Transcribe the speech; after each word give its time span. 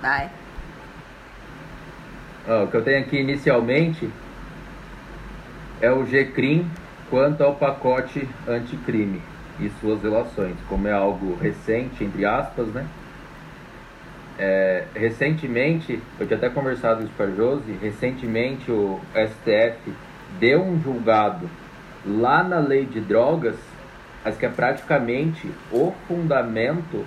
Vai. 0.00 0.30
Ó, 2.48 2.64
o 2.64 2.68
que 2.68 2.76
eu 2.76 2.82
tenho 2.82 3.00
aqui 3.00 3.18
inicialmente 3.18 4.10
é 5.80 5.90
o 5.90 6.04
GCRIM 6.04 6.68
quanto 7.08 7.42
ao 7.42 7.54
pacote 7.54 8.26
anticrime 8.48 9.20
e 9.58 9.68
suas 9.80 10.02
relações, 10.02 10.56
como 10.68 10.88
é 10.88 10.92
algo 10.92 11.36
recente, 11.36 12.04
entre 12.04 12.24
aspas, 12.24 12.68
né? 12.68 12.86
É, 14.38 14.84
recentemente, 14.94 16.00
eu 16.18 16.26
tinha 16.26 16.38
até 16.38 16.48
conversado 16.48 17.02
isso 17.02 17.12
com 17.14 17.24
a 17.24 17.30
Josi, 17.30 17.72
recentemente 17.82 18.70
o 18.70 18.98
STF 19.14 19.92
deu 20.38 20.62
um 20.62 20.80
julgado 20.82 21.48
lá 22.06 22.42
na 22.42 22.58
lei 22.58 22.86
de 22.86 23.00
drogas, 23.00 23.56
mas 24.24 24.38
que 24.38 24.46
é 24.46 24.48
praticamente 24.48 25.50
o 25.70 25.92
fundamento 26.08 27.04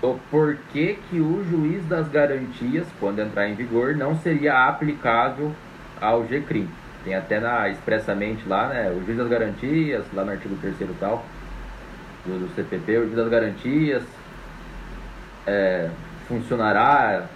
do 0.00 0.18
porquê 0.30 0.98
que 1.08 1.20
o 1.20 1.44
juiz 1.44 1.84
das 1.86 2.08
garantias, 2.08 2.86
quando 2.98 3.20
entrar 3.20 3.48
em 3.48 3.54
vigor, 3.54 3.94
não 3.94 4.16
seria 4.16 4.66
aplicável 4.66 5.52
ao 6.00 6.24
GCRIM. 6.24 6.68
Tem 7.04 7.14
até 7.14 7.38
na, 7.38 7.68
expressamente 7.68 8.46
lá, 8.48 8.68
né, 8.68 8.90
o 8.90 9.04
juiz 9.04 9.18
das 9.18 9.28
garantias, 9.28 10.04
lá 10.14 10.24
no 10.24 10.32
artigo 10.32 10.56
3 10.60 10.80
e 10.80 10.86
tal, 10.98 11.24
do, 12.24 12.46
do, 12.46 12.54
CPP, 12.54 12.98
o 12.98 13.04
juiz 13.04 13.16
das 13.16 13.28
garantias 13.28 14.02
é, 15.46 15.88
funcionará 16.26 17.26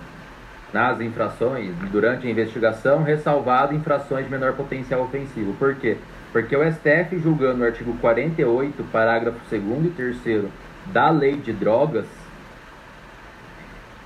nas 0.73 1.01
infrações, 1.01 1.75
durante 1.93 2.27
a 2.27 2.31
investigação, 2.31 3.03
ressalvado 3.03 3.75
infrações 3.75 4.25
de 4.25 4.31
menor 4.31 4.55
potencial 4.55 5.03
ofensivo. 5.03 5.55
Por 5.55 5.77
quê? 5.77 5.97
Porque 6.33 6.57
o 6.57 6.73
STF, 6.73 7.17
julgando 7.19 7.63
o 7.63 7.65
artigo 7.65 7.97
48, 7.99 8.83
parágrafo 8.91 9.39
2 9.49 9.87
e 9.87 9.89
3 9.91 10.45
da 10.87 11.11
Lei 11.11 11.37
de 11.37 11.53
Drogas, 11.53 12.07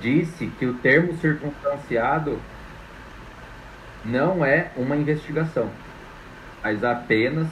disse 0.01 0.47
que 0.59 0.67
o 0.67 0.75
termo 0.75 1.17
circunstanciado 1.19 2.39
não 4.05 4.45
é 4.45 4.71
uma 4.77 4.97
investigação, 4.97 5.69
mas 6.63 6.85
apenas 6.85 7.49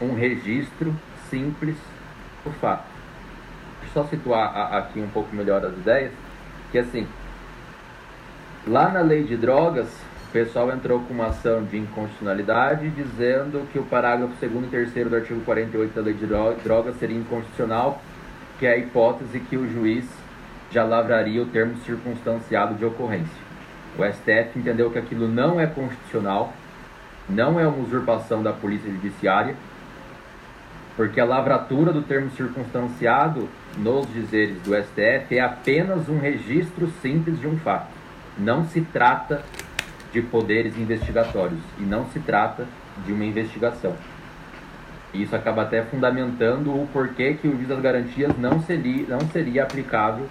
um 0.00 0.14
registro 0.14 0.94
simples 1.30 1.76
do 2.44 2.50
fato. 2.52 2.84
Deixa 3.80 3.98
eu 3.98 4.04
só 4.04 4.08
situar 4.08 4.74
aqui 4.74 5.00
um 5.00 5.08
pouco 5.08 5.34
melhor 5.34 5.64
as 5.64 5.72
ideias, 5.74 6.12
que 6.70 6.78
assim, 6.78 7.06
lá 8.66 8.88
na 8.88 9.00
lei 9.00 9.24
de 9.24 9.36
drogas, 9.36 9.88
o 10.28 10.32
pessoal 10.32 10.72
entrou 10.72 11.00
com 11.00 11.12
uma 11.12 11.26
ação 11.26 11.62
de 11.64 11.76
inconstitucionalidade 11.76 12.88
dizendo 12.90 13.68
que 13.70 13.78
o 13.78 13.84
parágrafo 13.84 14.34
2 14.40 14.64
e 14.64 14.90
3 14.90 15.10
do 15.10 15.16
artigo 15.16 15.40
48 15.42 15.94
da 15.94 16.00
lei 16.00 16.14
de 16.14 16.26
drogas 16.26 16.96
seria 16.98 17.16
inconstitucional, 17.16 18.02
que 18.58 18.66
é 18.66 18.72
a 18.72 18.78
hipótese 18.78 19.38
que 19.40 19.56
o 19.56 19.70
juiz 19.70 20.21
já 20.72 20.84
lavraria 20.84 21.42
o 21.42 21.46
termo 21.46 21.76
circunstanciado 21.84 22.74
de 22.74 22.84
ocorrência. 22.84 23.42
O 23.98 24.04
STF 24.04 24.58
entendeu 24.58 24.90
que 24.90 24.98
aquilo 24.98 25.28
não 25.28 25.60
é 25.60 25.66
constitucional, 25.66 26.52
não 27.28 27.60
é 27.60 27.66
uma 27.66 27.82
usurpação 27.82 28.42
da 28.42 28.52
polícia 28.52 28.90
judiciária, 28.90 29.54
porque 30.96 31.20
a 31.20 31.24
lavratura 31.24 31.92
do 31.92 32.02
termo 32.02 32.30
circunstanciado 32.30 33.48
nos 33.76 34.06
dizeres 34.12 34.60
do 34.62 34.74
STF 34.74 35.36
é 35.36 35.40
apenas 35.40 36.08
um 36.08 36.18
registro 36.18 36.90
simples 37.02 37.38
de 37.38 37.46
um 37.46 37.58
fato. 37.58 37.88
Não 38.38 38.64
se 38.66 38.80
trata 38.80 39.42
de 40.12 40.22
poderes 40.22 40.76
investigatórios 40.78 41.60
e 41.78 41.82
não 41.82 42.06
se 42.10 42.18
trata 42.20 42.66
de 43.06 43.12
uma 43.12 43.24
investigação. 43.24 43.94
Isso 45.12 45.36
acaba 45.36 45.62
até 45.62 45.82
fundamentando 45.82 46.70
o 46.70 46.88
porquê 46.92 47.34
que 47.34 47.46
o 47.46 47.52
juiz 47.52 47.68
das 47.68 47.80
garantias 47.80 48.36
não 48.38 48.62
seria, 48.62 49.06
não 49.06 49.20
seria 49.28 49.62
aplicável 49.64 50.26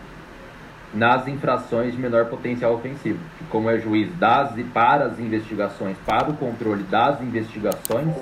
nas 0.93 1.27
infrações 1.27 1.93
de 1.93 2.01
menor 2.01 2.25
potencial 2.25 2.73
ofensivo. 2.73 3.19
E 3.39 3.43
como 3.45 3.69
é 3.69 3.79
juiz 3.79 4.13
das 4.17 4.57
e 4.57 4.63
para 4.63 5.05
as 5.05 5.19
investigações, 5.19 5.97
para 6.05 6.29
o 6.29 6.37
controle 6.37 6.83
das 6.83 7.21
investigações, 7.21 8.13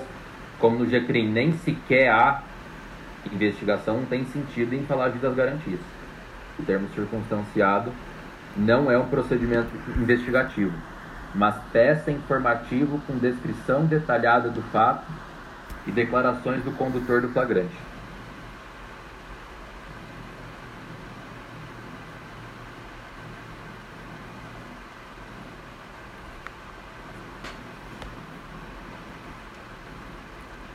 como 0.60 0.78
no 0.78 0.86
GCRIM 0.86 1.32
nem 1.32 1.54
sequer 1.54 2.10
há 2.10 2.42
investigação, 3.32 3.98
não 3.98 4.06
tem 4.06 4.26
sentido 4.26 4.74
em 4.74 4.84
falar 4.84 5.10
de 5.10 5.20
das 5.20 5.36
garantias. 5.36 5.80
O 6.58 6.64
termo 6.64 6.88
circunstanciado 6.94 7.92
não 8.56 8.92
é 8.92 8.98
um 8.98 9.08
procedimento 9.08 9.70
investigativo, 9.98 10.74
mas 11.34 11.56
peça 11.72 12.12
informativo 12.12 13.00
com 13.08 13.18
descrição 13.18 13.86
detalhada 13.86 14.50
do 14.50 14.62
fato 14.64 15.06
e 15.88 15.92
declarações 15.92 16.64
do 16.64 16.72
condutor 16.72 17.22
do 17.22 17.30
flagrante. 17.30 17.76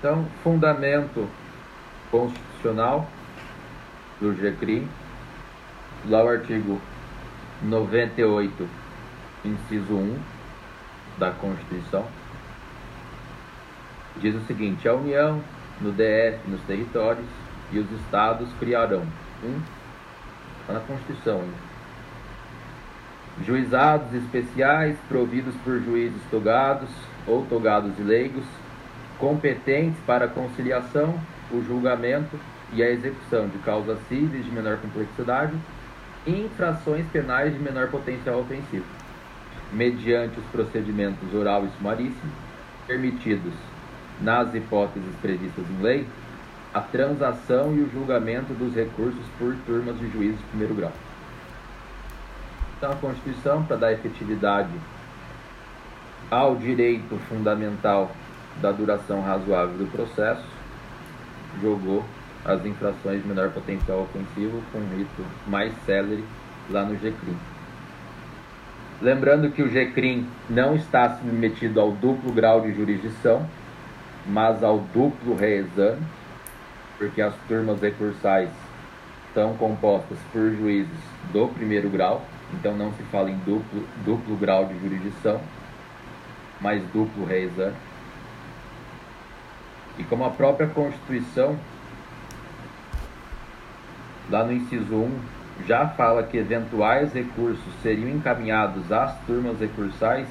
Então, 0.05 0.27
fundamento 0.43 1.27
constitucional 2.11 3.09
do 4.21 4.35
GCRI, 4.35 4.87
lá 6.05 6.23
o 6.23 6.29
artigo 6.29 6.79
98, 7.63 8.69
inciso 9.47 9.95
1 9.95 10.19
da 11.17 11.31
Constituição, 11.31 12.07
diz 14.19 14.35
o 14.35 14.45
seguinte: 14.45 14.87
a 14.87 14.93
União, 14.93 15.41
no 15.81 15.91
DF, 15.91 16.51
nos 16.51 16.61
territórios 16.67 17.25
e 17.73 17.79
os 17.79 17.91
estados 17.93 18.53
criarão 18.61 19.07
um, 19.43 19.59
está 20.61 20.75
na 20.75 20.81
Constituição 20.81 21.41
ainda, 21.41 21.57
juizados 23.43 24.13
especiais 24.13 24.99
providos 25.09 25.55
por 25.65 25.81
juízes 25.81 26.21
togados 26.31 26.91
ou 27.27 27.47
togados 27.47 27.99
e 27.99 28.03
leigos 28.03 28.45
competentes 29.19 29.99
para 30.07 30.27
a 30.27 30.29
conciliação, 30.29 31.19
o 31.51 31.63
julgamento 31.63 32.39
e 32.73 32.83
a 32.83 32.91
execução 32.91 33.49
de 33.49 33.59
causas 33.59 33.99
cíveis 34.09 34.45
de 34.45 34.51
menor 34.51 34.79
complexidade 34.79 35.55
e 36.27 36.31
infrações 36.31 37.07
penais 37.13 37.53
de 37.53 37.59
menor 37.59 37.89
potencial 37.89 38.41
ofensivo, 38.41 38.87
mediante 39.73 40.39
os 40.39 40.47
procedimentos 40.47 41.33
oral 41.35 41.65
e 41.65 41.69
sumaríssimo, 41.77 42.33
permitidos, 42.87 43.55
nas 44.21 44.55
hipóteses 44.55 45.15
previstas 45.21 45.65
em 45.71 45.83
lei, 45.83 46.07
a 46.73 46.81
transação 46.81 47.75
e 47.75 47.81
o 47.81 47.91
julgamento 47.91 48.53
dos 48.55 48.75
recursos 48.75 49.25
por 49.39 49.55
turmas 49.67 49.99
de 49.99 50.11
juízes 50.11 50.39
de 50.39 50.45
primeiro 50.45 50.75
grau. 50.75 50.93
Então, 52.77 52.93
a 52.93 52.97
Constituição, 52.97 53.65
para 53.65 53.77
dar 53.77 53.93
efetividade 53.93 54.71
ao 56.31 56.57
direito 56.57 57.17
fundamental 57.29 58.11
da 58.61 58.73
duração 58.73 59.21
razoável 59.21 59.77
do 59.79 59.91
processo, 59.91 60.45
jogou 61.61 62.05
as 62.45 62.65
infrações 62.65 63.23
de 63.23 63.29
menor 63.29 63.51
potencial 63.51 64.03
ofensivo 64.03 64.63
com 64.71 64.79
um 64.79 64.97
rito 64.97 65.25
mais 65.47 65.73
célere 65.87 66.25
lá 66.71 66.85
no 66.85 66.95
GCRIM. 66.95 67.37
Lembrando 69.01 69.51
que 69.51 69.63
o 69.63 69.69
GCRIM 69.69 70.27
não 70.49 70.77
está 70.77 71.17
submetido 71.17 71.81
ao 71.81 71.93
duplo 71.93 72.33
grau 72.33 72.61
de 72.61 72.75
jurisdição, 72.75 73.47
mas 74.27 74.63
ao 74.63 74.79
duplo 74.79 75.35
reexame, 75.35 76.01
porque 76.99 77.21
as 77.21 77.35
turmas 77.49 77.81
recursais 77.81 78.49
são 79.35 79.55
compostas 79.57 80.17
por 80.33 80.51
juízes 80.53 80.89
do 81.33 81.49
primeiro 81.49 81.91
grau, 81.91 82.25
então 82.53 82.77
não 82.77 82.93
se 82.93 83.03
fala 83.05 83.31
em 83.31 83.37
duplo, 83.39 83.85
duplo 84.05 84.37
grau 84.37 84.67
de 84.67 84.79
jurisdição, 84.79 85.41
mas 86.61 86.83
duplo 86.93 87.25
reexame. 87.27 87.75
E 89.99 90.05
como 90.05 90.25
a 90.25 90.31
própria 90.31 90.67
Constituição, 90.67 91.57
lá 94.29 94.45
no 94.45 94.53
inciso 94.53 94.95
1, 94.95 95.19
já 95.67 95.87
fala 95.89 96.25
que 96.25 96.37
eventuais 96.37 97.13
recursos 97.13 97.73
seriam 97.83 98.09
encaminhados 98.09 98.91
às 98.91 99.17
turmas 99.21 99.61
recursais, 99.61 100.27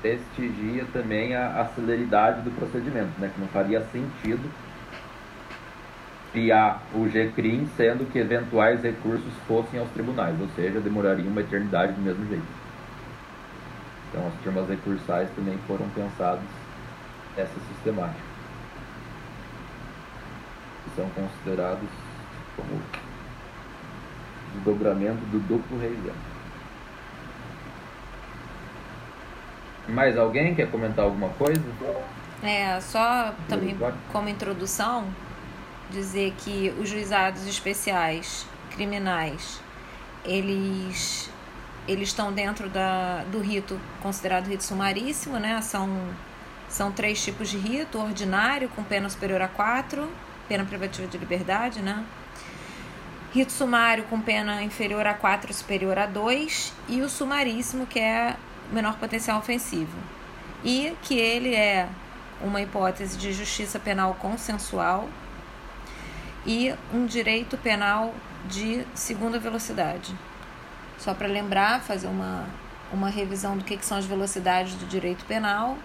prestigia 0.00 0.86
também 0.92 1.34
a, 1.34 1.60
a 1.60 1.66
celeridade 1.74 2.40
do 2.42 2.50
procedimento, 2.50 3.12
né? 3.18 3.30
que 3.34 3.40
não 3.40 3.48
faria 3.48 3.82
sentido 3.82 4.50
criar 6.32 6.82
o 6.92 7.06
GCRIM 7.06 7.68
sendo 7.76 8.10
que 8.10 8.18
eventuais 8.18 8.82
recursos 8.82 9.32
fossem 9.46 9.78
aos 9.78 9.88
tribunais, 9.90 10.34
ou 10.40 10.48
seja, 10.48 10.80
demoraria 10.80 11.28
uma 11.28 11.40
eternidade 11.40 11.92
do 11.92 12.02
mesmo 12.02 12.26
jeito. 12.26 12.64
Então 14.10 14.26
as 14.26 14.34
turmas 14.42 14.68
recursais 14.68 15.28
também 15.36 15.56
foram 15.68 15.88
pensadas 15.90 16.42
essa 17.36 17.60
sistemática 17.68 18.33
são 20.94 21.08
considerados 21.10 21.88
como 22.56 22.80
desdobramento 24.54 25.24
do 25.26 25.38
duplo 25.40 25.78
reisão. 25.78 26.14
Mais 29.88 30.16
alguém 30.16 30.54
quer 30.54 30.70
comentar 30.70 31.04
alguma 31.04 31.28
coisa? 31.30 31.62
É, 32.42 32.80
só 32.80 33.34
também 33.48 33.76
como 34.12 34.28
introdução, 34.28 35.06
dizer 35.90 36.34
que 36.38 36.74
os 36.78 36.88
juizados 36.88 37.46
especiais 37.46 38.46
criminais 38.70 39.60
eles 40.24 41.30
eles 41.86 42.08
estão 42.08 42.32
dentro 42.32 42.68
da, 42.70 43.24
do 43.30 43.40
rito 43.40 43.78
considerado 44.02 44.46
rito 44.46 44.64
sumaríssimo, 44.64 45.38
né? 45.38 45.60
São, 45.60 45.88
são 46.68 46.90
três 46.90 47.22
tipos 47.22 47.50
de 47.50 47.58
rito: 47.58 47.98
ordinário, 47.98 48.68
com 48.70 48.82
pena 48.82 49.08
superior 49.10 49.42
a 49.42 49.48
quatro, 49.48 50.08
pena 50.48 50.64
privativa 50.64 51.06
de 51.06 51.18
liberdade, 51.18 51.80
né? 51.80 52.04
Rito 53.32 53.52
sumário 53.52 54.04
com 54.04 54.20
pena 54.20 54.62
inferior 54.62 55.06
a 55.06 55.14
4 55.14 55.52
superior 55.52 55.98
a 55.98 56.06
2 56.06 56.72
e 56.88 57.00
o 57.02 57.08
sumaríssimo, 57.08 57.86
que 57.86 57.98
é 57.98 58.36
menor 58.70 58.96
potencial 58.96 59.38
ofensivo. 59.38 59.96
E 60.64 60.96
que 61.02 61.18
ele 61.18 61.54
é 61.54 61.88
uma 62.40 62.60
hipótese 62.60 63.18
de 63.18 63.32
justiça 63.32 63.78
penal 63.78 64.14
consensual 64.14 65.08
e 66.46 66.74
um 66.92 67.06
direito 67.06 67.56
penal 67.58 68.14
de 68.48 68.86
segunda 68.94 69.38
velocidade. 69.38 70.14
Só 70.98 71.14
para 71.14 71.26
lembrar, 71.26 71.80
fazer 71.80 72.06
uma, 72.06 72.46
uma 72.92 73.08
revisão 73.08 73.56
do 73.56 73.64
que, 73.64 73.76
que 73.76 73.84
são 73.84 73.98
as 73.98 74.04
velocidades 74.04 74.74
do 74.74 74.86
direito 74.86 75.24
penal. 75.24 75.76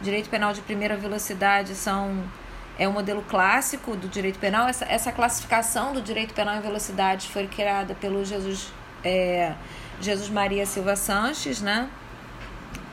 Direito 0.00 0.30
penal 0.30 0.52
de 0.52 0.62
primeira 0.62 0.96
velocidade 0.96 1.74
são 1.74 2.24
é 2.80 2.88
o 2.88 2.92
modelo 2.92 3.22
clássico 3.28 3.94
do 3.94 4.08
direito 4.08 4.38
penal. 4.38 4.66
Essa, 4.66 4.86
essa 4.86 5.12
classificação 5.12 5.92
do 5.92 6.00
direito 6.00 6.32
penal 6.32 6.56
em 6.56 6.62
velocidade 6.62 7.28
foi 7.28 7.46
criada 7.46 7.94
pelo 7.94 8.24
Jesus, 8.24 8.72
é, 9.04 9.52
Jesus 10.00 10.30
Maria 10.30 10.64
Silva 10.64 10.96
Sanches, 10.96 11.60
né? 11.60 11.90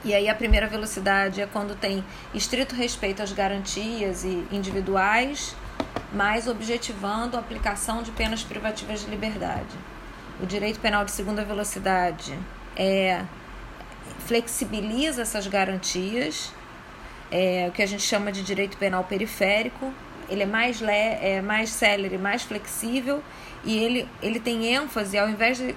E 0.04 0.14
aí 0.14 0.28
a 0.28 0.36
primeira 0.36 0.68
velocidade 0.68 1.42
é 1.42 1.48
quando 1.48 1.74
tem 1.74 2.04
estrito 2.34 2.76
respeito 2.76 3.24
às 3.24 3.32
garantias 3.32 4.26
e 4.26 4.46
individuais, 4.52 5.56
mas 6.12 6.50
objetivando 6.50 7.38
a 7.38 7.40
aplicação 7.40 8.04
de 8.04 8.12
penas 8.12 8.44
privativas 8.44 9.00
de 9.00 9.10
liberdade. 9.10 9.74
O 10.42 10.46
direito 10.46 10.82
penal 10.82 11.06
de 11.06 11.12
segunda 11.12 11.46
velocidade 11.46 12.38
é 12.76 13.24
flexibiliza 14.26 15.22
essas 15.22 15.48
garantias 15.48 16.52
é, 17.32 17.68
o 17.70 17.72
que 17.72 17.82
a 17.82 17.86
gente 17.86 18.04
chama 18.04 18.32
de 18.32 18.44
direito 18.44 18.78
penal 18.78 19.04
periférico. 19.04 19.94
Ele 20.30 20.44
é 20.44 20.46
mais, 20.46 20.82
le, 20.82 20.92
é 20.92 21.42
mais 21.42 21.70
célere, 21.70 22.18
mais 22.18 22.44
flexível 22.44 23.24
e 23.64 23.78
ele, 23.78 24.08
ele 24.22 24.40
tem 24.40 24.74
ênfase, 24.74 25.18
ao 25.18 25.30
invés 25.30 25.58
de, 25.58 25.76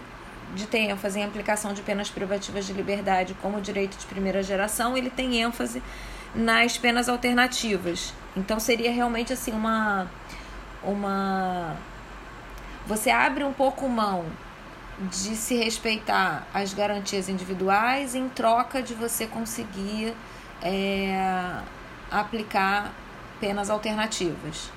de 0.55 0.67
ter 0.67 0.91
ênfase 0.91 1.19
em 1.19 1.25
aplicação 1.25 1.73
de 1.73 1.82
penas 1.82 2.11
privativas 2.11 2.67
de 2.67 2.73
liberdade 2.73 3.35
como 3.41 3.61
direito 3.61 3.97
de 3.97 4.06
primeira 4.06 4.43
geração, 4.43 4.97
ele 4.97 5.11
tem 5.11 5.41
ênfase 5.41 5.82
nas 6.35 6.76
penas 6.76 7.08
alternativas. 7.08 8.12
Então 8.37 8.61
seria 8.61 8.91
realmente 8.91 9.32
assim 9.32 9.53
uma 9.53 10.08
uma 10.82 11.76
você 12.87 13.11
abre 13.11 13.44
um 13.44 13.53
pouco 13.53 13.88
mão 13.88 14.25
de 14.99 15.37
se 15.37 15.55
respeitar 15.55 16.46
as 16.53 16.75
garantias 16.75 17.29
individuais 17.29 18.14
em 18.14 18.29
troca 18.29 18.82
de 18.82 18.94
você 18.94 19.26
conseguir 19.26 20.14
é, 20.62 21.61
aplicar 22.11 22.93
penas 23.41 23.71
alternativas. 23.71 24.71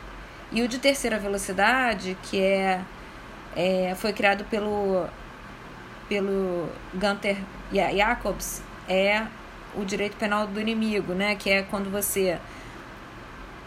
E 0.51 0.61
o 0.61 0.67
de 0.67 0.79
terceira 0.79 1.17
velocidade, 1.17 2.17
que 2.23 2.39
é, 2.41 2.81
é 3.55 3.95
foi 3.95 4.13
criado 4.13 4.43
pelo, 4.45 5.07
pelo 6.07 6.69
Gunther 6.93 7.37
Jacobs, 7.71 8.61
é 8.87 9.25
o 9.75 9.83
direito 9.83 10.15
penal 10.17 10.45
do 10.45 10.59
inimigo, 10.59 11.13
né? 11.13 11.35
que 11.35 11.49
é 11.49 11.63
quando 11.63 11.91
você 11.91 12.39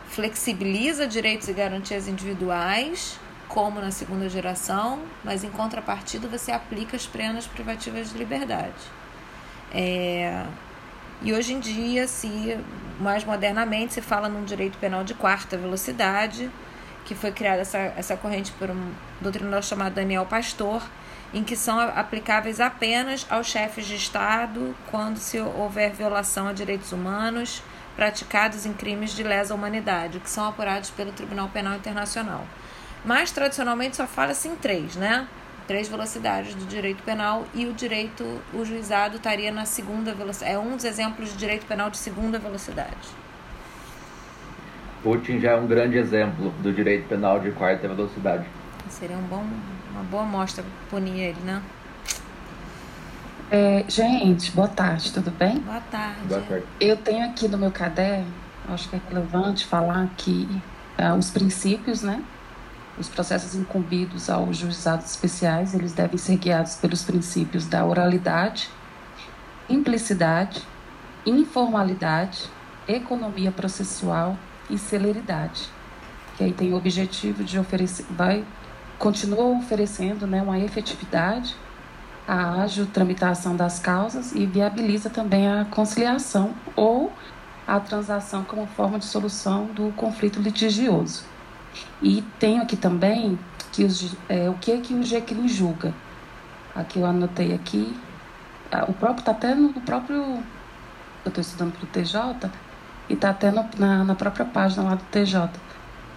flexibiliza 0.09 1.07
direitos 1.07 1.49
e 1.49 1.53
garantias 1.53 2.09
individuais, 2.09 3.19
como 3.49 3.81
na 3.81 3.91
segunda 3.91 4.29
geração, 4.29 5.03
mas 5.25 5.45
em 5.45 5.51
contrapartida 5.51 6.29
você 6.29 6.53
aplica 6.53 6.97
as 6.97 7.07
penas 7.07 7.47
privativas 7.47 8.13
de 8.13 8.19
liberdade. 8.19 8.75
É, 9.73 10.47
e 11.23 11.33
hoje 11.33 11.53
em 11.55 11.61
dia, 11.61 12.07
se 12.07 12.59
mais 13.01 13.25
modernamente, 13.25 13.95
se 13.95 14.01
fala 14.01 14.29
num 14.29 14.45
direito 14.45 14.79
penal 14.79 15.05
de 15.05 15.15
quarta 15.15 15.57
velocidade, 15.57 16.51
que 17.05 17.15
foi 17.15 17.31
criada 17.31 17.63
essa, 17.63 17.79
essa 17.79 18.17
corrente 18.17 18.53
por 18.53 18.71
um 18.71 18.93
doutrinador 19.21 19.63
chamado 19.63 19.95
Daniel 19.95 20.27
Pastor, 20.27 20.83
em 21.33 21.43
que 21.43 21.57
são 21.57 21.79
aplicáveis 21.79 22.61
apenas 22.61 23.27
aos 23.29 23.47
chefes 23.47 23.87
de 23.87 23.97
Estado 23.97 24.75
quando 24.91 25.19
se 25.19 25.39
houver 25.39 25.93
violação 25.93 26.49
a 26.49 26.53
direitos 26.53 26.93
humanos 26.93 27.63
praticados 27.95 28.67
em 28.67 28.73
crimes 28.73 29.13
de 29.13 29.23
lesa 29.23 29.55
humanidade, 29.55 30.21
que 30.21 30.29
são 30.29 30.47
apurados 30.47 30.91
pelo 30.91 31.13
Tribunal 31.13 31.49
Penal 31.49 31.75
Internacional. 31.75 32.47
Mas 33.05 33.31
tradicionalmente 33.31 33.97
só 33.97 34.07
fala-se 34.07 34.49
em 34.49 34.57
três, 34.57 34.97
né? 34.97 35.27
Três 35.67 35.89
velocidades 35.89 36.55
do 36.55 36.65
direito 36.67 37.03
penal 37.03 37.45
e 37.55 37.67
o 37.67 37.73
direito, 37.73 38.25
o 38.55 38.65
juizado 38.65 39.17
estaria 39.17 39.51
na 39.51 39.65
segunda 39.65 40.15
velocidade. 40.15 40.53
É 40.53 40.59
um 40.59 40.77
dos 40.77 40.85
exemplos 40.85 41.31
de 41.31 41.37
direito 41.37 41.67
penal 41.67 41.91
de 41.91 41.99
segunda 41.99 42.39
velocidade. 42.39 42.97
Putin 45.03 45.39
já 45.39 45.53
é 45.53 45.57
um 45.57 45.67
grande 45.67 45.99
exemplo 45.99 46.51
do 46.63 46.73
direito 46.73 47.09
penal 47.09 47.39
de 47.39 47.51
quarta 47.53 47.87
velocidade. 47.87 48.47
Seria 48.89 49.17
um 49.17 49.23
bom, 49.23 49.45
uma 49.93 50.03
boa 50.05 50.23
amostra 50.23 50.65
punir 50.91 51.19
ele, 51.19 51.41
né? 51.45 51.63
É, 53.51 53.85
gente, 53.89 54.51
boa 54.51 54.67
tarde, 54.67 55.13
tudo 55.13 55.31
bem? 55.31 55.61
Boa 55.61 55.81
tarde. 55.81 56.21
Boa 56.27 56.41
tarde. 56.41 56.65
Eu 56.81 56.97
tenho 56.97 57.25
aqui 57.25 57.47
no 57.47 57.57
meu 57.57 57.71
caderno, 57.71 58.27
acho 58.69 58.89
que 58.89 58.97
é 58.97 59.01
relevante 59.09 59.65
falar 59.65 60.09
que 60.17 60.49
uh, 60.99 61.17
os 61.17 61.31
princípios, 61.31 62.03
né, 62.03 62.23
os 62.99 63.09
processos 63.09 63.55
incumbidos 63.55 64.31
aos 64.31 64.57
juizados 64.57 65.07
especiais, 65.07 65.75
eles 65.75 65.93
devem 65.93 66.17
ser 66.17 66.37
guiados 66.37 66.77
pelos 66.77 67.03
princípios 67.03 67.67
da 67.67 67.85
oralidade, 67.85 68.71
implicidade, 69.69 70.63
informalidade, 71.25 72.51
economia 72.89 73.53
processual 73.53 74.37
e 74.71 74.79
celeridade. 74.79 75.69
Que 76.37 76.45
aí 76.45 76.53
tem 76.53 76.73
o 76.73 76.77
objetivo 76.77 77.45
de 77.45 77.59
oferecer, 77.59 78.07
vai 78.11 78.45
continua 78.99 79.45
oferecendo, 79.59 80.27
né, 80.27 80.41
uma 80.41 80.59
efetividade 80.59 81.55
à 82.27 82.63
ágil 82.63 82.87
tramitação 82.87 83.55
das 83.55 83.79
causas 83.79 84.33
e 84.33 84.47
viabiliza 84.47 85.11
também 85.11 85.47
a 85.49 85.67
conciliação 85.67 86.55
ou 86.75 87.13
a 87.67 87.79
transação 87.79 88.43
como 88.45 88.67
forma 88.67 88.99
de 88.99 89.05
solução 89.05 89.67
do 89.67 89.93
conflito 89.97 90.41
litigioso. 90.41 91.36
E 92.03 92.23
tenho 92.39 92.63
aqui 92.63 92.77
também 92.77 93.39
que 93.73 93.85
os, 93.85 94.17
é, 94.29 94.49
o 94.49 94.55
que 94.55 94.73
é 94.73 94.79
que 94.79 94.95
o 94.95 95.03
GCRIM 95.03 95.49
julga. 95.49 95.95
Aqui 96.75 96.99
eu 96.99 97.07
anotei 97.07 97.55
aqui. 97.55 97.97
Ah, 98.71 98.85
o 98.89 98.93
próprio 98.93 99.21
está 99.21 99.33
até 99.33 99.55
no, 99.55 99.73
próprio. 99.81 100.17
Eu 101.25 101.29
estou 101.29 101.41
estudando 101.41 101.73
para 101.73 101.85
o 101.85 101.87
TJ 101.87 102.51
e 103.09 103.15
está 103.15 103.31
até 103.31 103.51
no, 103.51 103.69
na, 103.79 104.05
na 104.05 104.15
própria 104.15 104.45
página 104.45 104.83
lá 104.83 104.95
do 104.95 105.05
TJ. 105.05 105.51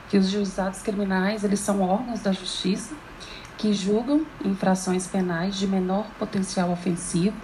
Que 0.09 0.17
os 0.17 0.29
juizados 0.29 0.81
criminais 0.81 1.43
eles 1.43 1.59
são 1.59 1.81
órgãos 1.81 2.21
da 2.21 2.31
justiça 2.31 2.95
que 3.59 3.73
julgam 3.73 4.25
infrações 4.43 5.05
penais 5.05 5.55
de 5.55 5.67
menor 5.67 6.07
potencial 6.17 6.71
ofensivo, 6.71 7.35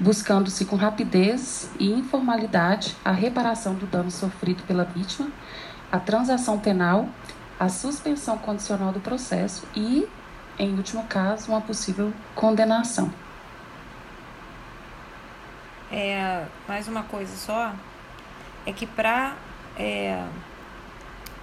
buscando-se 0.00 0.64
com 0.64 0.74
rapidez 0.74 1.70
e 1.78 1.92
informalidade 1.92 2.96
a 3.04 3.12
reparação 3.12 3.74
do 3.74 3.86
dano 3.86 4.10
sofrido 4.10 4.64
pela 4.64 4.82
vítima, 4.82 5.28
a 5.92 6.00
transação 6.00 6.58
penal 6.58 7.08
a 7.58 7.68
suspensão 7.68 8.36
condicional 8.38 8.92
do 8.92 9.00
processo 9.00 9.66
e, 9.74 10.08
em 10.58 10.74
último 10.76 11.04
caso, 11.04 11.50
uma 11.50 11.60
possível 11.60 12.12
condenação. 12.34 13.12
É, 15.90 16.44
mais 16.66 16.88
uma 16.88 17.04
coisa 17.04 17.36
só, 17.36 17.72
é 18.66 18.72
que 18.72 18.86
para, 18.86 19.36
é, 19.78 20.26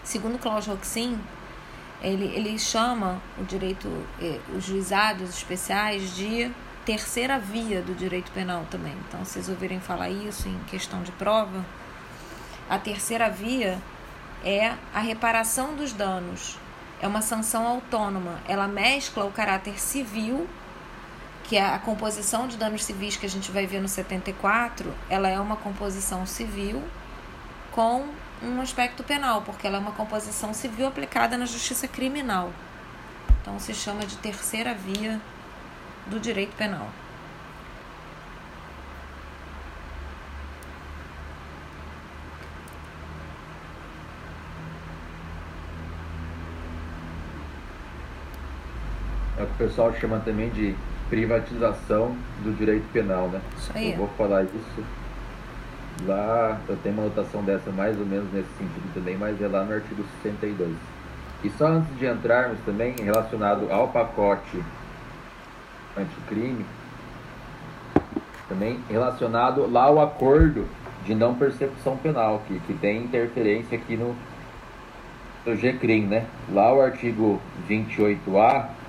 segundo 0.03 0.38
Klaus 0.38 0.65
Roxin, 0.68 1.18
ele, 2.01 2.25
ele 2.25 2.58
chama 2.60 3.22
o 3.38 3.44
direito, 3.44 3.88
é, 4.20 4.39
os 4.56 4.65
juizados 4.65 5.30
especiais 5.30 6.15
de 6.15 6.51
terceira 6.86 7.38
via 7.38 7.82
do 7.82 7.94
direito 7.94 8.32
penal 8.32 8.65
também. 8.70 8.96
Então, 9.08 9.24
vocês 9.24 9.48
ouvirem 9.48 9.80
falar 9.80 10.10
isso 10.10 10.50
em 10.50 10.58
questão 10.68 11.01
de 11.03 11.12
prova, 11.13 11.63
a 12.70 12.77
terceira 12.77 13.30
via 13.30 13.80
é 14.44 14.74
a 14.94 15.00
reparação 15.00 15.76
dos 15.76 15.94
danos. 15.94 16.58
É 17.02 17.08
uma 17.08 17.22
sanção 17.22 17.66
autônoma. 17.66 18.40
Ela 18.48 18.68
mescla 18.68 19.26
o 19.26 19.32
caráter 19.32 19.80
civil, 19.80 20.48
que 21.44 21.58
é 21.58 21.66
a 21.66 21.80
composição 21.80 22.48
de 22.48 22.58
danos 22.58 22.84
civis 22.84 23.18
que 23.18 23.26
a 23.26 23.30
gente 23.30 23.52
vai 23.52 23.66
ver 23.66 23.82
no 23.82 23.88
74, 23.88 24.94
ela 25.10 25.28
é 25.28 25.40
uma 25.40 25.56
composição 25.56 26.26
civil 26.26 26.82
com 27.72 28.08
um 28.42 28.62
aspecto 28.62 29.04
penal, 29.04 29.42
porque 29.42 29.68
ela 29.68 29.78
é 29.78 29.80
uma 29.80 29.92
composição 29.92 30.54
civil 30.54 30.88
aplicada 30.88 31.38
na 31.38 31.46
justiça 31.46 31.88
criminal. 31.88 32.52
Então 33.42 33.60
se 33.60 33.74
chama 33.74 34.06
de 34.06 34.18
terceira 34.18 34.74
via 34.74 35.20
do 36.08 36.20
direito 36.20 36.56
penal. 36.56 36.88
É 49.42 49.44
o 49.44 49.48
que 49.48 49.54
o 49.54 49.68
pessoal 49.68 49.92
chama 49.96 50.20
também 50.20 50.50
de 50.50 50.76
privatização 51.10 52.16
do 52.44 52.56
direito 52.56 52.86
penal, 52.94 53.28
né? 53.28 53.42
Isso 53.58 53.72
aí. 53.74 53.92
Eu 53.92 53.98
vou 53.98 54.08
falar 54.10 54.44
isso 54.44 54.84
lá, 56.06 56.60
eu 56.70 56.78
tenho 56.78 56.96
uma 56.96 57.06
anotação 57.06 57.44
dessa 57.44 57.72
mais 57.72 58.00
ou 58.00 58.06
menos 58.06 58.32
nesse 58.32 58.50
sentido 58.58 58.94
também, 58.94 59.18
mas 59.18 59.42
é 59.42 59.48
lá 59.48 59.64
no 59.64 59.74
artigo 59.74 60.06
62. 60.22 60.76
E 61.44 61.50
só 61.58 61.68
antes 61.68 61.98
de 61.98 62.06
entrarmos 62.06 62.60
também, 62.66 62.94
relacionado 63.02 63.72
ao 63.72 63.88
pacote 63.88 64.64
anticrime, 65.98 66.64
também 68.48 68.80
relacionado 68.88 69.70
lá 69.72 69.86
ao 69.86 70.00
acordo 70.00 70.68
de 71.04 71.16
não 71.16 71.34
persecução 71.34 71.98
penal, 71.98 72.44
que, 72.48 72.60
que 72.60 72.74
tem 72.76 73.06
interferência 73.06 73.76
aqui 73.76 73.98
no, 73.98 74.16
no 75.48 75.56
GCRIM, 75.56 76.06
né? 76.06 76.28
Lá 76.54 76.72
o 76.72 76.80
artigo 76.80 77.42
28A, 77.68 78.81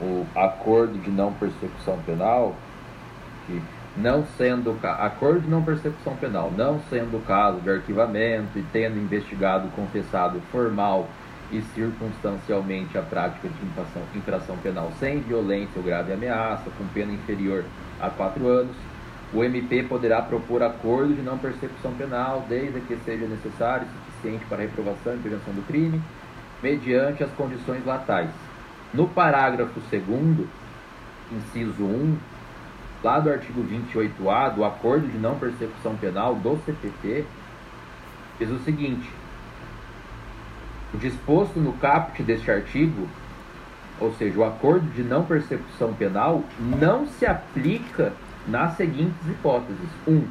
o 0.00 0.26
acordo 0.34 0.98
de 0.98 1.10
não 1.10 1.32
persecução 1.32 1.98
penal, 2.06 2.54
que 3.46 3.60
não 3.96 4.24
sendo 4.36 4.78
acordo 4.82 5.40
de 5.40 5.48
não 5.48 5.62
persecução 5.62 6.14
penal, 6.16 6.52
não 6.56 6.80
sendo 6.88 7.24
caso 7.26 7.60
de 7.60 7.70
arquivamento 7.70 8.58
e 8.58 8.62
tendo 8.72 8.98
investigado, 8.98 9.68
confessado 9.74 10.40
formal 10.52 11.08
e 11.50 11.62
circunstancialmente 11.74 12.96
a 12.96 13.02
prática 13.02 13.48
de 13.48 13.66
infração, 13.66 14.02
infração 14.14 14.56
penal 14.58 14.92
sem 15.00 15.20
violência 15.20 15.72
ou 15.76 15.82
grave 15.82 16.12
ameaça, 16.12 16.70
com 16.76 16.86
pena 16.88 17.12
inferior 17.12 17.64
a 17.98 18.10
quatro 18.10 18.46
anos, 18.46 18.76
o 19.32 19.42
MP 19.42 19.82
poderá 19.82 20.22
propor 20.22 20.62
acordo 20.62 21.14
de 21.14 21.22
não 21.22 21.36
persecução 21.36 21.92
penal, 21.94 22.44
desde 22.48 22.80
que 22.80 22.96
seja 23.04 23.26
necessário 23.26 23.86
e 23.86 24.06
suficiente 24.06 24.44
para 24.46 24.58
a 24.58 24.60
reprovação 24.60 25.14
e 25.14 25.18
prevenção 25.18 25.52
do 25.54 25.66
crime, 25.66 26.00
mediante 26.62 27.24
as 27.24 27.30
condições 27.32 27.84
latais. 27.84 28.30
No 28.92 29.06
parágrafo 29.06 29.80
2 29.90 30.48
inciso 31.30 31.84
1, 31.84 32.16
lá 33.02 33.20
do 33.20 33.30
artigo 33.30 33.62
28A 33.62 34.54
do 34.54 34.64
Acordo 34.64 35.06
de 35.06 35.18
Não 35.18 35.38
Persecução 35.38 35.94
Penal 35.96 36.34
do 36.34 36.58
CPP, 36.64 37.24
diz 38.38 38.50
o 38.50 38.58
seguinte: 38.60 39.10
o 40.94 40.96
disposto 40.96 41.60
no 41.60 41.74
caput 41.74 42.22
deste 42.22 42.50
artigo, 42.50 43.06
ou 44.00 44.12
seja, 44.14 44.38
o 44.38 44.44
acordo 44.44 44.86
de 44.92 45.02
não 45.02 45.24
persecução 45.24 45.92
penal, 45.92 46.42
não 46.58 47.06
se 47.06 47.26
aplica 47.26 48.12
nas 48.46 48.74
seguintes 48.76 49.28
hipóteses: 49.28 49.88
1. 50.06 50.12
Um, 50.12 50.28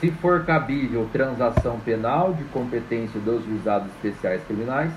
se 0.00 0.10
for 0.12 0.44
cabível 0.44 1.08
transação 1.12 1.78
penal 1.80 2.32
de 2.32 2.44
competência 2.44 3.20
dos 3.20 3.44
juizados 3.44 3.88
especiais 3.96 4.42
criminais, 4.44 4.92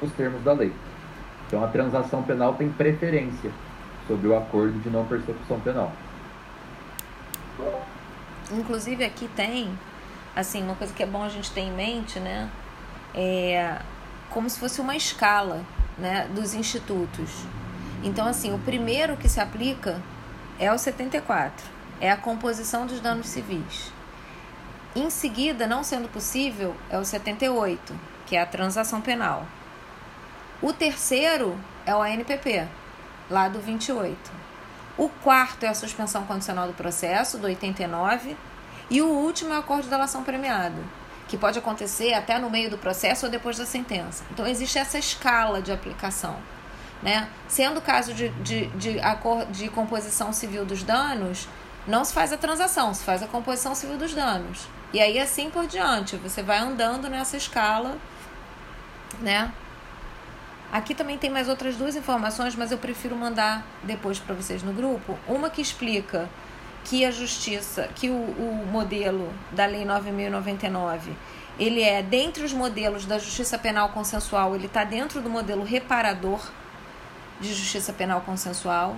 os 0.00 0.12
termos 0.12 0.42
da 0.44 0.52
lei. 0.52 0.72
Então 1.48 1.64
a 1.64 1.68
transação 1.68 2.22
penal 2.22 2.54
tem 2.54 2.68
preferência 2.70 3.50
sobre 4.06 4.28
o 4.28 4.36
acordo 4.36 4.78
de 4.80 4.90
não 4.90 5.04
persecução 5.06 5.58
penal. 5.60 5.90
Inclusive 8.52 9.02
aqui 9.02 9.26
tem, 9.34 9.76
assim, 10.36 10.62
uma 10.62 10.74
coisa 10.74 10.92
que 10.92 11.02
é 11.02 11.06
bom 11.06 11.22
a 11.22 11.28
gente 11.28 11.50
ter 11.50 11.62
em 11.62 11.72
mente, 11.72 12.20
né? 12.20 12.48
É 13.14 13.78
como 14.30 14.48
se 14.48 14.60
fosse 14.60 14.80
uma 14.80 14.94
escala, 14.94 15.64
né, 15.96 16.28
dos 16.34 16.54
institutos. 16.54 17.44
Então, 18.04 18.26
assim, 18.26 18.54
o 18.54 18.58
primeiro 18.58 19.16
que 19.16 19.28
se 19.28 19.40
aplica 19.40 20.00
é 20.58 20.70
o 20.70 20.78
74, 20.78 21.66
é 22.00 22.10
a 22.10 22.16
composição 22.16 22.86
dos 22.86 23.00
danos 23.00 23.26
civis. 23.26 23.90
Em 24.94 25.10
seguida, 25.10 25.66
não 25.66 25.82
sendo 25.82 26.08
possível, 26.08 26.74
é 26.90 26.98
o 26.98 27.04
78, 27.04 27.94
que 28.26 28.36
é 28.36 28.42
a 28.42 28.46
transação 28.46 29.00
penal. 29.00 29.46
O 30.60 30.72
terceiro 30.72 31.58
é 31.86 31.94
o 31.94 32.02
ANPP, 32.02 32.66
lá 33.30 33.48
do 33.48 33.60
28. 33.60 34.16
O 34.96 35.08
quarto 35.08 35.64
é 35.64 35.68
a 35.68 35.74
suspensão 35.74 36.24
condicional 36.24 36.66
do 36.66 36.74
processo, 36.74 37.38
do 37.38 37.46
89. 37.46 38.36
E 38.90 39.00
o 39.00 39.06
último 39.06 39.52
é 39.52 39.56
o 39.56 39.60
acordo 39.60 39.84
de 39.84 39.90
delação 39.90 40.24
premiada, 40.24 40.82
que 41.28 41.36
pode 41.36 41.58
acontecer 41.58 42.12
até 42.14 42.38
no 42.40 42.50
meio 42.50 42.68
do 42.68 42.76
processo 42.76 43.26
ou 43.26 43.30
depois 43.30 43.56
da 43.56 43.64
sentença. 43.64 44.24
Então, 44.32 44.44
existe 44.46 44.78
essa 44.78 44.98
escala 44.98 45.62
de 45.62 45.70
aplicação. 45.70 46.36
Né? 47.00 47.28
Sendo 47.46 47.80
caso 47.80 48.12
de, 48.12 48.30
de, 48.30 48.66
de, 48.70 48.96
de 49.50 49.68
composição 49.68 50.32
civil 50.32 50.64
dos 50.64 50.82
danos, 50.82 51.48
não 51.86 52.04
se 52.04 52.12
faz 52.12 52.32
a 52.32 52.36
transação, 52.36 52.92
se 52.92 53.04
faz 53.04 53.22
a 53.22 53.28
composição 53.28 53.76
civil 53.76 53.96
dos 53.96 54.12
danos. 54.12 54.66
E 54.92 55.00
aí 55.00 55.20
assim 55.20 55.48
por 55.50 55.68
diante, 55.68 56.16
você 56.16 56.42
vai 56.42 56.58
andando 56.58 57.08
nessa 57.08 57.36
escala, 57.36 57.96
né? 59.20 59.52
Aqui 60.70 60.94
também 60.94 61.16
tem 61.16 61.30
mais 61.30 61.48
outras 61.48 61.76
duas 61.76 61.96
informações, 61.96 62.54
mas 62.54 62.70
eu 62.70 62.78
prefiro 62.78 63.16
mandar 63.16 63.66
depois 63.82 64.18
para 64.18 64.34
vocês 64.34 64.62
no 64.62 64.72
grupo. 64.72 65.18
Uma 65.26 65.48
que 65.48 65.62
explica 65.62 66.28
que 66.84 67.04
a 67.04 67.10
justiça, 67.10 67.88
que 67.94 68.10
o, 68.10 68.14
o 68.14 68.66
modelo 68.70 69.32
da 69.52 69.64
Lei 69.64 69.84
9.099, 69.84 71.12
ele 71.58 71.82
é, 71.82 72.02
dentre 72.02 72.44
os 72.44 72.52
modelos 72.52 73.06
da 73.06 73.18
justiça 73.18 73.58
penal 73.58 73.88
consensual, 73.90 74.54
ele 74.54 74.66
está 74.66 74.84
dentro 74.84 75.22
do 75.22 75.30
modelo 75.30 75.64
reparador 75.64 76.40
de 77.40 77.52
justiça 77.54 77.92
penal 77.92 78.20
consensual. 78.20 78.96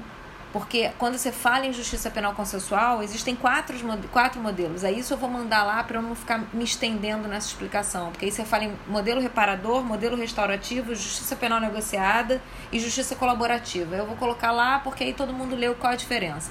Porque 0.53 0.91
quando 0.99 1.17
você 1.17 1.31
fala 1.31 1.65
em 1.65 1.73
justiça 1.73 2.11
penal 2.11 2.35
consensual, 2.35 3.03
existem 3.03 3.37
quatro, 3.37 3.77
quatro 4.11 4.41
modelos. 4.41 4.83
Aí 4.83 4.99
isso 4.99 5.15
eu 5.15 5.19
vou 5.19 5.31
mandar 5.31 5.63
lá 5.63 5.83
para 5.85 5.99
eu 5.99 6.03
não 6.03 6.15
ficar 6.17 6.43
me 6.53 6.65
estendendo 6.65 7.29
nessa 7.29 7.47
explicação. 7.47 8.11
Porque 8.11 8.25
aí 8.25 8.33
você 8.33 8.45
fala 8.45 8.65
em 8.65 8.73
modelo 8.89 9.21
reparador, 9.21 9.85
modelo 9.85 10.17
restaurativo, 10.17 10.93
justiça 10.93 11.37
penal 11.37 11.61
negociada 11.61 12.43
e 12.73 12.81
justiça 12.81 13.15
colaborativa. 13.15 13.95
Eu 13.95 14.07
vou 14.07 14.17
colocar 14.17 14.51
lá 14.51 14.81
porque 14.81 15.05
aí 15.05 15.13
todo 15.13 15.33
mundo 15.33 15.55
leu 15.55 15.77
qual 15.77 15.93
a 15.93 15.97
diferença. 15.97 16.51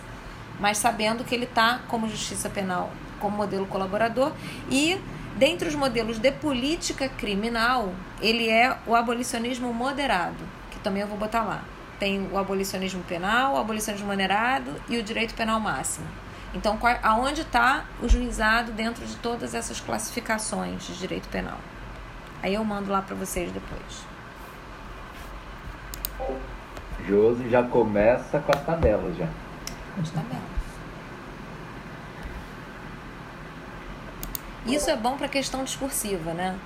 Mas 0.62 0.78
sabendo 0.78 1.26
que 1.26 1.36
ele 1.36 1.46
está 1.46 1.82
como 1.90 2.08
justiça 2.08 2.50
penal, 2.50 2.92
como 3.20 3.36
modelo 3.36 3.68
colaborador. 3.68 4.32
E 4.72 4.98
dentre 5.36 5.68
os 5.68 5.76
modelos 5.76 6.20
de 6.20 6.32
política 6.32 7.10
criminal, 7.10 7.94
ele 8.22 8.50
é 8.50 8.78
o 8.88 8.96
abolicionismo 8.96 9.74
moderado, 9.74 10.38
que 10.72 10.80
também 10.80 11.02
eu 11.02 11.08
vou 11.08 11.18
botar 11.18 11.44
lá 11.44 11.66
tem 12.00 12.28
o 12.32 12.38
abolicionismo 12.38 13.04
penal, 13.04 13.56
o 13.56 13.58
abolicionismo 13.58 14.08
maneirado 14.08 14.74
e 14.88 14.98
o 14.98 15.04
direito 15.04 15.36
penal 15.36 15.60
máximo. 15.60 16.08
Então, 16.54 16.80
aonde 17.04 17.42
está 17.42 17.86
o 18.02 18.08
juizado 18.08 18.72
dentro 18.72 19.06
de 19.06 19.16
todas 19.18 19.54
essas 19.54 19.80
classificações 19.80 20.88
de 20.88 20.98
direito 20.98 21.28
penal? 21.28 21.60
Aí 22.42 22.54
eu 22.54 22.64
mando 22.64 22.92
lá 22.92 23.02
para 23.02 23.16
vocês 23.16 23.52
depois. 23.52 24.04
Josi 27.06 27.50
já 27.50 27.64
começa 27.64 28.40
com 28.40 28.52
as 28.52 28.66
tabelas 28.66 29.16
já. 29.18 29.28
As 30.02 30.10
tabelas. 30.10 30.44
Isso 34.66 34.90
é 34.90 34.96
bom 34.96 35.18
para 35.18 35.28
questão 35.28 35.64
discursiva, 35.64 36.34
né? 36.34 36.58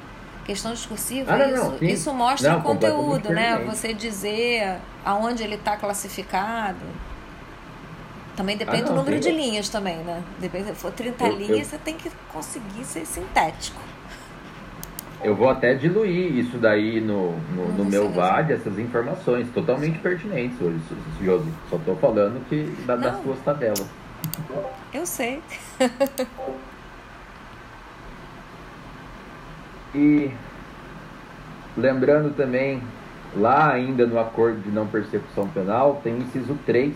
Questão 0.46 0.74
discursiva, 0.74 1.34
ah, 1.34 1.38
não, 1.38 1.48
isso, 1.48 1.78
não, 1.82 1.90
isso 1.90 2.14
mostra 2.14 2.52
não, 2.52 2.60
o 2.60 2.64
conteúdo, 2.64 3.30
né? 3.30 3.64
Você 3.66 3.94
dizer 3.94 4.78
aonde 5.06 5.42
ele 5.42 5.56
está 5.56 5.78
classificado. 5.78 6.86
Também 8.36 8.58
depende 8.58 8.84
ah, 8.84 8.86
do 8.88 8.96
número 8.96 9.20
de 9.20 9.32
linhas 9.32 9.70
também, 9.70 9.98
né? 9.98 10.22
Depende, 10.40 10.70
se 10.70 10.76
for 10.76 10.92
30 10.92 11.26
eu, 11.26 11.36
linhas, 11.38 11.60
eu... 11.60 11.66
você 11.66 11.78
tem 11.78 11.96
que 11.96 12.12
conseguir 12.32 12.84
ser 12.84 13.06
sintético. 13.06 13.80
Eu 15.24 15.36
vou 15.36 15.50
até 15.50 15.74
diluir 15.74 16.38
isso 16.38 16.58
daí 16.58 17.00
no, 17.00 17.32
no, 17.56 17.72
no 17.78 17.86
meu 17.86 18.10
VAD, 18.12 18.52
essas 18.52 18.78
informações 18.78 19.48
totalmente 19.54 19.98
pertinentes 20.00 20.60
hoje, 20.60 20.78
Josi. 21.22 21.50
Só 21.70 21.78
estou 21.78 21.96
falando 21.96 22.44
que 22.50 22.64
da, 22.86 22.98
das 22.98 23.24
suas 23.24 23.40
tabelas. 23.40 23.86
Eu 24.94 25.06
sei. 25.06 25.42
E 29.94 30.32
lembrando 31.78 32.36
também, 32.36 32.82
lá 33.36 33.72
ainda 33.72 34.06
no 34.08 34.20
acordo 34.20 34.62
de 34.62 34.70
não 34.70 34.88
persecução 34.88 35.48
penal, 35.50 36.02
tem 36.04 36.16
o 36.16 36.18
inciso 36.18 36.58
3, 36.66 36.96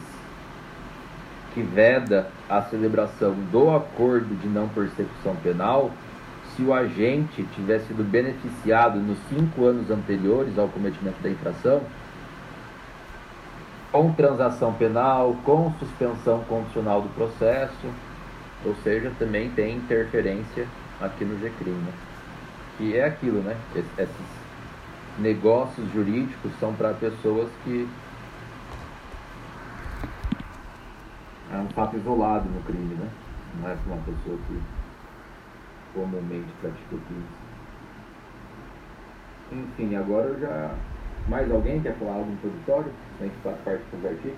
que 1.53 1.61
veda 1.61 2.29
a 2.49 2.61
celebração 2.61 3.33
do 3.51 3.75
acordo 3.75 4.35
de 4.35 4.47
não 4.47 4.67
persecução 4.69 5.35
penal 5.37 5.91
se 6.55 6.63
o 6.63 6.73
agente 6.73 7.43
tiver 7.55 7.79
sido 7.79 8.03
beneficiado 8.03 8.99
nos 8.99 9.17
cinco 9.29 9.65
anos 9.65 9.89
anteriores 9.91 10.57
ao 10.57 10.67
cometimento 10.67 11.21
da 11.21 11.29
infração 11.29 11.81
com 13.91 14.13
transação 14.13 14.73
penal, 14.73 15.35
com 15.43 15.73
suspensão 15.79 16.43
condicional 16.43 17.01
do 17.01 17.09
processo, 17.09 17.87
ou 18.65 18.75
seja, 18.83 19.11
também 19.17 19.49
tem 19.49 19.77
interferência 19.77 20.67
aqui 21.01 21.25
no 21.25 21.39
GCRIM. 21.39 21.71
Né? 21.71 22.06
Que 22.77 22.95
é 22.95 23.05
aquilo, 23.05 23.41
né? 23.41 23.57
Esses 23.75 24.15
negócios 25.17 25.91
jurídicos 25.91 26.51
são 26.59 26.73
para 26.75 26.93
pessoas 26.93 27.49
que 27.63 27.87
é 31.51 31.57
um 31.57 31.67
fato 31.69 31.97
isolado 31.97 32.47
no 32.49 32.61
crime, 32.61 32.95
né? 32.95 33.09
Não 33.59 33.69
é 33.69 33.75
para 33.75 33.93
uma 33.93 34.03
pessoa 34.03 34.37
que 34.47 34.61
comumente 35.93 36.51
pratica 36.61 36.95
o 36.95 36.99
crime. 36.99 37.25
Enfim, 39.51 39.95
agora 39.95 40.27
eu 40.27 40.39
já 40.39 40.75
Mais 41.27 41.51
alguém 41.51 41.81
quer 41.81 41.93
falar 41.95 42.13
algo 42.13 42.31
introdutório? 42.31 42.91
Tem 43.19 43.29
que 43.29 43.35
faz 43.37 43.57
parte 43.59 43.83
dos 43.91 44.05
artigos? 44.05 44.37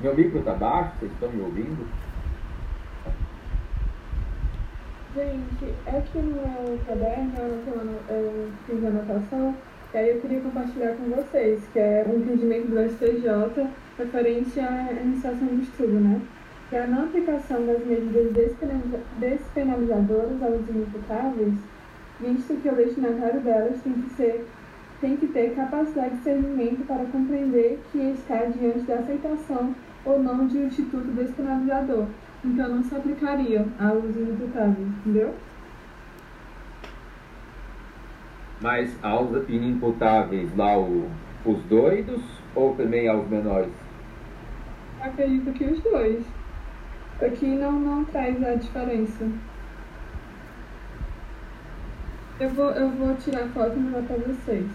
Meu 0.00 0.14
micro 0.14 0.40
está 0.40 0.52
baixo, 0.52 0.92
vocês 0.98 1.12
estão 1.12 1.30
me 1.30 1.40
ouvindo? 1.40 1.86
Gente, 5.14 5.74
é 5.86 6.00
que 6.00 6.18
no 6.18 6.32
meu 6.32 6.78
caderno 6.86 7.34
eu, 8.08 8.50
fiz 8.66 8.82
anotação, 8.82 9.54
e 9.92 9.98
aí 9.98 10.08
eu 10.08 10.20
queria 10.22 10.40
compartilhar 10.40 10.96
com 10.96 11.10
vocês, 11.10 11.60
que 11.70 11.78
é 11.78 12.06
um 12.08 12.16
entendimento 12.16 12.68
do 12.68 12.80
STJ 12.88 13.68
referente 13.98 14.58
à 14.58 14.90
iniciação 14.90 15.48
de 15.48 15.64
estudo, 15.64 16.00
né? 16.00 16.18
Que 16.70 16.76
é 16.76 16.84
a 16.84 16.86
não 16.86 17.04
aplicação 17.04 17.66
das 17.66 17.84
medidas 17.84 18.32
despenalizadoras 19.18 20.42
aos 20.42 20.66
inimputáveis, 20.70 21.54
visto 22.18 22.62
que 22.62 22.68
o 22.70 22.74
destinatário 22.74 23.40
delas 23.42 23.82
tem 23.82 23.92
que 23.92 24.14
ser 24.14 24.46
tem 25.02 25.16
que 25.16 25.26
ter 25.26 25.54
capacidade 25.56 26.10
de 26.10 26.16
discernimento 26.18 26.86
para 26.86 27.04
compreender 27.06 27.80
que 27.90 27.98
está 27.98 28.44
diante 28.44 28.82
da 28.82 29.00
aceitação 29.00 29.74
ou 30.04 30.22
não 30.22 30.46
de 30.46 30.58
um 30.58 30.66
instituto 30.68 31.08
despenalizador. 31.08 32.06
Então 32.44 32.68
não 32.68 32.82
se 32.82 32.94
aplicaria 32.94 33.66
aos 33.78 34.16
inimputáveis, 34.16 34.88
entendeu? 34.88 35.34
Mas 38.60 38.96
aos 39.02 39.48
inimputáveis 39.48 40.56
lá 40.56 40.78
o, 40.78 41.08
os 41.44 41.62
doidos 41.64 42.22
ou 42.54 42.74
também 42.74 43.08
aos 43.08 43.28
menores? 43.28 43.72
Acredito 45.00 45.52
que 45.52 45.64
os 45.64 45.80
dois. 45.82 46.24
Aqui 47.20 47.46
não, 47.46 47.72
não 47.72 48.04
traz 48.04 48.42
a 48.42 48.54
diferença. 48.54 49.28
Eu 52.40 52.50
vou, 52.50 52.70
eu 52.70 52.90
vou 52.90 53.14
tirar 53.16 53.46
foto 53.48 53.76
e 53.76 53.80
mandar 53.80 54.02
para 54.02 54.16
vocês. 54.16 54.66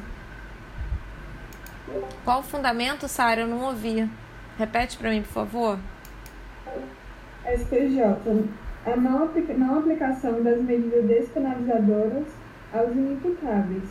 Qual 2.23 2.39
o 2.39 2.43
fundamento, 2.43 3.07
Sara? 3.07 3.41
Eu 3.41 3.47
não 3.47 3.61
ouvi. 3.63 4.09
Repete 4.57 4.97
para 4.97 5.09
mim, 5.09 5.21
por 5.21 5.31
favor. 5.31 5.79
STJ. 7.55 8.47
A 8.85 8.95
não, 8.95 9.27
não 9.57 9.79
aplicação 9.79 10.41
das 10.43 10.61
medidas 10.61 11.05
despenalizadoras 11.05 12.25
aos 12.73 12.91
inimputáveis, 12.91 13.83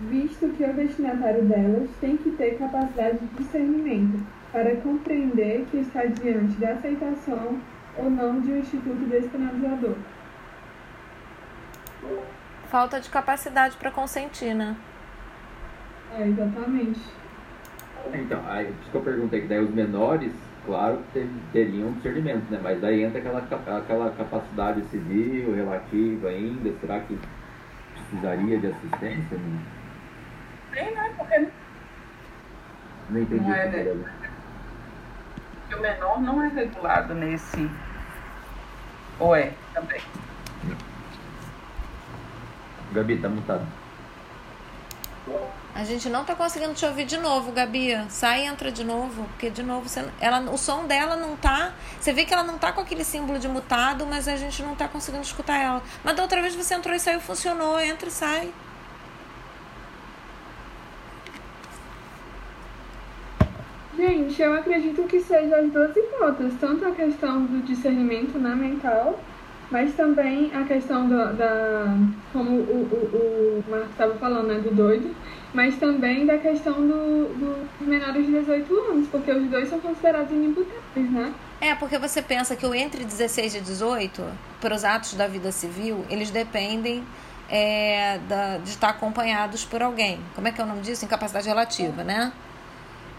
visto 0.00 0.48
que 0.56 0.64
o 0.64 0.72
destinatário 0.72 1.44
delas 1.44 1.88
tem 2.00 2.16
que 2.16 2.30
ter 2.32 2.58
capacidade 2.58 3.18
de 3.18 3.26
discernimento 3.36 4.24
para 4.52 4.76
compreender 4.76 5.66
que 5.70 5.78
está 5.78 6.04
diante 6.04 6.56
da 6.60 6.72
aceitação 6.72 7.58
ou 7.96 8.10
não 8.10 8.40
de 8.40 8.52
um 8.52 8.58
instituto 8.58 9.08
despenalizador. 9.08 9.96
Falta 12.68 13.00
de 13.00 13.08
capacidade 13.10 13.76
para 13.76 13.90
consentir, 13.90 14.54
né? 14.54 14.76
É, 16.16 16.26
exatamente. 16.28 17.00
Então, 18.12 18.40
aí, 18.46 18.66
por 18.66 18.82
isso 18.82 18.90
que 18.90 18.96
eu 18.96 19.02
perguntei 19.02 19.40
que 19.40 19.48
daí 19.48 19.60
os 19.60 19.70
menores, 19.70 20.32
claro, 20.64 21.02
teriam 21.52 21.92
discernimento, 21.92 22.50
né? 22.50 22.60
Mas 22.62 22.80
daí 22.80 23.02
entra 23.02 23.18
aquela, 23.18 23.38
aquela 23.38 24.10
capacidade 24.10 24.84
civil 24.86 25.54
relativa 25.54 26.28
ainda, 26.28 26.72
será 26.80 27.00
que 27.00 27.18
precisaria 27.94 28.58
de 28.58 28.66
assistência? 28.68 29.38
Tem, 30.72 30.94
né? 30.94 31.14
Porque 31.16 31.48
não 33.10 33.20
entendi 33.20 33.44
não 33.44 33.54
é, 33.54 33.68
né? 33.68 34.04
o 35.74 35.80
menor 35.80 36.20
não 36.20 36.42
é 36.42 36.48
regulado 36.48 37.14
nesse. 37.14 37.70
Ou 39.18 39.34
é 39.36 39.52
também? 39.72 40.00
Gabi, 42.92 43.16
tá 43.18 43.28
mutado. 43.28 43.83
A 45.74 45.82
gente 45.82 46.08
não 46.08 46.24
tá 46.24 46.34
conseguindo 46.34 46.74
te 46.74 46.84
ouvir 46.84 47.04
de 47.04 47.16
novo, 47.16 47.50
Gabi. 47.50 47.92
Sai 48.08 48.44
e 48.44 48.46
entra 48.46 48.70
de 48.70 48.84
novo, 48.84 49.24
porque 49.24 49.50
de 49.50 49.62
novo 49.62 49.88
você, 49.88 50.04
ela, 50.20 50.40
o 50.50 50.56
som 50.56 50.86
dela 50.86 51.16
não 51.16 51.36
tá. 51.36 51.72
Você 51.98 52.12
vê 52.12 52.24
que 52.24 52.32
ela 52.32 52.44
não 52.44 52.58
tá 52.58 52.72
com 52.72 52.80
aquele 52.80 53.02
símbolo 53.02 53.38
de 53.38 53.48
mutado, 53.48 54.06
mas 54.06 54.28
a 54.28 54.36
gente 54.36 54.62
não 54.62 54.74
tá 54.74 54.86
conseguindo 54.86 55.24
escutar 55.24 55.58
ela. 55.58 55.82
Mas 56.04 56.14
da 56.14 56.22
outra 56.22 56.40
vez 56.40 56.54
você 56.54 56.74
entrou 56.74 56.94
e 56.94 57.00
saiu, 57.00 57.20
funcionou. 57.20 57.80
Entra 57.80 58.08
e 58.08 58.12
sai. 58.12 58.52
Gente, 63.96 64.42
eu 64.42 64.54
acredito 64.54 65.04
que 65.04 65.20
seja 65.20 65.56
as 65.56 65.70
duas 65.70 65.96
hipóteses, 65.96 66.58
tanto 66.60 66.84
a 66.84 66.92
questão 66.92 67.46
do 67.46 67.62
discernimento 67.62 68.38
né, 68.38 68.54
mental 68.54 69.18
mas 69.74 69.92
também 69.94 70.52
a 70.54 70.62
questão 70.62 71.08
do, 71.08 71.32
da. 71.32 71.98
Como 72.32 72.60
o, 72.60 72.84
o, 72.92 73.58
o 73.58 73.64
Marcos 73.68 73.90
estava 73.90 74.14
falando, 74.14 74.46
né? 74.46 74.60
Do 74.60 74.72
doido. 74.72 75.12
Mas 75.52 75.74
também 75.80 76.24
da 76.24 76.38
questão 76.38 76.74
do, 76.74 77.34
dos 77.34 77.88
menores 77.88 78.24
de 78.24 78.38
18 78.38 78.72
anos, 78.72 79.08
porque 79.08 79.32
os 79.32 79.50
dois 79.50 79.68
são 79.68 79.80
considerados 79.80 80.30
inimputáveis, 80.30 81.10
né? 81.10 81.34
É, 81.60 81.74
porque 81.74 81.98
você 81.98 82.22
pensa 82.22 82.54
que 82.54 82.64
o 82.64 82.72
entre 82.72 83.04
16 83.04 83.56
e 83.56 83.60
18, 83.60 84.22
para 84.60 84.76
os 84.76 84.84
atos 84.84 85.14
da 85.14 85.26
vida 85.26 85.50
civil, 85.50 86.04
eles 86.08 86.30
dependem 86.30 87.04
é, 87.48 88.20
da, 88.28 88.58
de 88.58 88.70
estar 88.70 88.90
acompanhados 88.90 89.64
por 89.64 89.82
alguém. 89.82 90.20
Como 90.36 90.46
é 90.46 90.52
que 90.52 90.60
é 90.60 90.64
o 90.64 90.68
nome 90.68 90.82
disso? 90.82 91.04
Incapacidade 91.04 91.48
relativa, 91.48 92.04
né? 92.04 92.32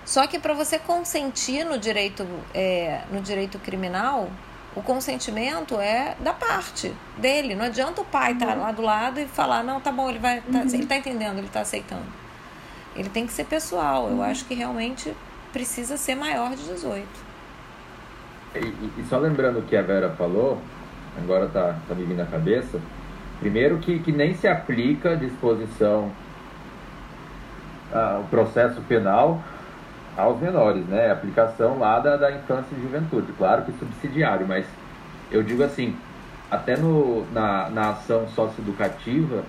Só 0.06 0.26
que 0.26 0.40
para 0.40 0.54
você 0.54 0.80
consentir 0.80 1.66
no 1.66 1.78
direito, 1.78 2.26
é, 2.54 3.02
no 3.12 3.20
direito 3.20 3.60
criminal, 3.60 4.30
o 4.76 4.82
consentimento 4.82 5.80
é 5.80 6.16
da 6.20 6.34
parte 6.34 6.94
dele. 7.18 7.56
Não 7.56 7.66
adianta 7.66 8.02
o 8.02 8.06
pai 8.06 8.34
estar 8.34 8.48
tá 8.48 8.56
lá 8.56 8.72
do 8.72 8.82
lado 8.82 9.20
e 9.20 9.26
falar, 9.26 9.64
não, 9.64 9.80
tá 9.80 9.92
bom, 9.92 10.10
ele 10.10 10.20
vai. 10.20 10.42
Tá, 10.42 10.60
uhum. 10.60 10.66
Ele 10.66 10.84
está 10.84 10.98
entendendo, 10.98 11.38
ele 11.38 11.48
está 11.48 11.62
aceitando. 11.62 12.06
Ele 12.96 13.10
tem 13.10 13.26
que 13.26 13.34
ser 13.34 13.46
pessoal. 13.46 14.10
Eu 14.10 14.16
uhum. 14.16 14.24
acho 14.24 14.46
que 14.46 14.54
realmente 14.54 15.16
precisa 15.54 15.96
ser 15.96 16.16
maior 16.16 16.50
de 16.56 16.64
18. 16.64 17.08
E, 18.56 18.60
e, 19.00 19.06
só 19.10 19.18
lembrando 19.18 19.60
o 19.60 19.62
que 19.64 19.76
a 19.76 19.82
Vera 19.82 20.10
falou, 20.12 20.62
agora 21.18 21.48
tá, 21.48 21.78
tá 21.88 21.96
me 21.96 22.04
vindo 22.04 22.18
na 22.18 22.26
cabeça. 22.26 22.80
Primeiro 23.40 23.78
que, 23.78 24.00
que 24.00 24.12
nem 24.12 24.34
se 24.34 24.48
aplica 24.48 25.12
a 25.12 25.16
disposição, 25.16 26.12
ah, 27.94 28.22
o 28.22 28.28
processo 28.28 28.82
penal 28.82 29.42
aos 30.18 30.40
menores, 30.40 30.86
né? 30.86 31.12
Aplicação 31.12 31.80
lá 31.80 32.00
da, 32.00 32.18
da 32.18 32.32
infância 32.32 32.76
e 32.76 32.82
juventude, 32.82 33.32
claro 33.38 33.64
que 33.64 33.72
subsidiário, 33.74 34.48
mas 34.48 34.66
eu 35.32 35.44
digo 35.44 35.64
assim, 35.64 35.96
até 36.50 36.78
no, 36.78 37.26
na, 37.32 37.70
na 37.70 37.90
ação 37.90 38.28
socioeducativa 38.30 39.44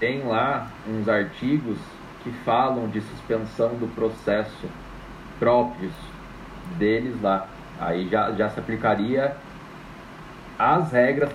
tem 0.00 0.24
lá 0.24 0.68
uns 0.88 1.08
artigos 1.08 1.78
que 2.22 2.30
falam 2.44 2.88
de 2.88 3.00
suspensão 3.00 3.70
do 3.74 3.92
processo 3.94 4.66
próprios 5.38 5.92
deles 6.78 7.20
lá. 7.20 7.48
Aí 7.80 8.08
já, 8.08 8.30
já 8.32 8.48
se 8.48 8.60
aplicaria 8.60 9.36
as 10.58 10.92
regras 10.92 11.30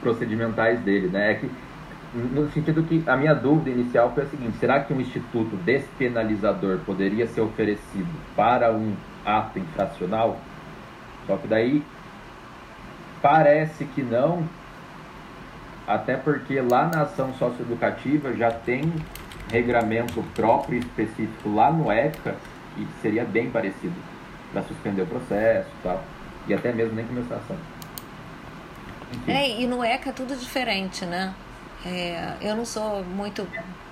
procedimentais 0.00 0.80
dele, 0.80 1.08
né? 1.08 1.32
É 1.32 1.34
que 1.34 1.50
no 2.14 2.50
sentido 2.52 2.84
que 2.84 3.02
a 3.06 3.16
minha 3.16 3.34
dúvida 3.34 3.70
inicial 3.70 4.12
foi 4.14 4.22
a 4.22 4.26
seguinte: 4.26 4.56
será 4.58 4.80
que 4.80 4.92
um 4.92 5.00
instituto 5.00 5.56
despenalizador 5.56 6.78
poderia 6.86 7.26
ser 7.26 7.40
oferecido 7.40 8.08
para 8.36 8.72
um 8.72 8.94
ato 9.24 9.58
infracional? 9.58 10.38
Só 11.26 11.36
que 11.36 11.48
daí 11.48 11.82
parece 13.20 13.84
que 13.86 14.02
não, 14.02 14.46
até 15.86 16.16
porque 16.16 16.60
lá 16.60 16.86
na 16.86 17.02
ação 17.02 17.34
socioeducativa 17.34 18.32
já 18.34 18.50
tem 18.50 18.92
regramento 19.50 20.22
próprio 20.34 20.78
específico 20.78 21.52
lá 21.52 21.72
no 21.72 21.90
ECA 21.90 22.36
e 22.76 22.86
seria 23.02 23.24
bem 23.24 23.50
parecido 23.50 23.94
para 24.52 24.62
suspender 24.62 25.02
o 25.02 25.06
processo 25.06 25.68
e 25.68 25.82
tal, 25.82 26.04
e 26.46 26.54
até 26.54 26.72
mesmo 26.72 26.94
nem 26.94 27.06
começar 27.06 27.34
a 27.34 27.38
ação. 27.38 27.56
É, 29.26 29.60
e 29.60 29.66
no 29.66 29.82
ECA 29.84 30.10
é 30.10 30.12
tudo 30.12 30.36
diferente, 30.36 31.04
né? 31.04 31.34
É, 31.84 32.34
eu 32.40 32.56
não 32.56 32.64
sou 32.64 33.04
muito. 33.04 33.46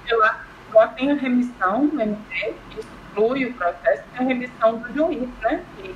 Eu 0.07 0.19
lá 0.19 0.89
tem 0.89 1.11
a 1.11 1.15
remissão 1.15 1.85
no 1.85 2.01
MP, 2.01 2.55
que 2.71 2.81
exclui 2.81 3.47
o 3.47 3.55
processo, 3.55 4.03
tem 4.17 4.27
a 4.27 4.29
remissão 4.29 4.79
do 4.79 4.95
juiz, 4.95 5.29
né? 5.41 5.65
E, 5.83 5.95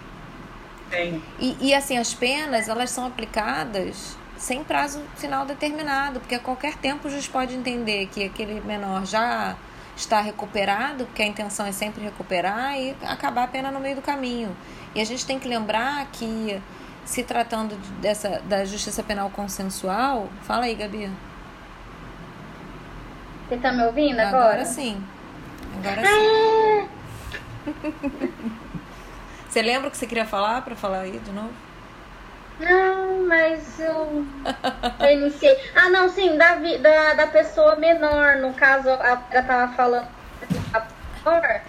tem. 0.90 1.22
E, 1.38 1.68
e 1.68 1.74
assim, 1.74 1.98
as 1.98 2.14
penas, 2.14 2.68
elas 2.68 2.90
são 2.90 3.06
aplicadas 3.06 4.16
sem 4.36 4.62
prazo 4.62 5.02
final 5.16 5.46
determinado, 5.46 6.20
porque 6.20 6.34
a 6.34 6.38
qualquer 6.38 6.76
tempo 6.76 7.08
o 7.08 7.10
juiz 7.10 7.26
pode 7.26 7.54
entender 7.54 8.06
que 8.08 8.24
aquele 8.24 8.60
menor 8.60 9.06
já 9.06 9.56
está 9.96 10.20
recuperado, 10.20 11.06
porque 11.06 11.22
a 11.22 11.26
intenção 11.26 11.64
é 11.64 11.72
sempre 11.72 12.02
recuperar 12.02 12.78
e 12.78 12.94
acabar 13.02 13.44
a 13.44 13.48
pena 13.48 13.70
no 13.70 13.80
meio 13.80 13.96
do 13.96 14.02
caminho. 14.02 14.54
E 14.94 15.00
a 15.00 15.04
gente 15.04 15.24
tem 15.24 15.38
que 15.38 15.48
lembrar 15.48 16.06
que, 16.12 16.60
se 17.04 17.22
tratando 17.22 17.76
dessa, 18.00 18.42
da 18.44 18.64
justiça 18.66 19.02
penal 19.02 19.30
consensual, 19.30 20.28
fala 20.42 20.66
aí, 20.66 20.74
Gabi. 20.74 21.10
Você 23.48 23.56
tá 23.58 23.72
me 23.72 23.84
ouvindo 23.84 24.18
agora? 24.18 24.44
Agora 24.46 24.64
sim. 24.64 25.02
Agora 25.78 26.02
sim. 26.04 26.88
você 29.48 29.62
lembra 29.62 29.88
o 29.88 29.90
que 29.90 29.96
você 29.96 30.06
queria 30.06 30.26
falar 30.26 30.62
para 30.62 30.74
falar 30.74 31.00
aí 31.00 31.18
de 31.18 31.30
novo? 31.32 31.52
Não, 32.58 33.26
mas 33.28 33.78
eu, 33.78 34.26
eu 35.00 35.10
iniciei. 35.12 35.56
Ah, 35.74 35.90
não, 35.90 36.08
sim, 36.08 36.36
da, 36.36 36.54
da, 36.54 37.14
da 37.14 37.26
pessoa 37.26 37.76
menor. 37.76 38.36
No 38.36 38.52
caso, 38.54 38.88
ela 38.88 39.42
tava 39.42 39.72
falando 39.74 40.08
menor, 41.24 41.60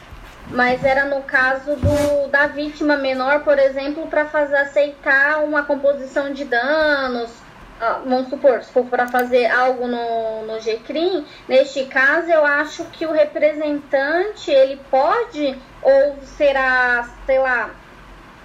mas 0.49 0.83
era 0.83 1.05
no 1.05 1.21
caso 1.23 1.75
do, 1.75 2.27
da 2.29 2.47
vítima 2.47 2.95
menor, 2.95 3.41
por 3.41 3.59
exemplo, 3.59 4.07
para 4.07 4.25
fazer 4.25 4.55
aceitar 4.55 5.43
uma 5.43 5.63
composição 5.63 6.31
de 6.31 6.45
danos. 6.45 7.31
Ah, 7.79 8.01
vamos 8.03 8.29
supor, 8.29 8.63
se 8.63 8.71
for 8.71 8.85
para 8.85 9.07
fazer 9.07 9.45
algo 9.45 9.87
no, 9.87 10.45
no 10.47 10.59
GCRIM, 10.59 11.25
neste 11.47 11.85
caso 11.85 12.27
eu 12.27 12.43
acho 12.43 12.85
que 12.85 13.05
o 13.05 13.11
representante 13.11 14.49
ele 14.49 14.81
pode 14.89 15.55
ou 15.83 16.17
será, 16.23 17.07
sei 17.27 17.37
lá, 17.37 17.69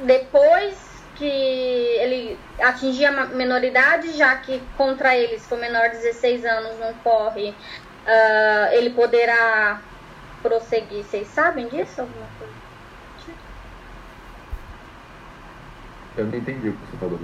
depois 0.01 0.77
que 1.15 1.25
ele 1.25 2.39
atingir 2.61 3.07
a 3.07 3.27
menoridade, 3.27 4.13
já 4.13 4.37
que 4.37 4.61
contra 4.77 5.17
ele, 5.17 5.39
se 5.39 5.49
for 5.49 5.59
menor 5.59 5.89
de 5.91 5.99
16 5.99 6.45
anos, 6.45 6.79
não 6.79 6.93
corre, 6.95 7.51
uh, 7.51 8.73
ele 8.73 8.91
poderá 8.91 9.81
prosseguir. 10.43 11.05
Vocês 11.05 11.29
sabem 11.29 11.69
disso? 11.69 12.03
Alguma 12.03 12.27
coisa? 12.39 12.53
Eu 16.17 16.27
não 16.27 16.37
entendi 16.37 16.69
o 16.69 16.73
que 16.73 16.91
você 16.91 16.97
falou. 16.99 17.19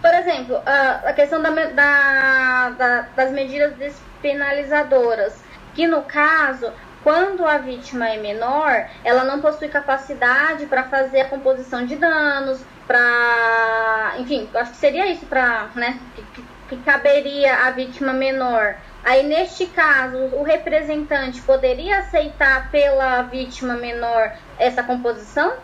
Por 0.00 0.14
exemplo, 0.14 0.60
a, 0.64 1.12
questão 1.12 1.42
da, 1.42 1.50
da, 1.50 2.70
da, 2.70 3.00
das 3.16 3.32
medidas 3.32 3.74
despenalizadoras, 3.76 5.34
que 5.74 5.86
no 5.86 6.02
caso 6.02 6.72
quando 7.02 7.46
a 7.46 7.58
vítima 7.58 8.08
é 8.08 8.16
menor, 8.18 8.88
ela 9.04 9.24
não 9.24 9.40
possui 9.40 9.68
capacidade 9.68 10.66
para 10.66 10.84
fazer 10.84 11.22
a 11.22 11.28
composição 11.28 11.86
de 11.86 11.96
danos, 11.96 12.60
para. 12.86 14.14
Enfim, 14.18 14.48
acho 14.54 14.72
que 14.72 14.76
seria 14.76 15.06
isso 15.06 15.24
para. 15.26 15.68
Né, 15.74 15.98
que, 16.14 16.44
que 16.68 16.76
caberia 16.78 17.66
à 17.66 17.70
vítima 17.70 18.12
menor. 18.12 18.76
Aí, 19.04 19.22
neste 19.22 19.66
caso, 19.66 20.18
o 20.34 20.42
representante 20.42 21.40
poderia 21.42 22.00
aceitar 22.00 22.70
pela 22.70 23.22
vítima 23.22 23.74
menor 23.74 24.36
essa 24.58 24.82
composição? 24.82 25.54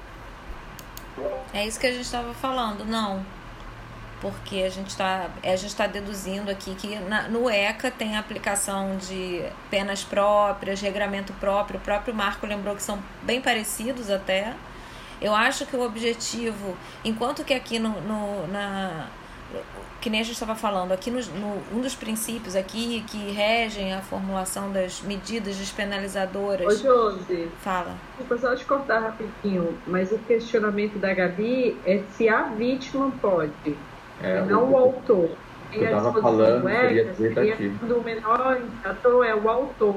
É 1.53 1.67
isso 1.67 1.79
que 1.79 1.87
a 1.87 1.91
gente 1.91 2.05
estava 2.05 2.33
falando, 2.33 2.85
não 2.85 3.23
porque 4.25 4.63
a 4.63 4.71
gente 4.71 4.89
está 4.89 5.29
gente 5.45 5.67
está 5.67 5.87
deduzindo 5.87 6.51
aqui 6.51 6.75
que 6.75 6.99
na, 7.01 7.29
no 7.29 7.51
ECA 7.51 7.91
tem 7.91 8.17
a 8.17 8.21
aplicação 8.21 8.97
de 8.97 9.43
penas 9.71 10.03
próprias, 10.03 10.81
regramento 10.81 11.35
próprio, 11.35 11.79
o 11.79 11.83
próprio 11.83 12.15
Marco 12.15 12.47
lembrou 12.47 12.75
que 12.75 12.83
são 12.83 12.99
bem 13.23 13.43
parecidos 13.43 14.11
até. 14.11 14.55
Eu 15.21 15.35
acho 15.35 15.67
que 15.67 15.77
o 15.77 15.83
objetivo, 15.83 16.75
enquanto 17.05 17.45
que 17.45 17.53
aqui 17.53 17.79
no, 17.79 18.01
no 18.01 18.47
na 18.47 19.09
que 20.01 20.09
nem 20.09 20.21
a 20.21 20.25
gente 20.25 20.35
estava 20.35 20.55
falando, 20.55 20.93
aqui 20.93 21.11
no, 21.11 21.21
no, 21.21 21.63
um 21.73 21.81
dos 21.81 21.95
princípios 21.95 22.57
aqui 22.57 23.05
que 23.07 23.31
regem 23.31 23.93
a 23.93 24.01
formulação 24.01 24.73
das 24.73 25.03
medidas 25.03 25.57
despenalizadoras. 25.57 26.67
Ô, 26.67 26.83
Josi. 26.83 27.49
Fala. 27.61 27.95
Desculpa 28.19 28.39
só 28.39 28.57
te 28.57 28.65
cortar 28.65 29.01
rapidinho, 29.01 29.79
mas 29.87 30.13
o 30.13 30.19
questionamento 30.19 30.99
da 30.99 31.13
Gabi 31.13 31.79
é 31.85 32.03
se 32.17 32.29
a 32.29 32.43
vítima 32.45 33.13
pode. 33.21 33.77
É, 34.23 34.41
não 34.43 34.65
o, 34.65 34.73
o 34.73 34.77
autor. 34.77 35.31
Que 35.71 35.79
eu 35.79 35.85
estava 35.85 36.21
falando 36.21 36.69
seria 36.69 37.15
seria 37.15 37.57
o 37.83 38.03
menor 38.03 38.61
infrator 38.61 39.25
é 39.25 39.35
o 39.35 39.49
autor. 39.49 39.97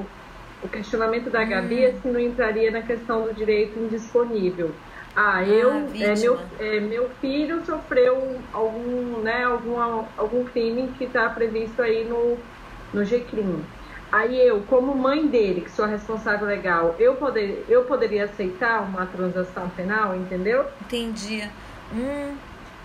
O 0.62 0.68
questionamento 0.68 1.30
da 1.30 1.44
Gabi 1.44 1.84
é 1.84 1.92
se 1.92 2.08
não 2.08 2.18
entraria 2.18 2.70
na 2.70 2.82
questão 2.82 3.22
do 3.22 3.32
direito 3.32 3.78
indisponível. 3.78 4.72
Ah, 5.14 5.42
eu, 5.42 5.70
ah, 5.70 5.98
é, 5.98 6.14
meu, 6.16 6.38
é, 6.58 6.80
meu 6.80 7.10
filho 7.20 7.64
sofreu 7.64 8.40
algum, 8.52 9.20
né, 9.20 9.44
algum, 9.44 9.80
algum 10.16 10.44
crime 10.44 10.92
que 10.96 11.04
está 11.04 11.28
previsto 11.28 11.82
aí 11.82 12.04
no, 12.04 12.38
no 12.92 13.04
GCRIM. 13.04 13.64
Aí 14.10 14.40
eu, 14.40 14.62
como 14.62 14.94
mãe 14.94 15.26
dele, 15.26 15.60
que 15.60 15.70
sou 15.70 15.84
a 15.84 15.88
responsável 15.88 16.46
legal, 16.46 16.96
eu, 16.98 17.14
poder, 17.16 17.64
eu 17.68 17.84
poderia 17.84 18.24
aceitar 18.24 18.82
uma 18.82 19.06
transação 19.06 19.68
penal, 19.70 20.16
entendeu? 20.16 20.66
Entendi. 20.82 21.48
Hum, 21.92 22.36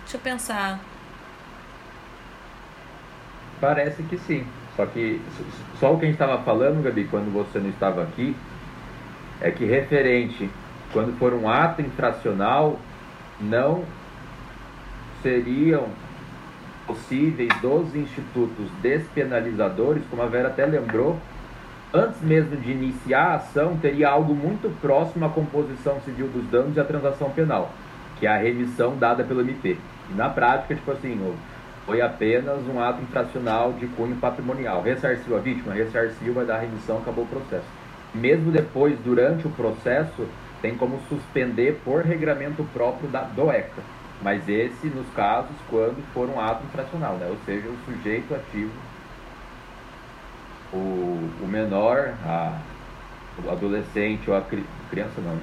deixa 0.02 0.16
eu 0.16 0.20
pensar. 0.20 0.80
Parece 3.64 4.02
que 4.02 4.18
sim. 4.18 4.44
Só 4.76 4.84
que 4.84 5.22
só 5.80 5.94
o 5.94 5.98
que 5.98 6.04
a 6.04 6.08
gente 6.08 6.20
estava 6.20 6.42
falando, 6.42 6.82
Gabi, 6.82 7.04
quando 7.04 7.32
você 7.32 7.58
não 7.58 7.70
estava 7.70 8.02
aqui, 8.02 8.36
é 9.40 9.50
que 9.50 9.64
referente, 9.64 10.50
quando 10.92 11.16
for 11.18 11.32
um 11.32 11.48
ato 11.48 11.80
infracional, 11.80 12.78
não 13.40 13.84
seriam 15.22 15.86
possíveis 16.86 17.48
dos 17.62 17.94
institutos 17.94 18.68
despenalizadores, 18.82 20.02
como 20.10 20.20
a 20.20 20.26
Vera 20.26 20.48
até 20.48 20.66
lembrou, 20.66 21.18
antes 21.92 22.20
mesmo 22.20 22.54
de 22.56 22.70
iniciar 22.70 23.28
a 23.28 23.34
ação, 23.36 23.78
teria 23.78 24.10
algo 24.10 24.34
muito 24.34 24.68
próximo 24.82 25.24
à 25.24 25.30
composição 25.30 26.02
civil 26.02 26.28
dos 26.28 26.44
danos 26.50 26.76
e 26.76 26.80
à 26.80 26.84
transação 26.84 27.30
penal, 27.30 27.72
que 28.20 28.26
é 28.26 28.30
a 28.30 28.36
remissão 28.36 28.94
dada 28.98 29.24
pelo 29.24 29.40
MP. 29.40 29.78
E 30.10 30.14
na 30.14 30.28
prática, 30.28 30.74
tipo 30.74 30.90
assim, 30.90 31.14
foi 31.86 32.00
apenas 32.00 32.66
um 32.66 32.80
ato 32.80 33.02
infracional 33.02 33.72
de 33.74 33.86
cunho 33.88 34.16
patrimonial. 34.16 34.82
Ressarciu 34.82 35.36
a 35.36 35.40
vítima? 35.40 35.74
Ressarciu, 35.74 36.32
vai 36.32 36.46
dar 36.46 36.58
remissão, 36.58 36.98
acabou 36.98 37.24
o 37.24 37.28
processo. 37.28 37.66
Mesmo 38.14 38.50
depois, 38.50 38.98
durante 39.00 39.46
o 39.46 39.50
processo, 39.50 40.26
tem 40.62 40.76
como 40.76 40.98
suspender 41.08 41.80
por 41.84 42.02
regramento 42.02 42.64
próprio 42.72 43.08
da, 43.08 43.22
do 43.22 43.50
ECA. 43.50 43.82
Mas 44.22 44.48
esse 44.48 44.86
nos 44.86 45.06
casos 45.14 45.54
quando 45.68 46.02
for 46.14 46.28
um 46.30 46.40
ato 46.40 46.64
infracional, 46.64 47.16
né? 47.16 47.26
ou 47.28 47.36
seja, 47.44 47.68
o 47.68 47.76
sujeito 47.84 48.34
ativo, 48.34 48.72
o, 50.72 51.30
o 51.42 51.46
menor, 51.46 52.14
a, 52.24 52.58
o 53.44 53.50
adolescente 53.50 54.30
ou 54.30 54.36
a 54.36 54.40
cri, 54.40 54.64
criança 54.90 55.20
não. 55.20 55.38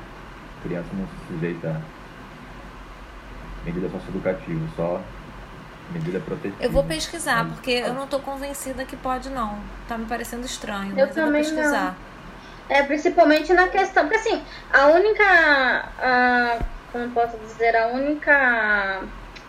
Criança 0.64 0.88
não 0.94 1.06
se 1.06 1.34
sujeita 1.34 1.82
a 3.62 3.66
medida 3.66 3.90
socioeducativa, 3.90 4.62
só 4.76 5.02
Medida 5.92 6.20
protetiva. 6.20 6.64
Eu 6.64 6.72
vou 6.72 6.84
pesquisar, 6.84 7.46
porque 7.46 7.72
eu 7.72 7.94
não 7.94 8.06
estou 8.06 8.20
convencida 8.20 8.86
que 8.86 8.96
pode, 8.96 9.30
não. 9.30 9.60
Tá 9.88 9.98
me 9.98 10.06
parecendo 10.06 10.46
estranho, 10.46 10.98
eu 10.98 11.06
mas 11.06 11.18
eu 11.18 11.24
vou 11.24 11.34
pesquisar. 11.34 11.96
Não. 12.70 12.76
É, 12.78 12.84
principalmente 12.84 13.54
na 13.54 13.68
questão, 13.68 14.08
porque 14.08 14.18
assim, 14.18 14.42
a 14.72 14.88
única. 14.88 15.24
A, 16.00 16.60
como 16.92 17.10
posso 17.12 17.38
dizer, 17.38 17.76
a 17.76 17.88
única 17.88 19.02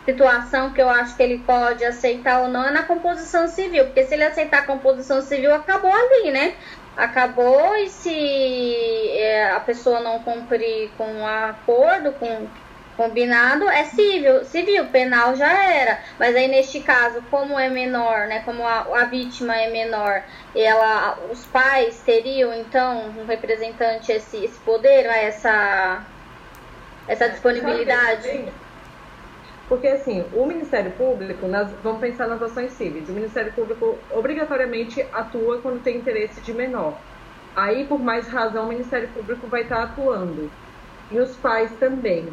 situação 0.04 0.72
que 0.72 0.82
eu 0.82 0.88
acho 0.88 1.16
que 1.16 1.22
ele 1.22 1.38
pode 1.38 1.84
aceitar 1.84 2.40
ou 2.40 2.48
não 2.48 2.64
é 2.64 2.70
na 2.72 2.82
composição 2.82 3.46
civil, 3.46 3.84
porque 3.86 4.04
se 4.04 4.14
ele 4.14 4.24
aceitar 4.24 4.60
a 4.60 4.66
composição 4.66 5.22
civil, 5.22 5.54
acabou 5.54 5.92
ali, 5.92 6.32
né? 6.32 6.54
Acabou 6.96 7.76
e 7.76 7.88
se 7.88 9.08
é, 9.10 9.52
a 9.52 9.60
pessoa 9.60 10.00
não 10.00 10.18
cumprir 10.18 10.90
com 10.98 11.22
o 11.22 11.26
acordo, 11.26 12.12
com 12.12 12.48
combinado 12.96 13.68
é 13.68 13.84
civil, 13.84 14.44
civil, 14.44 14.86
penal 14.86 15.34
já 15.36 15.52
era. 15.52 15.98
Mas 16.18 16.34
aí 16.34 16.48
neste 16.48 16.80
caso, 16.80 17.22
como 17.30 17.58
é 17.58 17.68
menor, 17.68 18.26
né, 18.26 18.42
como 18.44 18.66
a, 18.66 18.80
a 18.80 19.04
vítima 19.04 19.56
é 19.56 19.70
menor, 19.70 20.22
ela, 20.54 21.18
os 21.30 21.44
pais 21.46 22.00
teriam 22.04 22.54
então 22.54 23.08
um 23.18 23.26
representante 23.26 24.12
esse, 24.12 24.44
esse 24.44 24.58
poder, 24.60 25.06
essa 25.06 26.04
essa 27.08 27.28
disponibilidade. 27.28 28.44
Porque 29.68 29.88
assim, 29.88 30.24
o 30.34 30.44
Ministério 30.44 30.92
Público, 30.92 31.46
nós 31.46 31.70
vamos 31.82 32.00
pensar 32.00 32.26
nas 32.28 32.42
ações 32.42 32.72
cíveis, 32.72 33.08
o 33.08 33.12
Ministério 33.12 33.52
Público 33.52 33.98
obrigatoriamente 34.10 35.04
atua 35.12 35.60
quando 35.60 35.82
tem 35.82 35.96
interesse 35.96 36.40
de 36.40 36.52
menor. 36.52 36.98
Aí, 37.54 37.86
por 37.86 37.98
mais 37.98 38.26
razão, 38.28 38.64
o 38.64 38.68
Ministério 38.68 39.08
Público 39.08 39.46
vai 39.46 39.62
estar 39.62 39.82
atuando. 39.82 40.50
E 41.10 41.18
os 41.18 41.36
pais 41.36 41.70
também. 41.78 42.32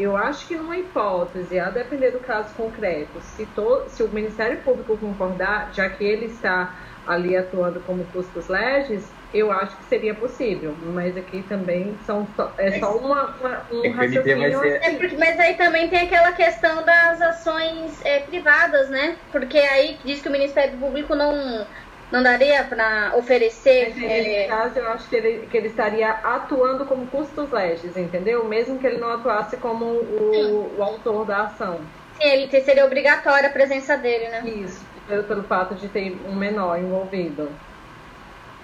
Eu 0.00 0.16
acho 0.16 0.48
que 0.48 0.56
numa 0.56 0.78
hipótese, 0.78 1.58
a 1.58 1.68
depender 1.68 2.10
do 2.10 2.20
caso 2.20 2.54
concreto, 2.54 3.20
se, 3.20 3.44
to, 3.44 3.84
se 3.88 4.02
o 4.02 4.08
Ministério 4.08 4.62
Público 4.62 4.96
concordar, 4.96 5.70
já 5.74 5.90
que 5.90 6.02
ele 6.02 6.24
está 6.24 6.74
ali 7.06 7.36
atuando 7.36 7.80
como 7.80 8.04
custos 8.06 8.48
legis, 8.48 9.12
eu 9.34 9.52
acho 9.52 9.76
que 9.76 9.84
seria 9.84 10.14
possível. 10.14 10.74
Mas 10.94 11.16
aqui 11.16 11.42
também 11.42 11.94
são 12.06 12.26
só, 12.34 12.50
é 12.56 12.78
só 12.78 12.96
uma, 12.96 13.36
uma 13.36 13.66
um 13.70 13.84
é 13.84 13.88
raciocínio. 13.90 14.60
Ser... 14.60 14.80
É 14.82 14.94
porque, 14.94 15.16
mas 15.16 15.38
aí 15.38 15.54
também 15.54 15.88
tem 15.88 16.00
aquela 16.00 16.32
questão 16.32 16.82
das 16.84 17.20
ações 17.20 18.04
é, 18.04 18.20
privadas, 18.20 18.88
né? 18.88 19.16
Porque 19.30 19.58
aí 19.58 19.98
diz 20.02 20.22
que 20.22 20.28
o 20.28 20.32
Ministério 20.32 20.78
Público 20.78 21.14
não 21.14 21.66
não 22.10 22.22
daria 22.22 22.64
para 22.64 23.12
oferecer. 23.16 23.94
Nesse 23.94 24.30
é... 24.30 24.46
caso, 24.46 24.78
eu 24.78 24.88
acho 24.90 25.08
que 25.08 25.16
ele, 25.16 25.46
que 25.46 25.56
ele 25.56 25.68
estaria 25.68 26.10
atuando 26.10 26.84
como 26.84 27.06
custos 27.06 27.50
legis, 27.50 27.96
entendeu? 27.96 28.44
Mesmo 28.44 28.78
que 28.78 28.86
ele 28.86 28.98
não 28.98 29.12
atuasse 29.12 29.56
como 29.56 29.84
o, 29.84 30.74
o 30.76 30.82
autor 30.82 31.24
da 31.24 31.42
ação. 31.42 31.80
Sim, 32.20 32.28
ele 32.28 32.60
seria 32.62 32.84
obrigatória 32.84 33.48
a 33.48 33.52
presença 33.52 33.96
dele, 33.96 34.28
né? 34.28 34.42
Isso, 34.44 34.84
pelo, 35.08 35.24
pelo 35.24 35.42
fato 35.44 35.74
de 35.74 35.88
ter 35.88 36.18
um 36.26 36.34
menor 36.34 36.78
envolvido. 36.78 37.50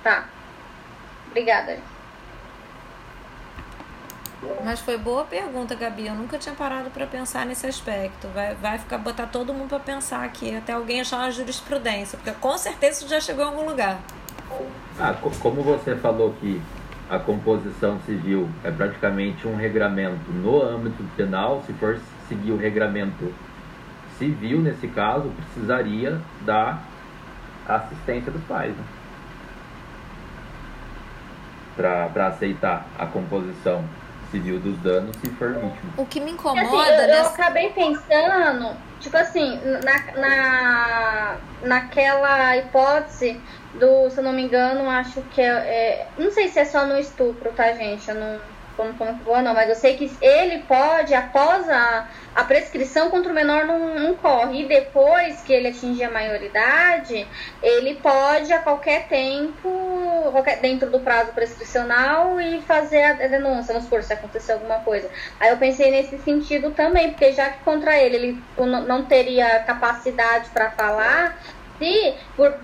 Tá. 0.03 0.29
Obrigada. 1.31 1.79
Mas 4.65 4.81
foi 4.81 4.99
boa 4.99 5.25
pergunta, 5.25 5.75
Gabi. 5.75 6.07
Eu 6.07 6.15
nunca 6.15 6.39
tinha 6.39 6.55
parado 6.55 6.91
para 6.91 7.07
pensar 7.07 7.47
nesse 7.47 7.67
aspecto. 7.67 8.29
Vai, 8.29 8.55
vai 8.55 8.79
ficar 8.79 8.99
botar 8.99 9.27
todo 9.27 9.55
mundo 9.55 9.69
para 9.69 9.79
pensar 9.79 10.25
aqui, 10.25 10.55
até 10.55 10.73
alguém 10.73 11.01
achar 11.01 11.19
uma 11.19 11.31
jurisprudência, 11.31 12.19
porque 12.19 12.39
com 12.39 12.57
certeza 12.59 13.01
isso 13.01 13.09
já 13.09 13.21
chegou 13.21 13.45
em 13.45 13.49
algum 13.49 13.69
lugar. 13.69 13.99
Ah, 14.99 15.15
como 15.41 15.63
você 15.63 15.97
falou 15.97 16.35
que 16.41 16.61
a 17.09 17.19
composição 17.19 18.01
civil 18.05 18.49
é 18.65 18.71
praticamente 18.71 19.47
um 19.47 19.57
regramento 19.57 20.31
no 20.33 20.63
âmbito 20.63 21.05
penal, 21.17 21.63
se 21.67 21.73
for 21.75 21.99
seguir 22.29 22.53
o 22.53 22.57
regramento 22.57 23.33
civil, 24.19 24.61
nesse 24.61 24.89
caso, 24.89 25.31
precisaria 25.31 26.21
da 26.43 26.79
assistência 27.67 28.33
dos 28.33 28.43
pais. 28.45 28.75
Né? 28.75 28.85
Para 31.77 32.29
aceitar 32.29 32.87
a 32.99 33.07
composição 33.07 33.85
civil 34.37 34.59
dos 34.61 34.79
danos 34.79 35.17
se 35.17 35.31
for 35.31 35.55
vítima. 35.55 35.93
O 35.97 36.07
que 36.07 36.21
me 36.21 36.33
incomoda. 36.33 36.63
Assim, 36.63 37.03
eu, 37.03 37.09
eu 37.09 37.27
acabei 37.27 37.71
pensando, 37.71 38.77
tipo 39.01 39.17
assim, 39.17 39.59
na, 39.83 40.21
na, 40.21 41.37
naquela 41.63 42.57
hipótese 42.59 43.41
do, 43.75 44.11
se 44.11 44.19
eu 44.19 44.25
não 44.25 44.33
me 44.33 44.43
engano, 44.43 44.89
acho 44.91 45.23
que 45.33 45.41
é, 45.41 45.49
é, 45.49 46.09
Não 46.19 46.31
sei 46.31 46.49
se 46.49 46.59
é 46.59 46.65
só 46.65 46.87
no 46.87 46.99
estupro, 46.99 47.51
tá, 47.53 47.73
gente? 47.73 48.09
Eu 48.09 48.15
não 48.17 48.56
como, 48.77 48.95
como 48.95 49.13
boa 49.15 49.43
não, 49.43 49.55
mas 49.55 49.69
eu 49.69 49.75
sei 49.75 49.97
que 49.97 50.11
ele 50.21 50.59
pode, 50.65 51.15
após 51.15 51.69
a, 51.69 52.09
a 52.35 52.45
prescrição 52.45 53.11
contra 53.11 53.31
o 53.31 53.35
menor 53.35 53.65
não, 53.65 53.95
não 53.95 54.15
corre, 54.15 54.63
e 54.63 54.69
depois 54.69 55.41
que 55.43 55.53
ele 55.53 55.69
atingir 55.69 56.05
a 56.05 56.11
maioridade, 56.11 57.27
ele 57.63 57.95
pode 57.97 58.53
a 58.53 58.59
qualquer 58.59 59.07
tempo, 59.09 59.69
qualquer, 60.33 60.59
dentro 60.61 60.91
do 60.91 61.01
prazo 61.01 61.33
prescricional, 61.33 62.41
e 62.41 62.61
fazer 62.63 63.03
a 63.03 63.13
denúncia, 63.15 63.73
vamos 63.73 63.85
supor, 63.85 64.03
se 64.03 64.13
acontecer 64.13 64.53
alguma 64.53 64.81
coisa. 64.81 65.09
Aí 65.39 65.51
eu 65.51 65.57
pensei 65.57 65.91
nesse 65.91 66.19
sentido 66.19 66.71
também, 66.73 67.11
porque 67.11 67.33
já 67.33 67.51
que 67.51 67.63
contra 67.63 67.97
ele 67.97 68.17
ele 68.17 68.43
não 68.57 69.05
teria 69.05 69.61
capacidade 69.61 70.49
para 70.51 70.71
falar, 70.71 71.39
se, 71.79 72.15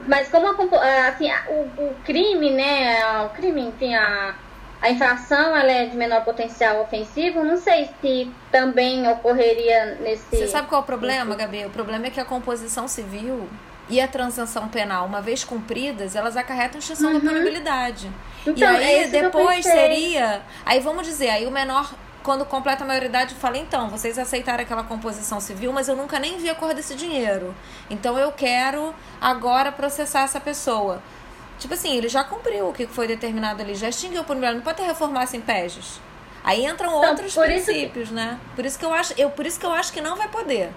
mas 0.06 0.28
como 0.28 0.48
a, 0.48 1.08
assim, 1.08 1.30
o, 1.48 1.82
o 1.82 1.94
crime, 2.04 2.50
né, 2.50 3.24
o 3.26 3.28
crime, 3.30 3.60
enfim, 3.60 3.94
a 3.94 4.34
a 4.82 4.90
infração 4.90 5.56
ela 5.56 5.70
é 5.70 5.86
de 5.86 5.96
menor 5.96 6.24
potencial 6.24 6.82
ofensivo, 6.82 7.44
não 7.44 7.56
sei 7.56 7.88
se 8.00 8.28
também 8.50 9.08
ocorreria 9.08 9.96
nesse. 10.00 10.24
Você 10.36 10.48
sabe 10.48 10.66
qual 10.66 10.80
é 10.80 10.82
o 10.82 10.86
problema, 10.86 11.36
Gabi? 11.36 11.64
O 11.64 11.70
problema 11.70 12.08
é 12.08 12.10
que 12.10 12.18
a 12.18 12.24
composição 12.24 12.88
civil 12.88 13.48
e 13.88 14.00
a 14.00 14.08
transação 14.08 14.68
penal, 14.68 15.06
uma 15.06 15.22
vez 15.22 15.44
cumpridas, 15.44 16.16
elas 16.16 16.36
acarretam 16.36 16.80
extinção 16.80 17.12
uhum. 17.12 17.20
da 17.20 17.30
punibilidade. 17.30 18.10
Então, 18.44 18.72
e 18.72 18.76
aí 18.76 19.04
é 19.04 19.06
depois 19.06 19.64
seria. 19.64 20.42
Aí 20.66 20.80
vamos 20.80 21.06
dizer, 21.06 21.30
aí 21.30 21.46
o 21.46 21.50
menor 21.52 21.94
quando 22.24 22.44
completa 22.44 22.84
a 22.84 22.86
maioridade, 22.86 23.34
fala: 23.34 23.58
então, 23.58 23.88
vocês 23.88 24.18
aceitaram 24.18 24.62
aquela 24.62 24.82
composição 24.82 25.40
civil, 25.40 25.72
mas 25.72 25.88
eu 25.88 25.96
nunca 25.96 26.18
nem 26.18 26.38
vi 26.38 26.48
a 26.50 26.54
cor 26.54 26.74
desse 26.74 26.94
dinheiro. 26.94 27.54
Então 27.90 28.18
eu 28.18 28.32
quero 28.32 28.94
agora 29.20 29.70
processar 29.70 30.22
essa 30.22 30.40
pessoa. 30.40 31.02
Tipo 31.62 31.74
assim, 31.74 31.96
ele 31.96 32.08
já 32.08 32.24
cumpriu 32.24 32.68
o 32.68 32.72
que 32.72 32.88
foi 32.88 33.06
determinado 33.06 33.62
ali, 33.62 33.76
já 33.76 33.88
extinguiu 33.88 34.24
por 34.24 34.34
melhor, 34.34 34.52
não 34.54 34.62
pode 34.62 34.82
reformar 34.82 35.26
sem 35.26 35.40
pejos. 35.40 36.00
Aí 36.42 36.66
entram 36.66 36.88
então, 36.98 37.10
outros 37.10 37.36
princípios, 37.36 38.08
que... 38.08 38.14
né? 38.14 38.40
Por 38.56 38.66
isso 38.66 38.76
que 38.76 38.84
eu 38.84 38.92
acho, 38.92 39.14
eu, 39.16 39.30
por 39.30 39.46
isso 39.46 39.60
que 39.60 39.64
eu 39.64 39.72
acho 39.72 39.92
que 39.92 40.00
não 40.00 40.16
vai 40.16 40.26
poder. 40.26 40.70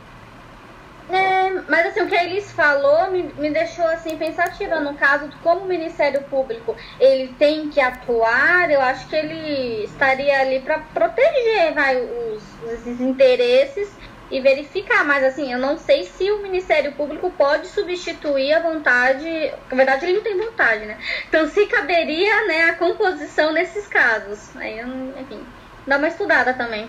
É, 1.09 1.49
mas 1.67 1.87
assim, 1.87 2.01
o 2.01 2.07
que 2.07 2.15
a 2.15 2.23
Elis 2.23 2.51
falou 2.51 3.09
me, 3.09 3.23
me 3.23 3.49
deixou 3.49 3.85
assim 3.87 4.15
pensativa 4.15 4.79
no 4.79 4.93
caso 4.93 5.27
de 5.27 5.35
como 5.37 5.61
o 5.61 5.67
Ministério 5.67 6.21
Público 6.23 6.75
ele 6.99 7.33
tem 7.39 7.69
que 7.69 7.79
atuar, 7.79 8.69
eu 8.69 8.81
acho 8.81 9.07
que 9.07 9.15
ele 9.15 9.85
estaria 9.85 10.39
ali 10.39 10.59
para 10.59 10.79
proteger 10.79 11.73
vai, 11.73 12.01
os, 12.01 12.43
os 12.85 13.01
interesses 13.01 13.91
e 14.31 14.41
verificar, 14.41 15.05
mas 15.05 15.23
assim, 15.23 15.51
eu 15.51 15.59
não 15.59 15.77
sei 15.77 16.03
se 16.03 16.31
o 16.31 16.41
Ministério 16.41 16.91
Público 16.93 17.31
pode 17.37 17.67
substituir 17.67 18.53
a 18.53 18.59
vontade, 18.59 19.29
na 19.69 19.77
verdade 19.77 20.05
ele 20.05 20.17
não 20.17 20.23
tem 20.23 20.37
vontade, 20.37 20.85
né? 20.85 20.97
Então 21.27 21.47
se 21.47 21.65
caberia, 21.67 22.47
né, 22.47 22.63
a 22.63 22.75
composição 22.75 23.53
nesses 23.53 23.87
casos. 23.87 24.55
Aí, 24.57 24.79
enfim, 25.19 25.43
dá 25.85 25.97
uma 25.97 26.07
estudada 26.07 26.53
também. 26.53 26.87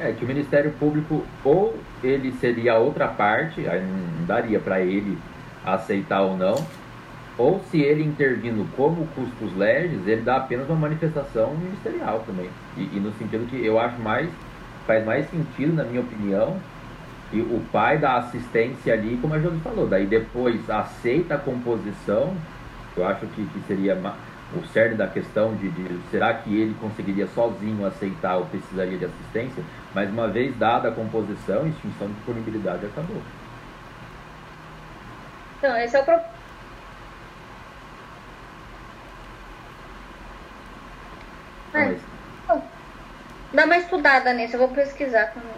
É 0.00 0.12
que 0.12 0.24
o 0.24 0.28
Ministério 0.28 0.72
Público 0.72 1.24
ou 1.44 1.78
ele 2.02 2.32
seria 2.32 2.72
a 2.72 2.78
outra 2.78 3.06
parte, 3.08 3.68
aí 3.68 3.80
não 3.80 4.26
daria 4.26 4.58
para 4.58 4.80
ele 4.80 5.18
aceitar 5.64 6.22
ou 6.22 6.36
não, 6.36 6.56
ou 7.36 7.60
se 7.70 7.80
ele 7.80 8.02
intervindo 8.02 8.68
como 8.76 9.06
custos 9.08 9.56
legis, 9.56 10.06
ele 10.06 10.22
dá 10.22 10.36
apenas 10.36 10.68
uma 10.68 10.78
manifestação 10.78 11.54
ministerial 11.54 12.24
também. 12.26 12.50
E, 12.76 12.82
e 12.96 13.00
no 13.00 13.12
sentido 13.12 13.46
que 13.46 13.64
eu 13.64 13.78
acho 13.78 14.00
mais 14.00 14.28
faz 14.86 15.04
mais 15.04 15.28
sentido, 15.30 15.74
na 15.74 15.84
minha 15.84 16.00
opinião, 16.00 16.60
e 17.32 17.40
o 17.40 17.60
pai 17.72 17.98
dá 17.98 18.16
assistência 18.16 18.92
ali, 18.92 19.18
como 19.20 19.34
a 19.34 19.40
Josi 19.40 19.58
falou, 19.60 19.88
daí 19.88 20.06
depois 20.06 20.68
aceita 20.70 21.34
a 21.34 21.38
composição, 21.38 22.36
eu 22.96 23.06
acho 23.06 23.26
que, 23.26 23.44
que 23.44 23.60
seria 23.66 23.98
o 24.54 24.64
cerne 24.68 24.94
da 24.94 25.08
questão 25.08 25.54
de, 25.56 25.68
de, 25.68 26.00
será 26.10 26.32
que 26.34 26.54
ele 26.54 26.76
conseguiria 26.80 27.26
sozinho 27.28 27.84
aceitar 27.84 28.36
ou 28.36 28.46
precisaria 28.46 28.96
de 28.96 29.04
assistência, 29.06 29.64
mas 29.92 30.08
uma 30.10 30.28
vez 30.28 30.56
dada 30.56 30.88
a 30.88 30.92
composição, 30.92 31.66
extinção 31.66 32.08
de 32.08 32.14
disponibilidade 32.14 32.86
acabou. 32.86 33.20
Então, 35.58 35.76
esse 35.78 35.96
é 35.96 36.00
o 36.00 36.04
problema. 36.04 36.34
Mas, 41.72 42.00
Dá 43.54 43.66
uma 43.66 43.76
estudada 43.76 44.32
nisso, 44.32 44.56
eu 44.56 44.58
vou 44.58 44.68
pesquisar 44.68 45.26
também. 45.26 45.48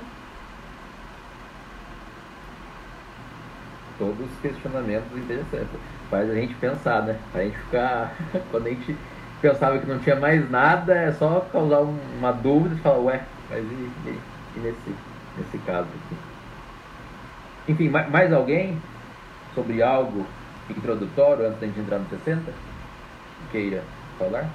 Todos 3.99 4.31
os 4.31 4.41
questionamentos 4.41 5.11
interessantes. 5.17 5.81
Faz 6.11 6.31
a 6.31 6.35
gente 6.35 6.55
pensar, 6.57 7.03
né? 7.05 7.19
A 7.35 7.39
gente 7.39 7.57
ficar. 7.57 8.15
Quando 8.53 8.67
a 8.67 8.71
gente 8.71 8.95
pensava 9.41 9.79
que 9.79 9.87
não 9.87 9.99
tinha 9.99 10.17
mais 10.17 10.49
nada, 10.51 10.95
é 10.95 11.11
só 11.13 11.41
causar 11.51 11.81
uma 11.81 12.33
dúvida 12.33 12.75
e 12.75 12.79
falar, 12.81 12.99
ué, 12.99 13.23
mas 13.49 13.65
e, 13.65 13.91
e, 14.07 14.21
e 14.57 14.61
nesse, 14.61 14.95
nesse 15.39 15.59
caso 15.65 15.89
aqui? 15.89 16.17
Enfim, 17.73 17.89
mais 17.89 18.31
alguém 18.31 18.79
sobre 19.55 19.83
algo 19.83 20.27
introdutório 20.69 21.47
antes 21.47 21.61
da 21.61 21.67
gente 21.67 21.81
entrar 21.81 21.99
no 21.99 22.09
60? 22.11 22.53
Queira 23.51 23.83
falar? 24.19 24.51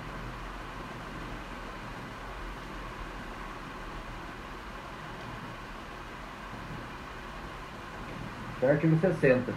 Artigo 8.70 8.98
60. 9.00 9.52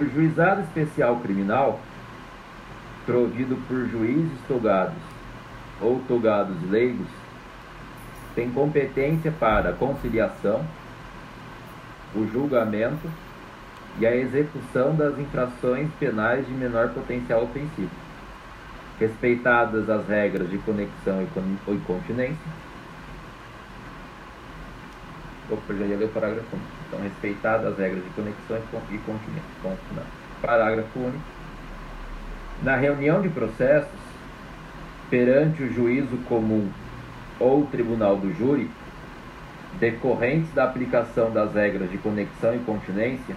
O 0.00 0.04
juizado 0.04 0.60
especial 0.60 1.16
criminal, 1.20 1.80
provido 3.06 3.56
por 3.66 3.88
juízes 3.88 4.38
togados 4.46 4.98
ou 5.80 6.00
togados 6.06 6.56
leigos, 6.70 7.08
tem 8.34 8.50
competência 8.50 9.32
para 9.32 9.70
a 9.70 9.72
conciliação, 9.72 10.64
o 12.14 12.26
julgamento 12.28 13.10
e 13.98 14.06
a 14.06 14.14
execução 14.14 14.94
das 14.94 15.18
infrações 15.18 15.88
penais 15.98 16.46
de 16.46 16.52
menor 16.52 16.90
potencial 16.90 17.44
ofensivo, 17.44 17.90
respeitadas 19.00 19.90
as 19.90 20.06
regras 20.06 20.48
de 20.50 20.58
conexão 20.58 21.22
e 21.22 21.78
continência 21.78 22.67
Opa, 25.50 25.74
já 25.74 25.86
ia 25.86 25.96
ler 25.96 26.04
o 26.04 26.08
parágrafo 26.08 26.54
único. 26.54 26.70
Então, 26.86 27.00
respeitadas 27.00 27.72
as 27.72 27.78
regras 27.78 28.04
de 28.04 28.10
conexão 28.10 28.58
e 28.90 28.98
continência. 28.98 29.50
Ponto 29.62 29.78
final. 29.88 30.04
Parágrafo 30.42 30.98
único. 30.98 31.24
Na 32.62 32.76
reunião 32.76 33.22
de 33.22 33.28
processos, 33.28 34.00
perante 35.08 35.62
o 35.62 35.72
juízo 35.72 36.16
comum 36.28 36.70
ou 37.38 37.66
tribunal 37.66 38.16
do 38.16 38.32
júri, 38.34 38.70
decorrentes 39.78 40.52
da 40.52 40.64
aplicação 40.64 41.30
das 41.30 41.54
regras 41.54 41.90
de 41.90 41.98
conexão 41.98 42.54
e 42.54 42.58
continência, 42.58 43.36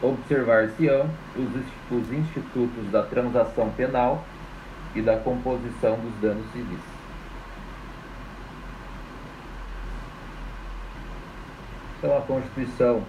observar-se-ão 0.00 1.10
os, 1.36 1.98
os 1.98 2.12
institutos 2.12 2.90
da 2.90 3.02
transação 3.02 3.70
penal 3.70 4.24
e 4.94 5.02
da 5.02 5.16
composição 5.16 5.98
dos 5.98 6.14
danos 6.20 6.50
civis. 6.52 6.93
Então 12.04 12.18
a 12.18 12.20
Constituição, 12.20 13.02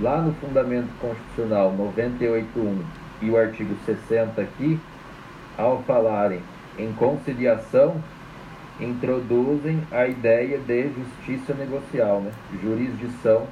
lá 0.00 0.22
no 0.22 0.32
Fundamento 0.36 0.88
Constitucional 0.98 1.74
98.1 1.76 2.82
e 3.20 3.28
o 3.28 3.36
artigo 3.36 3.76
60 3.84 4.40
aqui, 4.40 4.80
ao 5.58 5.82
falarem 5.82 6.40
em 6.78 6.90
conciliação, 6.94 8.02
introduzem 8.80 9.82
a 9.92 10.06
ideia 10.06 10.56
de 10.58 10.90
justiça 10.94 11.52
negocial, 11.52 12.22
né? 12.22 12.32
jurisdição 12.62 13.46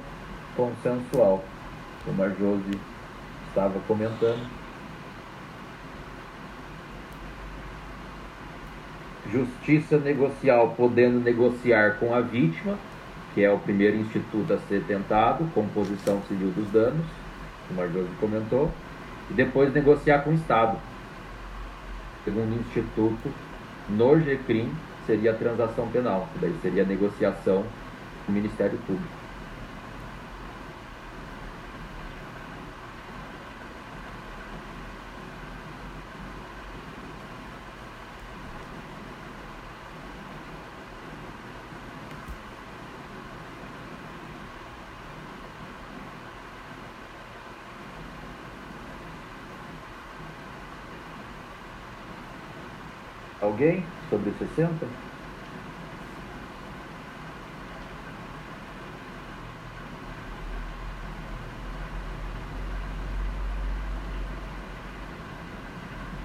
consensual, 0.55 1.43
como 2.03 2.23
a 2.23 2.29
Josi 2.29 2.79
estava 3.47 3.79
comentando. 3.81 4.43
Justiça 9.31 9.99
negocial, 9.99 10.73
podendo 10.75 11.19
negociar 11.19 11.97
com 11.99 12.11
a 12.15 12.21
vítima 12.21 12.75
que 13.33 13.43
é 13.43 13.51
o 13.51 13.59
primeiro 13.59 13.97
instituto 13.97 14.53
a 14.53 14.57
ser 14.67 14.83
tentado, 14.83 15.45
composição 15.53 16.21
civil 16.27 16.51
dos 16.51 16.69
danos, 16.71 17.05
como 17.67 17.81
a 17.81 17.87
Josi 17.87 18.09
comentou, 18.19 18.71
e 19.29 19.33
depois 19.33 19.73
negociar 19.73 20.19
com 20.19 20.31
o 20.31 20.33
Estado. 20.33 20.77
Segundo 22.25 22.55
o 22.55 22.59
Instituto, 22.59 23.31
no 23.89 24.19
GCRIM 24.19 24.71
seria 25.05 25.31
a 25.31 25.35
transação 25.35 25.87
penal, 25.87 26.27
daí 26.39 26.55
seria 26.61 26.83
a 26.83 26.85
negociação 26.85 27.63
com 28.25 28.31
o 28.31 28.35
Ministério 28.35 28.77
Público. 28.85 29.18
Alguém 53.59 53.83
sobre 54.09 54.31
60? 54.39 54.87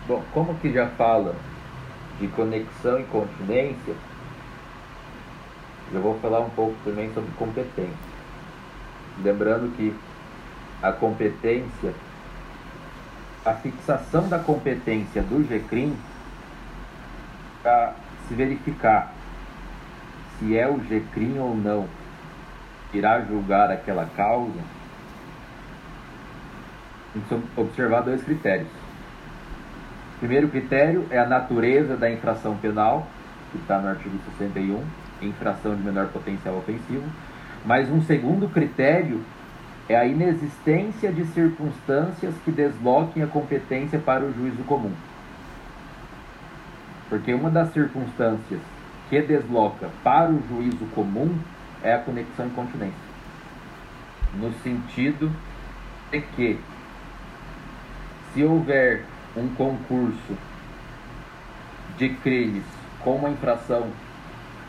Bom, 0.07 0.23
como 0.33 0.55
que 0.61 0.73
já 0.73 0.87
fala 0.91 1.35
de 2.21 2.29
conexão 2.29 3.01
e 3.01 3.05
continência, 3.07 3.97
eu 5.93 6.01
vou 6.01 6.17
falar 6.21 6.39
um 6.39 6.51
pouco 6.51 6.77
também 6.85 7.13
sobre 7.13 7.33
competência. 7.33 7.97
Lembrando 9.25 9.77
que 9.77 9.93
a 10.81 10.93
competência, 10.93 11.95
a 13.45 13.55
fixação 13.55 14.29
da 14.29 14.39
competência 14.39 15.21
do 15.21 15.43
GCRIM 15.43 15.97
para 17.65 17.95
se 18.29 18.35
verificar 18.35 19.13
se 20.39 20.57
é 20.57 20.69
o 20.69 20.79
GCRIM 20.79 21.39
ou 21.39 21.57
não 21.57 21.89
irá 22.93 23.21
julgar 23.23 23.71
aquela 23.71 24.07
causa, 24.17 24.61
tem 27.13 27.23
que 27.23 27.61
observar 27.61 28.03
dois 28.03 28.23
critérios. 28.23 28.69
O 30.17 30.19
primeiro 30.19 30.49
critério 30.49 31.07
é 31.11 31.19
a 31.19 31.27
natureza 31.27 31.97
da 31.97 32.11
infração 32.11 32.57
penal, 32.57 33.07
que 33.51 33.59
está 33.59 33.79
no 33.79 33.89
artigo 33.89 34.17
61, 34.39 34.83
infração 35.23 35.75
de 35.75 35.83
menor 35.83 36.09
potencial 36.09 36.57
ofensivo. 36.57 37.05
Mas 37.65 37.91
um 37.91 38.03
segundo 38.03 38.49
critério 38.49 39.23
é 39.89 39.97
a 39.97 40.05
inexistência 40.05 41.13
de 41.13 41.25
circunstâncias 41.27 42.35
que 42.45 42.53
desloquem 42.53 43.23
a 43.23 43.27
competência 43.27 43.99
para 43.99 44.25
o 44.25 44.33
juízo 44.33 44.63
comum. 44.65 44.93
Porque 47.09 47.33
uma 47.35 47.51
das 47.51 47.73
circunstâncias 47.73 48.61
que 49.09 49.21
desloca 49.21 49.91
para 50.03 50.31
o 50.31 50.43
juízo 50.49 50.85
comum 50.95 51.39
é 51.83 51.95
a 51.95 51.99
conexão 51.99 52.47
e 52.47 52.51
continência. 52.51 53.15
No 54.35 54.53
sentido 54.63 55.31
de 56.11 56.21
que, 56.21 56.59
se 58.33 58.43
houver 58.43 59.05
um 59.37 59.49
concurso 59.49 60.37
de 61.97 62.09
crimes 62.09 62.65
com 63.01 63.17
uma 63.17 63.31
infração 63.31 63.89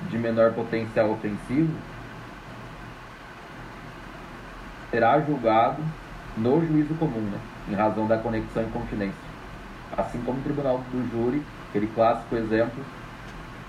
de 0.10 0.18
menor 0.18 0.54
potencial 0.54 1.12
ofensivo, 1.12 1.74
será 4.92 5.20
julgado 5.22 5.82
no 6.38 6.66
juízo 6.66 6.94
comum, 6.96 7.22
né? 7.22 7.40
em 7.70 7.74
razão 7.74 8.08
da 8.08 8.18
conexão 8.18 8.64
e 8.64 8.72
continência. 8.72 9.26
Assim 9.98 10.22
como 10.22 10.40
o 10.40 10.44
tribunal 10.44 10.84
do 10.92 11.10
júri 11.12 11.42
Aquele 11.76 11.92
clássico 11.92 12.38
exemplo, 12.38 12.86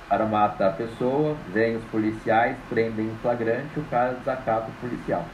para 0.09 0.25
matar 0.27 0.69
a 0.69 0.73
pessoa, 0.75 1.37
vem 1.53 1.75
os 1.75 1.85
policiais, 1.87 2.57
prendem 2.69 3.07
em 3.07 3.17
flagrante, 3.17 3.81
o 3.81 3.85
cara 3.87 4.13
desacata 4.13 4.69
o 4.69 4.81
policial. 4.81 5.25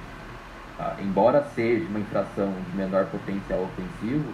Ah, 0.79 0.97
embora 0.99 1.45
seja 1.55 1.87
uma 1.87 2.01
infração 2.01 2.51
de 2.51 2.75
menor 2.75 3.05
potencial 3.09 3.65
ofensivo, 3.65 4.25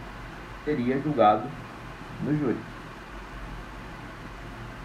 seria 0.64 1.00
julgado 1.00 1.48
no 2.22 2.38
júri. 2.38 2.56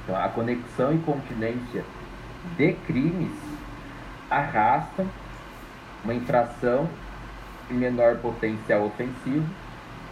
Então, 0.02 0.16
a 0.16 0.30
conexão 0.30 0.92
e 0.92 0.98
continência 0.98 1.86
de 2.58 2.74
crimes 2.88 3.38
arrastam 4.32 5.08
uma 6.04 6.16
infração 6.16 6.90
de 7.68 7.76
menor 7.76 8.18
potencial 8.18 8.84
ofensivo 8.84 9.48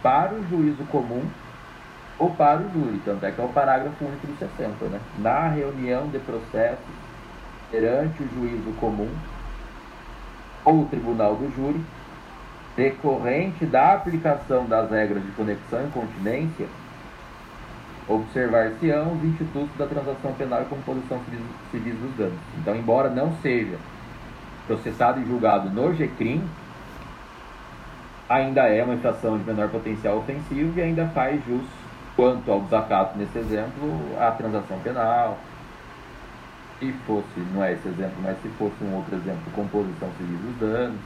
para 0.00 0.32
o 0.32 0.48
juízo 0.48 0.84
comum 0.84 1.28
para 2.30 2.60
o 2.60 2.70
júri, 2.72 3.00
tanto 3.04 3.24
é 3.24 3.30
que 3.30 3.40
é 3.40 3.44
o 3.44 3.48
parágrafo 3.48 4.04
único 4.04 4.26
do 4.26 4.38
60, 4.38 4.84
né? 4.86 5.00
Na 5.18 5.48
reunião 5.48 6.08
de 6.08 6.18
processos 6.18 6.78
perante 7.70 8.22
o 8.22 8.28
juízo 8.28 8.72
comum 8.78 9.08
ou 10.64 10.84
tribunal 10.86 11.34
do 11.34 11.50
júri, 11.54 11.82
decorrente 12.76 13.66
da 13.66 13.94
aplicação 13.94 14.66
das 14.66 14.90
regras 14.90 15.22
de 15.22 15.30
conexão 15.32 15.86
e 15.86 15.90
continência, 15.90 16.66
observar-se-ão 18.06 19.12
os 19.14 19.24
institutos 19.24 19.76
da 19.76 19.86
transação 19.86 20.32
penal 20.34 20.62
e 20.62 20.66
composição 20.66 21.20
civil 21.70 21.94
dos 21.94 22.16
danos. 22.16 22.38
Então, 22.58 22.76
embora 22.76 23.08
não 23.08 23.34
seja 23.42 23.76
processado 24.66 25.20
e 25.20 25.26
julgado 25.26 25.70
no 25.70 25.92
GCRIM, 25.94 26.42
ainda 28.28 28.62
é 28.68 28.82
uma 28.82 28.94
infração 28.94 29.36
de 29.38 29.44
menor 29.44 29.68
potencial 29.68 30.18
ofensivo 30.18 30.78
e 30.78 30.82
ainda 30.82 31.06
faz 31.08 31.44
jus 31.44 31.81
Quanto 32.14 32.50
ao 32.50 32.60
desacato 32.60 33.18
nesse 33.18 33.38
exemplo, 33.38 34.18
a 34.20 34.30
transação 34.32 34.78
penal, 34.80 35.38
se 36.78 36.92
fosse, 37.06 37.40
não 37.54 37.64
é 37.64 37.72
esse 37.72 37.88
exemplo, 37.88 38.16
mas 38.22 38.36
se 38.42 38.48
fosse 38.50 38.74
um 38.82 38.96
outro 38.96 39.14
exemplo, 39.14 39.40
composição 39.54 40.10
civil 40.18 40.38
dos 40.38 40.56
danos 40.58 40.98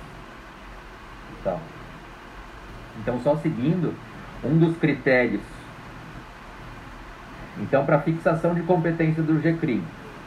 então 1.46 1.60
Então, 3.00 3.20
só 3.20 3.36
seguindo, 3.36 3.94
um 4.42 4.58
dos 4.58 4.76
critérios. 4.78 5.42
Então, 7.58 7.84
para 7.84 8.00
fixação 8.00 8.54
de 8.54 8.62
competência 8.62 9.22
do 9.22 9.40
GCRIM, 9.40 9.82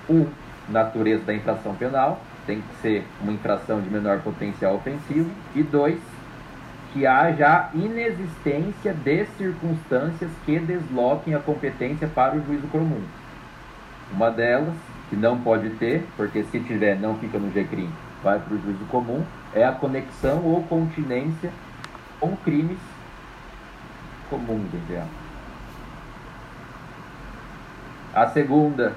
um, 0.10 0.28
natureza 0.70 1.24
da 1.26 1.34
infração 1.34 1.76
penal, 1.76 2.22
tem 2.46 2.62
que 2.62 2.76
ser 2.82 3.06
uma 3.22 3.32
infração 3.32 3.82
de 3.82 3.90
menor 3.90 4.20
potencial 4.22 4.76
ofensivo, 4.76 5.30
e 5.54 5.62
dois, 5.62 6.00
que 6.94 7.06
haja 7.06 7.70
inexistência 7.74 8.94
de 8.94 9.26
circunstâncias 9.38 10.32
que 10.46 10.60
desloquem 10.60 11.36
a 11.36 11.40
competência 11.40 12.08
para 12.08 12.36
o 12.36 12.46
juízo 12.46 12.68
comum. 12.68 13.04
Uma 14.12 14.32
delas, 14.32 14.76
que 15.10 15.16
não 15.16 15.40
pode 15.40 15.70
ter, 15.72 16.06
porque 16.18 16.44
se 16.44 16.60
tiver 16.60 17.00
não 17.00 17.18
fica 17.18 17.38
no 17.38 17.52
GCRIM, 17.52 17.92
vai 18.24 18.40
para 18.40 18.54
o 18.54 18.62
juízo 18.62 18.86
comum, 18.86 19.24
é 19.54 19.64
a 19.64 19.72
conexão 19.72 20.44
ou 20.44 20.64
continência 20.64 21.52
com 22.20 22.36
crimes 22.38 22.80
comuns, 24.30 24.68
entre 24.74 25.02
A 28.14 28.28
segunda 28.28 28.96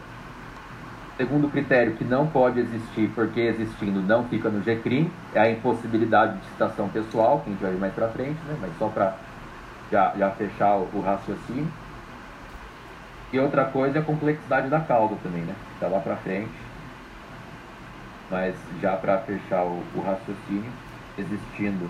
Segundo 1.23 1.49
critério 1.49 1.95
que 1.95 2.03
não 2.03 2.27
pode 2.27 2.59
existir, 2.59 3.09
porque 3.15 3.39
existindo 3.39 4.01
não 4.01 4.25
fica 4.25 4.49
no 4.49 4.61
GCRIM, 4.61 5.09
é 5.33 5.39
a 5.39 5.49
impossibilidade 5.53 6.37
de 6.37 6.47
citação 6.47 6.89
pessoal, 6.89 7.39
que 7.39 7.49
a 7.49 7.53
gente 7.53 7.63
vai 7.63 7.71
ver 7.71 7.79
mais 7.79 7.95
para 7.95 8.09
frente, 8.09 8.41
né? 8.45 8.59
mas 8.61 8.77
só 8.77 8.89
para 8.89 9.15
já, 9.89 10.13
já 10.19 10.31
fechar 10.33 10.79
o, 10.79 10.89
o, 10.93 11.01
raciocínio. 11.01 11.69
E 13.33 13.39
outra 13.39 13.67
coisa 13.67 13.99
é 13.99 14.03
a 14.03 14.05
complexidade 14.05 14.69
da 14.69 14.81
causa 14.81 15.15
também, 15.23 15.43
né? 15.43 15.55
Está 15.75 15.87
lá 15.87 16.01
para 16.01 16.17
frente. 16.17 16.51
Mas 18.29 18.57
já 18.81 18.97
para 18.97 19.19
fechar 19.19 19.63
o, 19.63 19.81
o 19.95 20.03
raciocínio, 20.05 20.73
existindo 21.17 21.89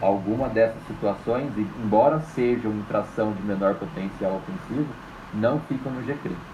alguma 0.00 0.48
dessas 0.48 0.80
situações, 0.86 1.50
embora 1.82 2.20
sejam 2.20 2.70
infração 2.70 3.32
de 3.32 3.42
menor 3.42 3.74
potencial 3.74 4.36
ofensivo, 4.36 4.86
não 5.34 5.58
ficam 5.58 5.90
no 5.90 6.04
GCRIM. 6.04 6.53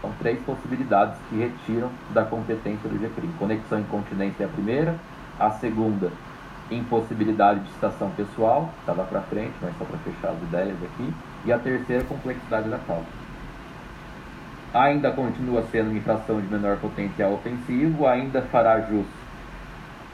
São 0.00 0.10
três 0.18 0.40
possibilidades 0.42 1.16
que 1.28 1.36
retiram 1.36 1.90
da 2.10 2.24
competência 2.24 2.88
do 2.88 2.98
GCRIM. 2.98 3.32
Conexão 3.38 3.80
incontinência 3.80 4.44
é 4.44 4.46
a 4.46 4.48
primeira. 4.48 4.96
A 5.38 5.50
segunda, 5.50 6.10
impossibilidade 6.70 7.60
de 7.60 7.70
citação 7.72 8.10
pessoal, 8.10 8.70
está 8.80 8.92
lá 8.92 9.04
para 9.04 9.20
frente, 9.22 9.52
mas 9.60 9.76
só 9.76 9.84
para 9.84 9.98
fechar 9.98 10.30
as 10.30 10.42
ideias 10.42 10.76
aqui. 10.82 11.12
E 11.44 11.52
a 11.52 11.58
terceira, 11.58 12.04
complexidade 12.04 12.68
da 12.68 12.78
causa. 12.78 13.06
Ainda 14.72 15.10
continua 15.10 15.64
sendo 15.70 15.94
infração 15.94 16.40
de 16.40 16.46
menor 16.46 16.76
potencial 16.76 17.32
ofensivo, 17.32 18.06
ainda 18.06 18.40
fará 18.42 18.80
jus 18.82 19.06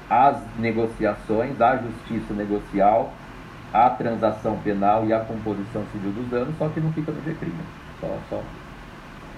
às 0.08 0.38
negociações, 0.58 1.60
à 1.60 1.76
justiça 1.76 2.32
negocial, 2.32 3.12
à 3.72 3.90
transação 3.90 4.56
penal 4.58 5.04
e 5.04 5.12
à 5.12 5.20
composição 5.20 5.84
civil 5.92 6.12
dos 6.12 6.28
danos, 6.28 6.56
só 6.56 6.68
que 6.68 6.80
não 6.80 6.92
fica 6.92 7.12
no 7.12 7.20
GCRIM. 7.22 7.50
Né? 7.50 7.64
Só, 8.00 8.18
só 8.30 8.42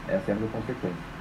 essa 0.08 0.30
é 0.30 0.32
a 0.32 0.36
minha 0.36 0.50
consequência. 0.50 1.18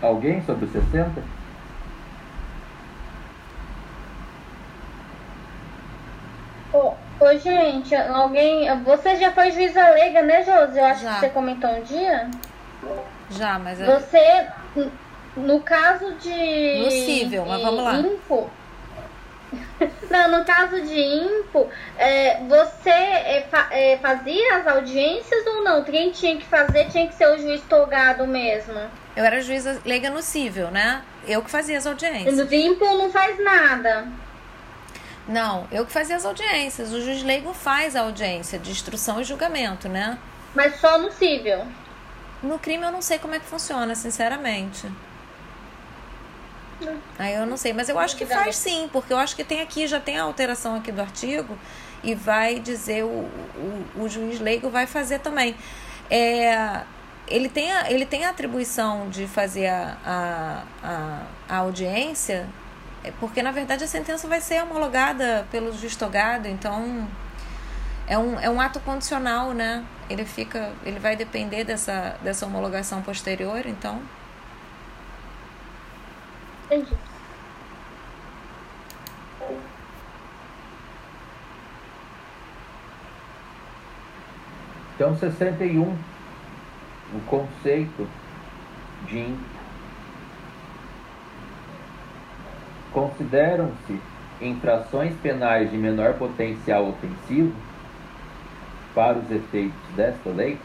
Alguém 0.00 0.42
sobre 0.42 0.64
os 0.64 0.72
60? 0.72 1.45
Ô, 7.26 7.38
gente, 7.38 7.94
alguém. 7.94 8.68
Você 8.84 9.16
já 9.16 9.32
foi 9.32 9.50
juíza 9.50 9.88
leiga, 9.90 10.22
né, 10.22 10.44
Josi? 10.44 10.78
Eu 10.78 10.84
acho 10.84 11.02
Já. 11.02 11.14
que 11.14 11.20
você 11.20 11.28
comentou 11.30 11.70
um 11.70 11.82
dia. 11.82 12.30
Já, 13.30 13.58
mas 13.58 13.80
é. 13.80 13.84
Você, 13.86 14.46
no 15.36 15.60
caso 15.60 16.14
de. 16.14 16.78
No 16.84 16.90
cível, 16.90 17.44
mas 17.46 17.62
vamos 17.62 17.82
lá. 17.82 17.98
Info, 17.98 18.48
não, 20.10 20.38
no 20.38 20.44
caso 20.44 20.80
de 20.82 21.00
Info, 21.00 21.68
é, 21.98 22.38
você 22.44 22.90
é, 22.90 23.46
fa- 23.50 23.68
é, 23.70 23.96
fazia 23.98 24.56
as 24.56 24.66
audiências 24.66 25.46
ou 25.46 25.64
não? 25.64 25.82
Quem 25.84 26.10
tinha 26.10 26.36
que 26.36 26.44
fazer 26.44 26.86
tinha 26.86 27.06
que 27.08 27.14
ser 27.14 27.28
o 27.28 27.38
juiz 27.38 27.60
togado 27.62 28.26
mesmo. 28.26 28.74
Eu 29.16 29.24
era 29.24 29.40
juíza 29.40 29.80
leiga 29.84 30.10
no 30.10 30.22
cível, 30.22 30.70
né? 30.70 31.02
Eu 31.26 31.42
que 31.42 31.50
fazia 31.50 31.78
as 31.78 31.86
audiências. 31.86 32.36
No 32.36 32.54
Info 32.54 32.84
não 32.84 33.10
faz 33.10 33.42
nada. 33.42 34.06
Não, 35.28 35.66
eu 35.72 35.84
que 35.84 35.92
fazia 35.92 36.16
as 36.16 36.24
audiências. 36.24 36.92
O 36.92 37.00
juiz 37.00 37.22
leigo 37.22 37.52
faz 37.52 37.96
a 37.96 38.02
audiência 38.02 38.58
de 38.58 38.70
instrução 38.70 39.20
e 39.20 39.24
julgamento, 39.24 39.88
né? 39.88 40.18
Mas 40.54 40.80
só 40.80 40.98
no 40.98 41.10
cível. 41.10 41.66
No 42.42 42.58
crime 42.58 42.84
eu 42.84 42.92
não 42.92 43.02
sei 43.02 43.18
como 43.18 43.34
é 43.34 43.40
que 43.40 43.46
funciona, 43.46 43.94
sinceramente. 43.94 44.86
Aí 47.18 47.34
eu 47.34 47.46
não 47.46 47.56
sei, 47.56 47.72
mas 47.72 47.88
eu 47.88 47.98
acho 47.98 48.16
que 48.16 48.26
faz 48.26 48.56
sim, 48.56 48.88
porque 48.92 49.12
eu 49.12 49.16
acho 49.16 49.34
que 49.34 49.42
tem 49.42 49.60
aqui, 49.60 49.86
já 49.86 49.98
tem 49.98 50.18
a 50.18 50.22
alteração 50.22 50.76
aqui 50.76 50.92
do 50.92 51.00
artigo 51.00 51.58
e 52.04 52.14
vai 52.14 52.60
dizer 52.60 53.04
o, 53.04 53.08
o, 53.08 53.84
o 54.02 54.08
juiz 54.08 54.38
leigo 54.38 54.68
vai 54.68 54.86
fazer 54.86 55.20
também. 55.20 55.56
É, 56.10 56.82
ele, 57.26 57.48
tem 57.48 57.72
a, 57.72 57.90
ele 57.90 58.04
tem 58.04 58.24
a 58.24 58.30
atribuição 58.30 59.08
de 59.08 59.26
fazer 59.26 59.68
a, 59.68 59.96
a, 60.04 60.62
a, 60.82 61.22
a 61.48 61.56
audiência, 61.58 62.46
porque 63.12 63.42
na 63.42 63.52
verdade 63.52 63.84
a 63.84 63.88
sentença 63.88 64.28
vai 64.28 64.40
ser 64.40 64.62
homologada 64.62 65.46
pelo 65.50 65.72
juiz 65.72 65.96
togado, 65.96 66.46
então 66.48 67.08
é 68.06 68.18
um, 68.18 68.38
é 68.40 68.50
um 68.50 68.60
ato 68.60 68.80
condicional, 68.80 69.52
né? 69.52 69.84
Ele 70.08 70.24
fica, 70.24 70.78
ele 70.82 70.98
vai 71.00 71.16
depender 71.16 71.64
dessa, 71.64 72.18
dessa 72.22 72.46
homologação 72.46 73.02
posterior, 73.02 73.66
então 73.66 74.02
Entendi. 76.70 76.96
Então, 84.94 85.14
61, 85.16 86.08
o 87.08 87.20
conceito 87.22 88.16
de 89.00 89.18
in- 89.18 89.50
consideram-se 92.96 94.00
infrações 94.40 95.14
penais 95.16 95.70
de 95.70 95.76
menor 95.76 96.14
potencial 96.14 96.88
ofensivo 96.88 97.54
para 98.94 99.18
os 99.18 99.30
efeitos 99.30 99.76
desta 99.94 100.30
lei 100.30 100.58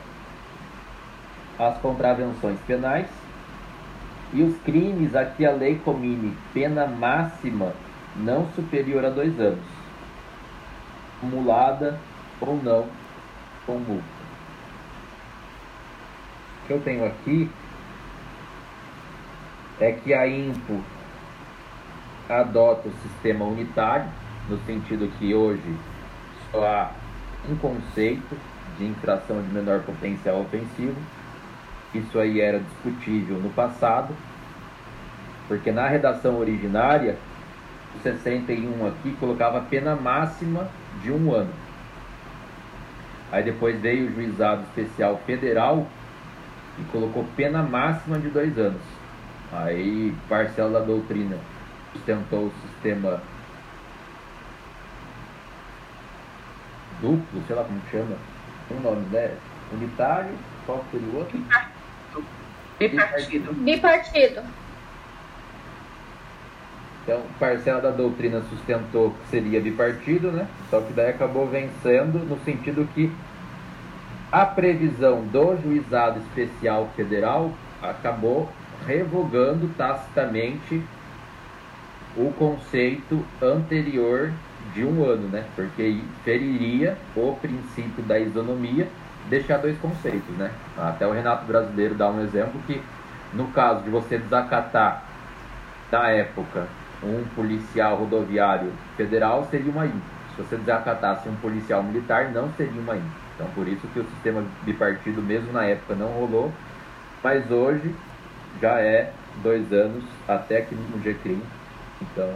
as 1.60 1.78
contravenções 1.80 2.58
penais 2.62 3.10
e 4.32 4.42
os 4.42 4.58
crimes 4.60 5.14
a 5.14 5.26
que 5.26 5.46
a 5.46 5.52
lei 5.52 5.76
comine 5.80 6.34
pena 6.54 6.88
máxima 6.88 7.74
não 8.16 8.48
superior 8.54 9.04
a 9.04 9.10
dois 9.10 9.38
anos, 9.38 9.66
acumulada 11.18 12.00
ou 12.40 12.56
não 12.64 12.88
com 13.66 13.74
multa. 13.74 14.06
O 16.64 16.68
que 16.68 16.74
eu 16.74 16.82
tenho 16.82 17.06
aqui 17.06 17.52
é 19.82 19.92
que 19.92 20.14
a 20.14 20.26
INPO 20.26 20.82
adota 22.40 22.88
o 22.88 22.94
sistema 23.04 23.46
unitário, 23.46 24.08
no 24.50 24.58
sentido 24.66 25.12
que 25.18 25.34
hoje 25.34 25.76
só 26.52 26.66
há 26.66 26.92
um 27.50 27.56
conceito 27.58 28.38
de 28.78 28.86
infração 28.86 29.42
de 29.42 29.54
menor 29.54 29.82
potencial 29.82 30.42
ofensivo. 30.42 30.96
Isso 31.94 32.18
aí 32.20 32.40
era 32.40 32.60
discutível 32.60 33.38
no 33.38 33.50
passado, 33.50 34.16
porque 35.48 35.72
na 35.72 35.88
redação 35.88 36.38
originária, 36.40 37.18
o 37.96 38.00
61 38.02 38.88
aqui 38.88 39.12
colocava 39.20 39.62
pena 39.62 39.96
máxima 39.96 40.70
de 41.04 41.12
um 41.12 41.34
ano. 41.34 41.52
Aí 43.32 43.44
depois 43.44 43.80
veio 43.80 44.08
o 44.08 44.14
juizado 44.14 44.64
especial 44.64 45.20
federal 45.26 45.86
e 46.80 46.84
colocou 46.92 47.26
pena 47.36 47.62
máxima 47.62 48.18
de 48.18 48.30
dois 48.30 48.58
anos. 48.58 48.82
Aí 49.52 50.14
parcela 50.30 50.80
da 50.80 50.86
doutrina 50.86 51.38
sustentou 51.94 52.48
o 52.48 52.54
sistema 52.68 53.22
duplo, 57.02 57.44
sei 57.48 57.56
lá 57.56 57.64
como 57.64 57.82
chama, 57.92 58.16
um 58.70 58.80
nome, 58.80 59.06
né? 59.12 59.36
Unitário, 59.74 60.36
qual 60.66 60.84
seria 60.92 61.08
o 61.08 61.18
outro? 61.18 61.42
Bipartido. 62.80 63.54
Bipartido. 63.54 64.42
Então, 67.04 67.24
parcela 67.40 67.82
da 67.82 67.92
doutrina 67.92 68.42
sustentou 68.44 69.12
que 69.12 69.30
seria 69.30 69.60
bipartido, 69.60 70.32
né? 70.32 70.48
Só 70.70 70.82
que 70.82 70.94
daí 70.94 71.10
acabou 71.10 71.48
vencendo 71.48 72.20
no 72.20 72.40
sentido 72.44 72.88
que 72.94 73.12
a 74.32 74.46
previsão 74.46 75.24
do 75.28 75.58
juizado 75.58 76.20
especial 76.20 76.90
federal 76.96 77.52
acabou 77.82 78.50
revogando 78.86 79.68
tacitamente 79.78 80.82
o 82.16 82.32
conceito 82.34 83.26
anterior 83.42 84.32
de 84.74 84.86
um 84.86 85.04
ano, 85.04 85.28
né? 85.28 85.46
Porque 85.56 86.02
feriria 86.24 86.98
o 87.16 87.36
princípio 87.42 88.04
da 88.04 88.20
isonomia, 88.20 88.88
deixar 89.30 89.58
dois 89.58 89.78
conceitos, 89.80 90.36
né? 90.38 90.52
Até 90.78 91.06
o 91.08 91.12
Renato 91.12 91.46
Brasileiro 91.46 91.96
dá 91.96 92.10
um 92.10 92.22
exemplo 92.22 92.60
que, 92.68 92.82
no 93.34 93.48
caso 93.48 93.84
de 93.84 93.90
você 93.90 94.18
desacatar, 94.18 95.04
na 95.92 96.10
época, 96.10 96.68
um 97.04 97.24
policial 97.36 97.98
rodoviário 97.98 98.72
federal, 98.96 99.48
seria 99.50 99.72
uma 99.72 99.86
IN. 99.86 100.02
Se 100.36 100.42
você 100.42 100.56
desacatasse 100.56 101.28
um 101.28 101.36
policial 101.36 101.84
militar, 101.84 102.32
não 102.32 102.52
seria 102.54 102.80
uma 102.80 102.96
IN. 102.96 103.04
Então, 103.36 103.48
por 103.56 103.68
isso 103.68 103.88
que 103.88 104.00
o 104.00 104.06
sistema 104.06 104.44
bipartido, 104.64 105.22
mesmo 105.22 105.52
na 105.52 105.66
época, 105.66 105.96
não 105.96 106.08
rolou, 106.08 106.52
mas 107.24 107.50
hoje 107.50 107.94
já 108.62 108.80
é 108.80 109.12
dois 109.42 109.72
anos 109.72 110.04
até 110.28 110.58
aqui 110.60 110.76
no 110.76 111.00
GCRIM, 111.00 111.42
então 112.02 112.36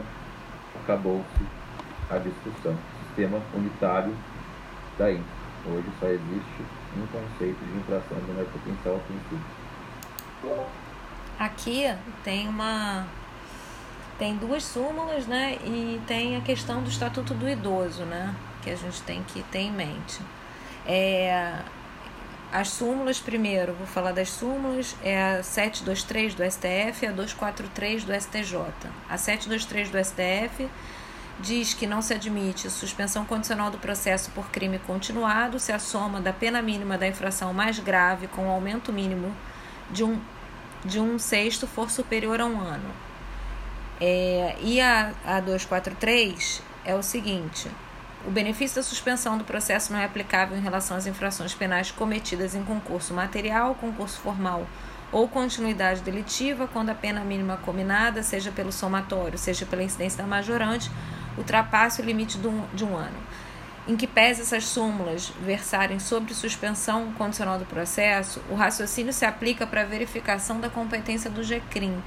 acabou-se 0.83 1.45
a 2.09 2.17
discussão. 2.17 2.77
Sistema 3.07 3.41
unitário 3.53 4.15
da. 4.97 5.05
Hoje 5.05 5.87
só 5.99 6.07
existe 6.07 6.63
um 6.95 7.07
conceito 7.07 7.57
de 7.65 7.77
infração 7.77 8.17
de 8.17 8.25
menor 8.25 8.45
potencial 8.45 8.95
ofensivo. 8.95 9.41
Aqui 11.39 11.93
tem 12.23 12.47
uma 12.47 13.07
tem 14.17 14.37
duas 14.37 14.63
súmulas, 14.63 15.27
né? 15.27 15.57
E 15.65 15.99
tem 16.07 16.37
a 16.37 16.41
questão 16.41 16.81
do 16.81 16.89
estatuto 16.89 17.33
do 17.33 17.49
idoso, 17.49 18.03
né? 18.03 18.33
Que 18.61 18.69
a 18.69 18.75
gente 18.75 19.01
tem 19.01 19.23
que 19.23 19.43
ter 19.43 19.59
em 19.59 19.71
mente. 19.71 20.21
É, 20.85 21.59
as 22.51 22.69
súmulas, 22.69 23.19
primeiro, 23.19 23.73
vou 23.73 23.87
falar 23.87 24.11
das 24.11 24.29
súmulas, 24.29 24.95
é 25.03 25.21
a 25.21 25.43
723 25.43 26.35
do 26.35 26.43
STF 26.43 27.03
e 27.03 27.07
a 27.07 27.11
243 27.11 28.03
do 28.03 28.13
STJ. 28.13 28.57
A 29.09 29.17
723 29.17 29.89
do 29.89 30.03
STF 30.03 30.69
diz 31.39 31.73
que 31.73 31.85
não 31.85 32.01
se 32.01 32.13
admite 32.13 32.69
suspensão 32.69 33.25
condicional 33.25 33.69
do 33.69 33.77
processo 33.77 34.31
por 34.31 34.49
crime 34.49 34.79
continuado 34.79 35.59
se 35.59 35.71
a 35.71 35.79
soma 35.79 36.21
da 36.21 36.31
pena 36.31 36.61
mínima 36.61 36.97
da 36.97 37.07
infração 37.07 37.53
mais 37.53 37.77
grave 37.79 38.27
com 38.27 38.47
o 38.47 38.51
aumento 38.51 38.93
mínimo 38.93 39.35
de 39.91 40.03
um, 40.03 40.19
de 40.83 40.99
um 40.99 41.19
sexto 41.19 41.67
for 41.67 41.89
superior 41.91 42.39
a 42.39 42.45
um 42.45 42.59
ano. 42.59 42.89
É, 43.99 44.55
e 44.61 44.79
a, 44.79 45.13
a 45.25 45.39
243 45.39 46.61
é 46.83 46.95
o 46.95 47.03
seguinte: 47.03 47.69
o 48.27 48.31
benefício 48.31 48.77
da 48.77 48.83
suspensão 48.83 49.37
do 49.37 49.43
processo 49.43 49.93
não 49.93 49.99
é 49.99 50.05
aplicável 50.05 50.57
em 50.57 50.61
relação 50.61 50.97
às 50.97 51.05
infrações 51.05 51.53
penais 51.53 51.91
cometidas 51.91 52.55
em 52.55 52.63
concurso 52.63 53.13
material, 53.13 53.75
concurso 53.75 54.19
formal 54.19 54.65
ou 55.11 55.27
continuidade 55.27 56.01
delitiva, 56.01 56.67
quando 56.67 56.89
a 56.89 56.95
pena 56.95 57.21
mínima 57.21 57.57
combinada, 57.57 58.23
seja 58.23 58.51
pelo 58.51 58.71
somatório, 58.71 59.37
seja 59.37 59.65
pela 59.65 59.83
incidência 59.83 60.17
da 60.17 60.27
majorante, 60.27 60.91
ultrapasse 61.37 62.01
o 62.01 62.05
limite 62.05 62.37
de 62.37 62.47
um, 62.83 62.97
ano. 62.97 63.15
Em 63.87 63.95
que 63.95 64.07
pese 64.07 64.41
essas 64.41 64.65
súmulas 64.65 65.31
versarem 65.41 65.99
sobre 65.99 66.33
suspensão 66.33 67.13
condicional 67.13 67.59
do 67.59 67.65
processo, 67.65 68.41
o 68.49 68.55
raciocínio 68.55 69.13
se 69.13 69.25
aplica 69.25 69.67
para 69.67 69.81
a 69.81 69.85
verificação 69.85 70.59
da 70.59 70.69
competência 70.69 71.29
do 71.29 71.43
GCRIM. 71.43 72.03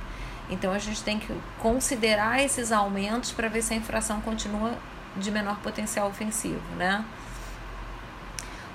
Então 0.50 0.72
a 0.72 0.78
gente 0.78 1.02
tem 1.02 1.18
que 1.18 1.32
considerar 1.60 2.42
esses 2.42 2.72
aumentos 2.72 3.30
para 3.30 3.48
ver 3.48 3.62
se 3.62 3.74
a 3.74 3.76
infração 3.76 4.20
continua 4.20 4.76
de 5.18 5.30
menor 5.30 5.58
potencial 5.58 6.08
ofensivo, 6.08 6.62
né? 6.76 7.04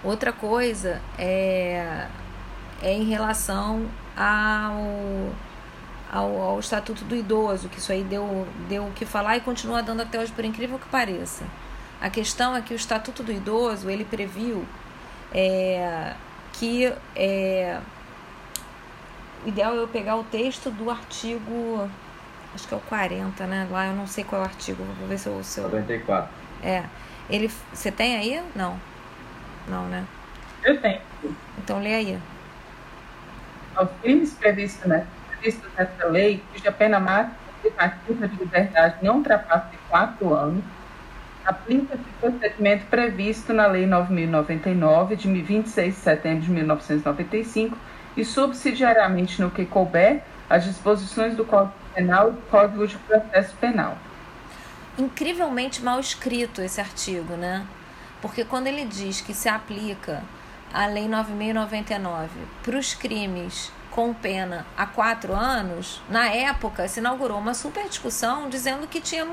Outra 0.03 0.33
coisa 0.33 1.01
é, 1.17 2.07
é 2.81 2.93
em 2.93 3.05
relação 3.05 3.87
ao, 4.17 5.31
ao, 6.11 6.41
ao 6.41 6.59
Estatuto 6.59 7.05
do 7.05 7.15
Idoso, 7.15 7.69
que 7.69 7.79
isso 7.79 7.91
aí 7.91 8.03
deu, 8.03 8.47
deu 8.67 8.85
o 8.85 8.91
que 8.91 9.05
falar 9.05 9.37
e 9.37 9.41
continua 9.41 9.81
dando 9.81 10.01
até 10.01 10.19
hoje, 10.19 10.31
por 10.31 10.43
incrível 10.43 10.77
que 10.77 10.87
pareça. 10.89 11.45
A 12.01 12.09
questão 12.09 12.55
é 12.55 12.61
que 12.61 12.73
o 12.73 12.75
Estatuto 12.75 13.23
do 13.23 13.31
Idoso, 13.31 13.89
ele 13.89 14.03
previu 14.03 14.65
é, 15.33 16.13
que 16.51 16.93
é, 17.15 17.79
o 19.45 19.47
ideal 19.47 19.73
é 19.73 19.77
eu 19.77 19.87
pegar 19.87 20.15
o 20.15 20.23
texto 20.23 20.69
do 20.69 20.89
artigo, 20.89 21.89
acho 22.53 22.67
que 22.67 22.73
é 22.73 22.77
o 22.77 22.81
40, 22.81 23.45
né? 23.47 23.67
Lá 23.69 23.87
eu 23.87 23.93
não 23.93 24.07
sei 24.07 24.23
qual 24.23 24.41
é 24.41 24.45
o 24.45 24.47
artigo, 24.47 24.83
vou 24.83 25.07
ver 25.07 25.17
se 25.17 25.27
eu... 25.27 25.43
Se 25.43 25.59
eu 25.59 25.69
94. 25.69 26.29
é, 26.63 26.83
ele, 27.29 27.51
você 27.71 27.91
tem 27.91 28.15
aí? 28.15 28.43
Não. 28.55 28.79
Não, 29.67 29.85
né? 29.87 30.05
Eu 30.63 30.79
tenho. 30.81 31.01
Então 31.57 31.79
lê 31.79 31.93
aí. 31.93 32.19
Aos 33.75 33.89
crimes 34.01 34.33
previstos, 34.33 34.85
né, 34.85 35.07
previstos 35.29 35.69
nessa 35.77 36.05
lei, 36.07 36.43
cuja 36.51 36.71
pena 36.71 36.99
máxima 36.99 38.27
de 38.27 38.35
liberdade 38.35 38.97
não 39.01 39.17
ultrapasse 39.17 39.75
quatro 39.89 40.33
anos, 40.33 40.63
aplica-se 41.45 42.01
o 42.01 42.19
procedimento 42.19 42.85
previsto 42.85 43.53
na 43.53 43.67
Lei 43.67 43.85
9.099, 43.85 45.15
de 45.15 45.41
26 45.41 45.95
de 45.95 45.99
setembro 45.99 46.41
de 46.41 46.51
1995, 46.51 47.77
e 48.15 48.23
subsidiariamente 48.23 49.41
no 49.41 49.49
que 49.49 49.65
couber, 49.65 50.21
as 50.49 50.63
disposições 50.63 51.35
do 51.35 51.43
Código 51.43 51.73
Penal 51.93 52.31
e 52.31 52.49
Código 52.49 52.87
de 52.87 52.97
Processo 52.97 53.55
Penal. 53.57 53.97
incrivelmente 54.97 55.81
mal 55.81 55.99
escrito 55.99 56.61
esse 56.61 56.79
artigo, 56.79 57.33
né? 57.35 57.65
Porque 58.21 58.45
quando 58.45 58.67
ele 58.67 58.85
diz 58.85 59.21
que 59.21 59.33
se 59.33 59.49
aplica 59.49 60.23
a 60.73 60.85
Lei 60.85 61.07
9.099 61.07 62.27
para 62.63 62.77
os 62.77 62.93
crimes 62.93 63.71
com 63.91 64.11
pena 64.11 64.65
a 64.75 64.87
quatro 64.87 65.33
anos, 65.33 66.01
na 66.09 66.27
época 66.27 66.87
se 66.87 66.99
inaugurou 66.99 67.37
uma 67.37 67.53
super 67.53 67.87
discussão 67.87 68.49
dizendo 68.49 68.87
que, 68.87 68.99
tinha, 68.99 69.25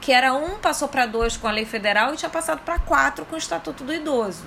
que 0.00 0.12
era 0.12 0.32
um, 0.34 0.58
passou 0.58 0.86
para 0.86 1.04
dois 1.04 1.36
com 1.36 1.48
a 1.48 1.50
lei 1.50 1.64
federal 1.64 2.14
e 2.14 2.16
tinha 2.16 2.30
passado 2.30 2.60
para 2.60 2.78
quatro 2.78 3.24
com 3.24 3.34
o 3.34 3.38
Estatuto 3.38 3.82
do 3.82 3.92
Idoso. 3.92 4.44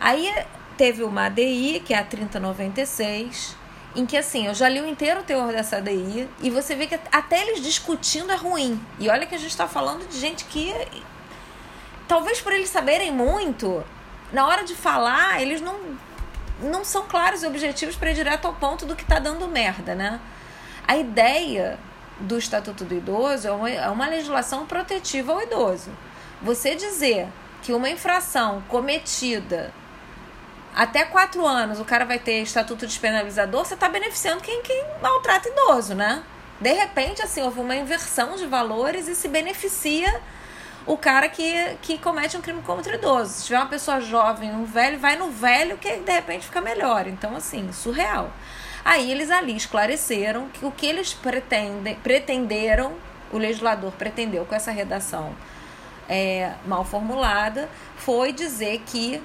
Aí 0.00 0.32
teve 0.76 1.04
uma 1.04 1.26
ADI, 1.26 1.80
que 1.84 1.94
é 1.94 1.98
a 1.98 2.04
3096, 2.04 3.56
em 3.94 4.04
que 4.04 4.16
assim, 4.16 4.46
eu 4.46 4.54
já 4.54 4.68
li 4.68 4.80
o 4.80 4.86
inteiro 4.86 5.22
teor 5.22 5.52
dessa 5.52 5.76
ADI 5.76 6.28
e 6.40 6.50
você 6.50 6.74
vê 6.74 6.86
que 6.86 6.98
até 7.12 7.42
eles 7.42 7.62
discutindo 7.62 8.32
é 8.32 8.36
ruim. 8.36 8.80
E 8.98 9.08
olha 9.08 9.26
que 9.26 9.34
a 9.34 9.38
gente 9.38 9.50
está 9.50 9.68
falando 9.68 10.08
de 10.08 10.18
gente 10.18 10.44
que, 10.46 10.74
talvez 12.08 12.40
por 12.40 12.52
eles 12.52 12.68
saberem 12.68 13.12
muito, 13.12 13.84
na 14.32 14.46
hora 14.46 14.64
de 14.64 14.74
falar, 14.74 15.40
eles 15.40 15.60
não, 15.60 15.78
não 16.60 16.84
são 16.84 17.06
claros 17.06 17.42
e 17.42 17.46
objetivos 17.46 17.94
para 17.94 18.10
ir 18.10 18.14
direto 18.14 18.46
ao 18.46 18.54
ponto 18.54 18.84
do 18.84 18.96
que 18.96 19.02
está 19.02 19.18
dando 19.18 19.46
merda, 19.46 19.94
né? 19.94 20.20
A 20.86 20.96
ideia 20.96 21.78
do 22.18 22.36
Estatuto 22.36 22.84
do 22.84 22.94
Idoso 22.94 23.48
é 23.48 23.52
uma, 23.52 23.70
é 23.70 23.88
uma 23.88 24.06
legislação 24.06 24.66
protetiva 24.66 25.32
ao 25.32 25.42
idoso. 25.42 25.90
Você 26.42 26.74
dizer 26.74 27.28
que 27.62 27.72
uma 27.72 27.88
infração 27.88 28.62
cometida 28.68 29.72
até 30.74 31.04
quatro 31.04 31.46
anos 31.46 31.78
o 31.78 31.84
cara 31.84 32.04
vai 32.04 32.18
ter 32.18 32.42
estatuto 32.42 32.86
despenalizador, 32.86 33.64
você 33.64 33.74
está 33.74 33.88
beneficiando 33.88 34.40
quem, 34.40 34.62
quem 34.62 34.84
maltrata 35.00 35.48
idoso, 35.48 35.94
né? 35.94 36.22
De 36.60 36.72
repente, 36.72 37.22
assim, 37.22 37.42
houve 37.42 37.60
uma 37.60 37.74
inversão 37.76 38.36
de 38.36 38.46
valores 38.46 39.08
e 39.08 39.14
se 39.14 39.28
beneficia 39.28 40.20
o 40.86 40.96
cara 40.96 41.28
que, 41.28 41.76
que 41.82 41.98
comete 41.98 42.36
um 42.36 42.40
crime 42.40 42.62
contra 42.62 42.94
idoso. 42.94 43.32
Se 43.32 43.44
tiver 43.44 43.58
uma 43.58 43.66
pessoa 43.66 44.00
jovem, 44.00 44.50
um 44.52 44.64
velho, 44.64 44.98
vai 44.98 45.16
no 45.16 45.30
velho 45.30 45.78
que 45.78 45.96
de 45.96 46.12
repente 46.12 46.46
fica 46.46 46.60
melhor. 46.60 47.06
Então, 47.06 47.36
assim, 47.36 47.72
surreal. 47.72 48.30
Aí 48.84 49.10
eles 49.10 49.30
ali 49.30 49.56
esclareceram 49.56 50.48
que 50.48 50.64
o 50.64 50.70
que 50.70 50.86
eles 50.86 51.14
pretendem, 51.14 51.94
pretenderam, 51.96 52.94
o 53.32 53.38
legislador 53.38 53.92
pretendeu 53.92 54.44
com 54.44 54.54
essa 54.54 54.70
redação 54.70 55.34
é, 56.08 56.52
mal 56.66 56.84
formulada, 56.84 57.68
foi 57.96 58.32
dizer 58.32 58.82
que 58.86 59.22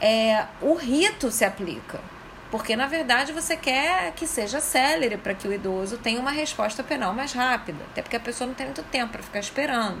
é, 0.00 0.46
o 0.60 0.74
rito 0.74 1.30
se 1.30 1.44
aplica. 1.44 2.00
Porque, 2.50 2.74
na 2.74 2.86
verdade, 2.86 3.32
você 3.32 3.56
quer 3.56 4.12
que 4.12 4.26
seja 4.26 4.60
célere 4.60 5.18
para 5.18 5.34
que 5.34 5.46
o 5.46 5.52
idoso 5.52 5.98
tenha 5.98 6.18
uma 6.18 6.30
resposta 6.30 6.82
penal 6.82 7.12
mais 7.12 7.32
rápida. 7.32 7.84
Até 7.92 8.00
porque 8.00 8.16
a 8.16 8.20
pessoa 8.20 8.48
não 8.48 8.54
tem 8.54 8.66
muito 8.66 8.82
tempo 8.84 9.12
para 9.12 9.22
ficar 9.22 9.40
esperando. 9.40 10.00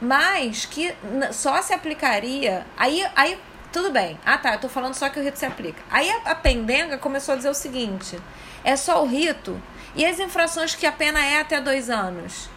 Mas 0.00 0.64
que 0.64 0.94
só 1.32 1.60
se 1.60 1.74
aplicaria. 1.74 2.64
Aí, 2.76 3.04
aí 3.16 3.36
tudo 3.72 3.90
bem. 3.90 4.18
Ah, 4.24 4.38
tá, 4.38 4.54
eu 4.54 4.60
tô 4.60 4.68
falando 4.68 4.94
só 4.94 5.08
que 5.08 5.18
o 5.18 5.22
rito 5.22 5.38
se 5.38 5.46
aplica. 5.46 5.82
Aí 5.90 6.08
a, 6.08 6.30
a 6.30 6.34
pendenga 6.36 6.96
começou 6.98 7.34
a 7.34 7.36
dizer 7.36 7.50
o 7.50 7.54
seguinte: 7.54 8.16
é 8.62 8.76
só 8.76 9.02
o 9.02 9.06
rito 9.06 9.60
e 9.94 10.06
as 10.06 10.20
infrações 10.20 10.74
que 10.74 10.86
a 10.86 10.92
pena 10.92 11.24
é 11.24 11.40
até 11.40 11.60
dois 11.60 11.90
anos 11.90 12.48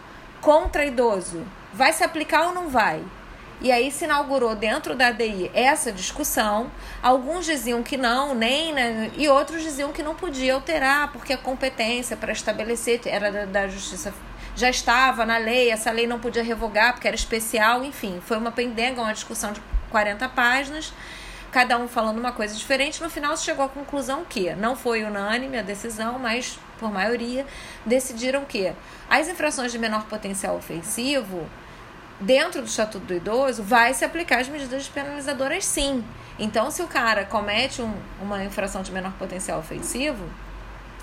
contra 0.43 0.85
idoso, 0.85 1.41
vai 1.73 1.93
se 1.93 2.03
aplicar 2.03 2.47
ou 2.47 2.53
não 2.53 2.67
vai? 2.67 3.01
E 3.63 3.71
aí 3.71 3.89
se 3.89 4.03
inaugurou 4.03 4.57
dentro 4.57 4.93
da 4.93 5.07
ADI 5.07 5.49
essa 5.53 5.89
discussão. 5.89 6.69
Alguns 7.01 7.45
diziam 7.45 7.81
que 7.81 7.95
não, 7.95 8.35
nem, 8.35 8.73
né? 8.73 9.09
E 9.15 9.29
outros 9.29 9.61
diziam 9.61 9.93
que 9.93 10.03
não 10.03 10.15
podia 10.15 10.53
alterar, 10.53 11.13
porque 11.13 11.31
a 11.31 11.37
competência 11.37 12.17
para 12.17 12.33
estabelecer 12.33 12.99
era 13.05 13.47
da, 13.47 13.69
justiça 13.69 14.13
já 14.53 14.69
estava 14.69 15.25
na 15.25 15.37
lei, 15.37 15.71
essa 15.71 15.89
lei 15.89 16.05
não 16.05 16.19
podia 16.19 16.43
revogar 16.43 16.93
porque 16.93 17.07
era 17.07 17.15
especial, 17.15 17.83
enfim, 17.83 18.21
foi 18.23 18.37
uma 18.37 18.51
pendenga, 18.51 19.01
uma 19.01 19.13
discussão 19.13 19.51
de 19.51 19.59
40 19.89 20.29
páginas, 20.29 20.93
cada 21.51 21.77
um 21.79 21.87
falando 21.87 22.19
uma 22.19 22.33
coisa 22.33 22.53
diferente. 22.53 23.01
No 23.01 23.09
final 23.09 23.35
se 23.35 23.45
chegou 23.45 23.65
à 23.65 23.69
conclusão 23.69 24.25
que 24.25 24.53
não 24.55 24.75
foi 24.75 25.03
unânime 25.05 25.57
a 25.57 25.63
decisão, 25.63 26.19
mas 26.19 26.59
por 26.77 26.91
maioria 26.91 27.47
decidiram 27.85 28.43
que 28.45 28.71
as 29.09 29.27
infrações 29.27 29.71
de 29.71 29.79
menor 29.79 30.03
potencial 30.03 30.55
ofensivo 30.55 31.49
dentro 32.19 32.61
do 32.61 32.67
Estatuto 32.67 33.05
do 33.05 33.13
Idoso, 33.13 33.63
vai 33.63 33.93
se 33.93 34.05
aplicar 34.05 34.39
as 34.39 34.47
medidas 34.47 34.87
penalizadoras 34.87 35.65
sim. 35.65 36.03
Então, 36.39 36.71
se 36.71 36.81
o 36.81 36.87
cara 36.87 37.25
comete 37.25 37.81
um- 37.81 37.95
uma 38.21 38.43
infração 38.43 38.81
de 38.81 38.91
menor 38.91 39.13
potencial 39.13 39.59
ofensivo, 39.59 40.25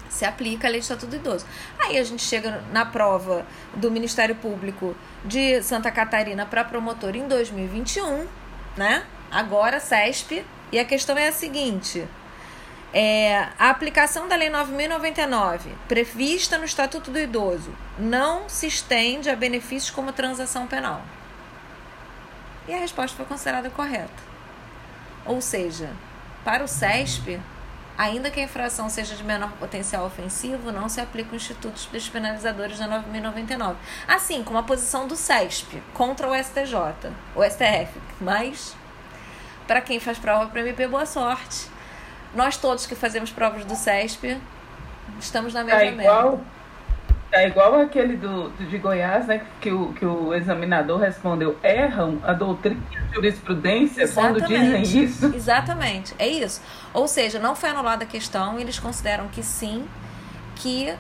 se 0.09 0.25
aplica 0.25 0.67
a 0.67 0.71
lei 0.71 0.81
do 0.81 0.83
Estatuto 0.83 1.07
do 1.07 1.17
Idoso. 1.17 1.47
Aí 1.79 1.97
a 1.97 2.05
gente 2.05 2.23
chega 2.23 2.63
na 2.73 2.85
prova 2.85 3.47
do 3.75 3.91
Ministério 3.91 4.35
Público 4.35 4.97
de 5.25 5.63
Santa 5.63 5.91
Catarina 5.91 6.45
para 6.45 6.65
promotor 6.65 7.15
em 7.15 7.29
2021, 7.29 8.27
né? 8.77 9.05
Agora, 9.31 9.79
CESP. 9.79 10.45
E 10.73 10.79
a 10.79 10.85
questão 10.85 11.17
é 11.17 11.29
a 11.29 11.33
seguinte: 11.33 12.07
é, 12.93 13.49
a 13.59 13.71
aplicação 13.71 14.27
da 14.27 14.35
Lei 14.35 14.51
9.099, 14.51 15.61
prevista 15.87 16.59
no 16.59 16.65
Estatuto 16.65 17.11
do 17.11 17.19
Idoso, 17.19 17.73
não 17.99 18.49
se 18.49 18.67
estende 18.67 19.31
a 19.31 19.37
benefícios 19.37 19.91
como 19.91 20.13
transação 20.13 20.67
penal. 20.67 21.03
E 22.67 22.75
a 22.75 22.79
resposta 22.79 23.17
foi 23.17 23.27
considerada 23.27 23.71
correta. 23.71 24.31
Ou 25.25 25.41
seja, 25.41 25.91
para 26.45 26.65
o 26.65 26.69
CESP, 26.69 27.41
ainda 27.97 28.31
que 28.31 28.41
a 28.41 28.45
infração 28.45 28.89
seja 28.89 29.15
de 29.15 29.23
menor 29.23 29.53
potencial 29.53 30.05
ofensivo, 30.05 30.73
não 30.73 30.89
se 30.89 31.01
aplica 31.01 31.37
os 31.37 31.43
institutos 31.43 31.87
despenalizadores 31.93 32.79
da 32.79 32.89
9.099. 32.89 33.77
Assim 34.09 34.43
como 34.43 34.59
a 34.59 34.63
posição 34.63 35.07
do 35.07 35.17
CESP 35.17 35.83
contra 35.95 36.29
o 36.29 36.35
STJ, 36.35 37.13
o 37.37 37.45
STF. 37.45 38.01
Mas, 38.21 38.75
para 39.67 39.81
quem 39.81 40.01
faz 40.01 40.19
prova 40.19 40.47
para 40.47 40.61
MP, 40.61 40.89
boa 40.89 41.07
sorte. 41.07 41.69
Nós 42.35 42.57
todos 42.57 42.87
que 42.87 42.95
fazemos 42.95 43.31
provas 43.31 43.65
do 43.65 43.75
CESP 43.75 44.37
estamos 45.19 45.53
na 45.53 45.65
mesma 45.65 45.81
Tá 45.81 45.85
merda. 45.87 46.03
igual, 46.03 46.41
tá 47.31 47.45
igual 47.45 47.81
aquele 47.81 48.17
do, 48.17 48.51
de 48.51 48.79
Goiás, 48.79 49.27
né? 49.27 49.43
Que 49.61 49.71
o, 49.73 49.93
que 49.95 50.05
o 50.07 50.33
examinador 50.35 51.01
respondeu: 51.01 51.59
erram 51.63 52.19
a 52.23 52.33
doutrina 52.33 52.81
e 52.93 52.97
a 52.97 53.15
jurisprudência 53.15 54.07
quando 54.09 54.41
dizem 54.43 54.83
isso. 54.83 55.27
Exatamente, 55.35 56.15
é 56.19 56.29
isso. 56.29 56.63
Ou 56.95 57.09
seja, 57.09 57.39
não 57.41 57.57
foi 57.57 57.71
anulada 57.71 58.05
a 58.05 58.07
questão, 58.07 58.59
eles 58.59 58.79
consideram 58.79 59.27
que 59.29 59.43
sim, 59.43 59.87
que 60.57 60.95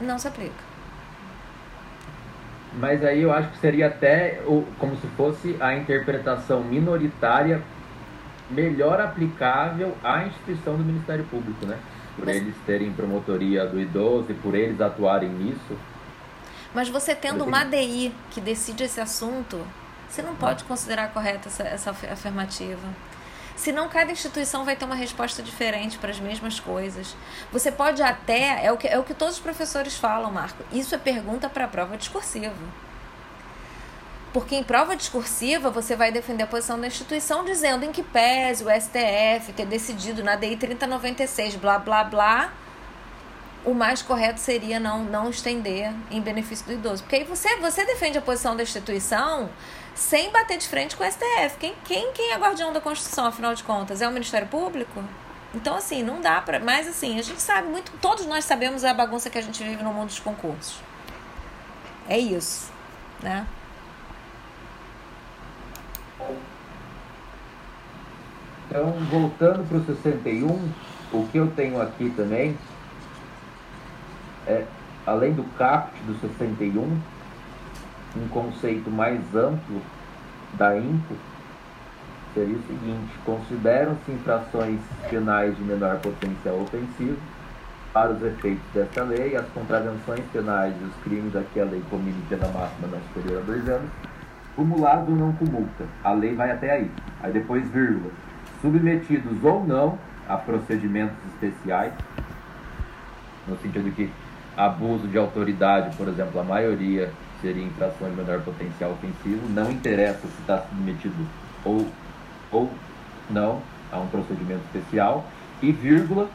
não 0.00 0.18
se 0.18 0.28
aplica. 0.28 0.68
Mas 2.74 3.02
aí 3.02 3.22
eu 3.22 3.32
acho 3.32 3.48
que 3.48 3.58
seria 3.58 3.86
até 3.86 4.40
o- 4.46 4.64
como 4.78 4.94
se 4.96 5.06
fosse 5.16 5.56
a 5.58 5.74
interpretação 5.74 6.60
minoritária 6.62 7.62
melhor 8.50 9.00
aplicável 9.00 9.96
à 10.02 10.24
instituição 10.24 10.76
do 10.76 10.84
Ministério 10.84 11.24
Público, 11.24 11.66
né? 11.66 11.78
Por 12.16 12.26
Mas- 12.26 12.36
eles 12.36 12.54
terem 12.66 12.92
promotoria 12.92 13.66
do 13.66 13.78
idoso 13.78 14.30
e 14.30 14.34
por 14.34 14.54
eles 14.54 14.80
atuarem 14.80 15.28
nisso. 15.28 15.78
Mas 16.74 16.88
você 16.88 17.14
tendo 17.14 17.44
uma 17.44 17.60
ADI 17.60 18.12
que 18.30 18.40
decide 18.40 18.84
esse 18.84 19.00
assunto, 19.00 19.64
você 20.08 20.22
não 20.22 20.34
pode 20.34 20.64
considerar 20.64 21.08
correta 21.12 21.48
essa, 21.48 21.62
essa 21.62 21.90
af- 21.90 22.10
afirmativa. 22.10 22.88
Senão 23.56 23.88
cada 23.88 24.12
instituição 24.12 24.64
vai 24.64 24.76
ter 24.76 24.84
uma 24.84 24.94
resposta 24.94 25.42
diferente 25.42 25.98
para 25.98 26.10
as 26.10 26.20
mesmas 26.20 26.60
coisas. 26.60 27.16
Você 27.52 27.72
pode 27.72 28.00
até, 28.02 28.64
é 28.64 28.70
o 28.70 28.76
que, 28.76 28.86
é 28.86 28.98
o 28.98 29.02
que 29.02 29.14
todos 29.14 29.34
os 29.34 29.40
professores 29.40 29.96
falam, 29.96 30.30
Marco, 30.30 30.62
isso 30.72 30.94
é 30.94 30.98
pergunta 30.98 31.48
para 31.48 31.64
a 31.64 31.68
prova 31.68 31.96
discursiva. 31.96 32.54
Porque 34.38 34.54
em 34.54 34.62
prova 34.62 34.94
discursiva 34.94 35.68
você 35.68 35.96
vai 35.96 36.12
defender 36.12 36.44
a 36.44 36.46
posição 36.46 36.80
da 36.80 36.86
instituição 36.86 37.44
dizendo 37.44 37.84
em 37.84 37.90
que 37.90 38.04
pese 38.04 38.62
o 38.62 38.68
STF 38.68 39.52
ter 39.52 39.66
decidido 39.66 40.22
na 40.22 40.36
DI 40.36 40.56
3096, 40.56 41.56
blá 41.56 41.76
blá 41.76 42.04
blá, 42.04 42.52
o 43.64 43.74
mais 43.74 44.00
correto 44.00 44.38
seria 44.38 44.78
não, 44.78 45.02
não 45.02 45.28
estender 45.28 45.92
em 46.08 46.20
benefício 46.20 46.64
do 46.66 46.72
idoso. 46.72 47.02
Porque 47.02 47.16
aí 47.16 47.24
você, 47.24 47.56
você 47.56 47.84
defende 47.84 48.16
a 48.16 48.22
posição 48.22 48.54
da 48.54 48.62
instituição 48.62 49.50
sem 49.92 50.30
bater 50.30 50.56
de 50.58 50.68
frente 50.68 50.94
com 50.94 51.02
o 51.02 51.10
STF. 51.10 51.56
Quem, 51.58 51.74
quem, 51.84 52.12
quem 52.12 52.30
é 52.30 52.38
guardião 52.38 52.72
da 52.72 52.80
Constituição, 52.80 53.26
afinal 53.26 53.56
de 53.56 53.64
contas? 53.64 54.00
É 54.00 54.06
o 54.06 54.12
Ministério 54.12 54.46
Público? 54.46 55.02
Então, 55.52 55.74
assim, 55.74 56.04
não 56.04 56.20
dá 56.20 56.40
para. 56.40 56.60
Mas, 56.60 56.86
assim, 56.86 57.18
a 57.18 57.22
gente 57.22 57.42
sabe 57.42 57.66
muito. 57.66 57.90
Todos 58.00 58.24
nós 58.24 58.44
sabemos 58.44 58.84
a 58.84 58.94
bagunça 58.94 59.28
que 59.28 59.38
a 59.38 59.42
gente 59.42 59.64
vive 59.64 59.82
no 59.82 59.92
mundo 59.92 60.06
dos 60.06 60.20
concursos. 60.20 60.78
É 62.08 62.16
isso, 62.16 62.70
né? 63.20 63.44
Então, 68.68 68.92
voltando 69.10 69.66
para 69.66 69.78
o 69.78 69.84
61, 69.84 70.46
o 71.12 71.26
que 71.32 71.38
eu 71.38 71.50
tenho 71.52 71.80
aqui 71.80 72.12
também 72.14 72.54
é, 74.46 74.64
além 75.06 75.32
do 75.32 75.44
CAPT 75.56 75.98
do 76.04 76.14
61, 76.20 77.00
um 78.16 78.28
conceito 78.28 78.90
mais 78.90 79.20
amplo 79.34 79.80
da 80.54 80.76
INPO 80.76 81.14
seria 82.34 82.56
o 82.56 82.62
seguinte: 82.62 83.12
consideram-se 83.24 84.10
infrações 84.10 84.80
penais 85.08 85.56
de 85.56 85.62
menor 85.62 85.98
potencial 85.98 86.60
ofensivo 86.60 87.18
para 87.92 88.12
os 88.12 88.22
efeitos 88.22 88.62
desta 88.74 89.02
lei 89.02 89.34
as 89.34 89.46
contravenções 89.48 90.24
penais 90.32 90.74
e 90.80 90.84
os 90.84 90.94
crimes 91.02 91.34
a 91.34 91.42
que 91.42 91.60
a 91.60 91.64
lei 91.64 91.82
comine 91.90 92.22
pena 92.28 92.46
máxima 92.48 92.88
não 92.88 93.00
superior 93.08 93.42
a 93.42 93.46
dois 93.46 93.68
anos, 93.68 93.90
cumulados 94.54 95.08
ou 95.08 95.16
não 95.16 95.32
com 95.32 95.46
multa. 95.46 95.84
A 96.04 96.12
lei 96.12 96.34
vai 96.34 96.50
até 96.50 96.70
aí. 96.70 96.90
Aí 97.22 97.32
depois, 97.32 97.68
vírgula, 97.70 98.10
submetidos 98.60 99.42
ou 99.42 99.64
não 99.64 99.98
a 100.28 100.36
procedimentos 100.36 101.16
especiais, 101.32 101.92
no 103.46 103.56
sentido 103.58 103.94
que 103.94 104.10
abuso 104.56 105.06
de 105.06 105.16
autoridade, 105.16 105.96
por 105.96 106.08
exemplo, 106.08 106.40
a 106.40 106.44
maioria 106.44 107.10
seria 107.40 107.64
infração 107.64 108.10
de 108.10 108.16
menor 108.16 108.40
potencial 108.40 108.90
ofensivo, 108.92 109.48
não 109.48 109.70
interessa 109.70 110.20
se 110.20 110.40
está 110.40 110.58
submetido 110.62 111.14
ou, 111.64 111.86
ou 112.50 112.70
não 113.30 113.62
a 113.92 113.98
um 113.98 114.08
procedimento 114.08 114.62
especial, 114.66 115.24
e 115.62 115.72
vírgula, 115.72 116.28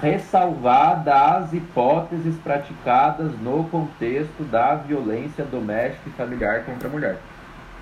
ressalvada 0.00 1.14
as 1.14 1.52
hipóteses 1.52 2.36
praticadas 2.36 3.32
no 3.40 3.64
contexto 3.64 4.44
da 4.44 4.74
violência 4.74 5.44
doméstica 5.44 6.08
e 6.08 6.12
familiar 6.12 6.64
contra 6.64 6.88
a 6.88 6.90
mulher. 6.90 7.18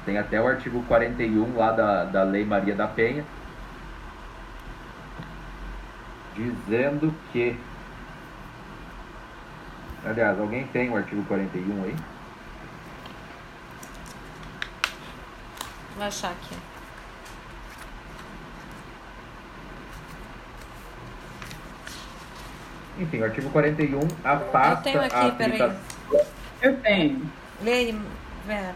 Tem 0.05 0.16
até 0.18 0.40
o 0.40 0.47
artigo 0.47 0.82
41 0.86 1.57
lá 1.57 1.72
da, 1.72 2.05
da 2.05 2.22
Lei 2.22 2.44
Maria 2.44 2.74
da 2.74 2.86
Penha, 2.86 3.24
dizendo 6.37 7.12
que. 7.32 7.59
Aliás, 10.05 10.39
alguém 10.39 10.66
tem 10.68 10.89
o 10.91 10.97
artigo 10.97 11.24
41 11.24 11.84
aí? 11.84 11.97
Vou 15.97 16.05
achar 16.07 16.30
aqui. 16.30 16.55
Enfim, 22.99 23.20
o 23.20 23.24
artigo 23.24 23.51
41 23.51 24.01
afasta 24.24 24.89
Eu 24.89 24.93
tenho 24.93 25.05
aqui, 25.05 25.14
a 25.14 25.30
peraí. 25.32 25.62
aplicação. 25.62 26.26
Eu 26.62 26.76
tenho. 26.80 27.30
Leia, 27.62 27.95
Vera. 28.47 28.74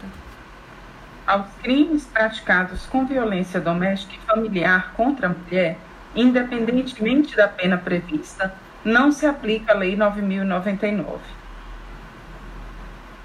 Aos 1.25 1.47
crimes 1.63 2.05
praticados 2.05 2.85
com 2.87 3.05
violência 3.05 3.59
doméstica 3.59 4.13
e 4.15 4.25
familiar 4.25 4.93
contra 4.93 5.27
a 5.27 5.29
mulher, 5.29 5.77
independentemente 6.15 7.35
da 7.35 7.47
pena 7.47 7.77
prevista, 7.77 8.53
não 8.83 9.11
se 9.11 9.25
aplica 9.25 9.73
a 9.73 9.77
Lei 9.77 9.95
9099. 9.95 11.19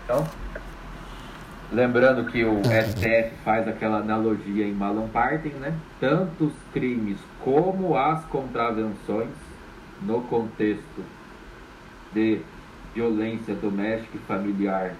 Então, 0.05 0.27
lembrando 1.73 2.31
que 2.31 2.45
o 2.45 2.61
STF 2.63 3.35
faz 3.45 3.67
aquela 3.67 3.99
analogia 3.99 4.67
em 4.67 4.73
Malam 4.73 5.09
Partem, 5.09 5.53
né? 5.53 5.75
Tanto 5.99 6.45
os 6.45 6.55
crimes 6.73 7.19
como 7.43 7.97
as 7.97 8.25
contravenções 8.27 9.31
no 10.03 10.21
contexto 10.23 11.05
de 12.13 12.41
violência 12.95 13.55
doméstica 13.55 14.17
e 14.17 14.21
familiar 14.21 14.95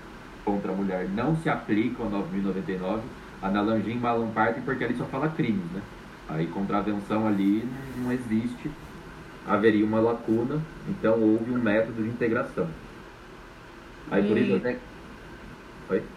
contra 0.45 0.73
a 0.73 0.75
mulher 0.75 1.09
não 1.09 1.37
se 1.37 1.49
aplicam 1.49 2.07
a 2.07 2.11
9099, 2.11 3.03
analogia 3.43 3.93
em 3.93 3.99
Malam 3.99 4.31
Partem 4.31 4.63
porque 4.63 4.85
ali 4.85 4.97
só 4.97 5.05
fala 5.05 5.29
crimes, 5.29 5.65
né? 5.73 5.83
Aí 6.27 6.51
contravenção 6.51 7.27
ali 7.27 7.65
não 7.95 8.13
existe, 8.13 8.81
haveria 9.45 9.87
uma 9.87 10.01
lacuna, 10.01 10.75
então 10.85 11.23
houve 11.23 11.53
um 11.53 11.61
método 11.63 12.03
de 12.05 12.11
integração. 12.11 12.83
Aí 14.11 14.27
por 14.27 14.37
E- 14.37 14.39
isso 14.39 14.55
até. 14.55 14.87
Oi? 15.89 16.17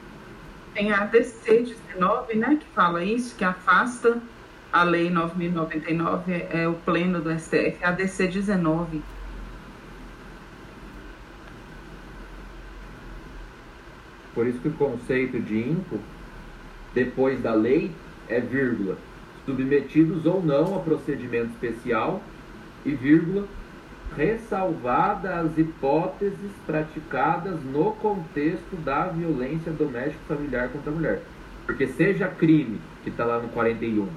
Tem 0.73 0.91
a 0.91 1.03
ADC 1.03 1.63
19, 1.63 2.35
né, 2.37 2.57
que 2.57 2.67
fala 2.73 3.03
isso, 3.03 3.35
que 3.35 3.43
afasta 3.43 4.27
a 4.71 4.83
Lei 4.83 5.09
9099, 5.09 6.31
é, 6.31 6.61
é 6.63 6.67
o 6.67 6.81
pleno 6.81 7.21
do 7.23 7.29
STF, 7.31 7.83
a 7.83 7.89
ADC 7.89 8.27
19. 8.27 9.07
Por 14.33 14.47
isso 14.47 14.61
que 14.61 14.67
o 14.69 14.75
conceito 14.77 15.41
de 15.41 15.55
INCO, 15.57 16.11
depois 16.91 17.41
da 17.41 17.53
lei, 17.55 18.07
é 18.27 18.41
vírgula, 18.41 19.08
submetidos 19.49 20.27
ou 20.27 20.43
não 20.43 20.75
a 20.75 20.79
procedimento 20.79 21.49
especial 21.53 22.21
e 22.85 22.91
vírgula, 22.91 23.47
ressalvada 24.15 25.39
as 25.39 25.57
hipóteses 25.57 26.51
praticadas 26.67 27.59
no 27.63 27.93
contexto 27.93 28.75
da 28.83 29.07
violência 29.07 29.71
doméstica 29.71 30.19
familiar 30.27 30.69
contra 30.69 30.91
a 30.91 30.93
mulher. 30.93 31.21
Porque 31.65 31.87
seja 31.87 32.27
crime, 32.27 32.79
que 33.03 33.09
está 33.09 33.25
lá 33.25 33.39
no 33.39 33.49
41, 33.49 34.07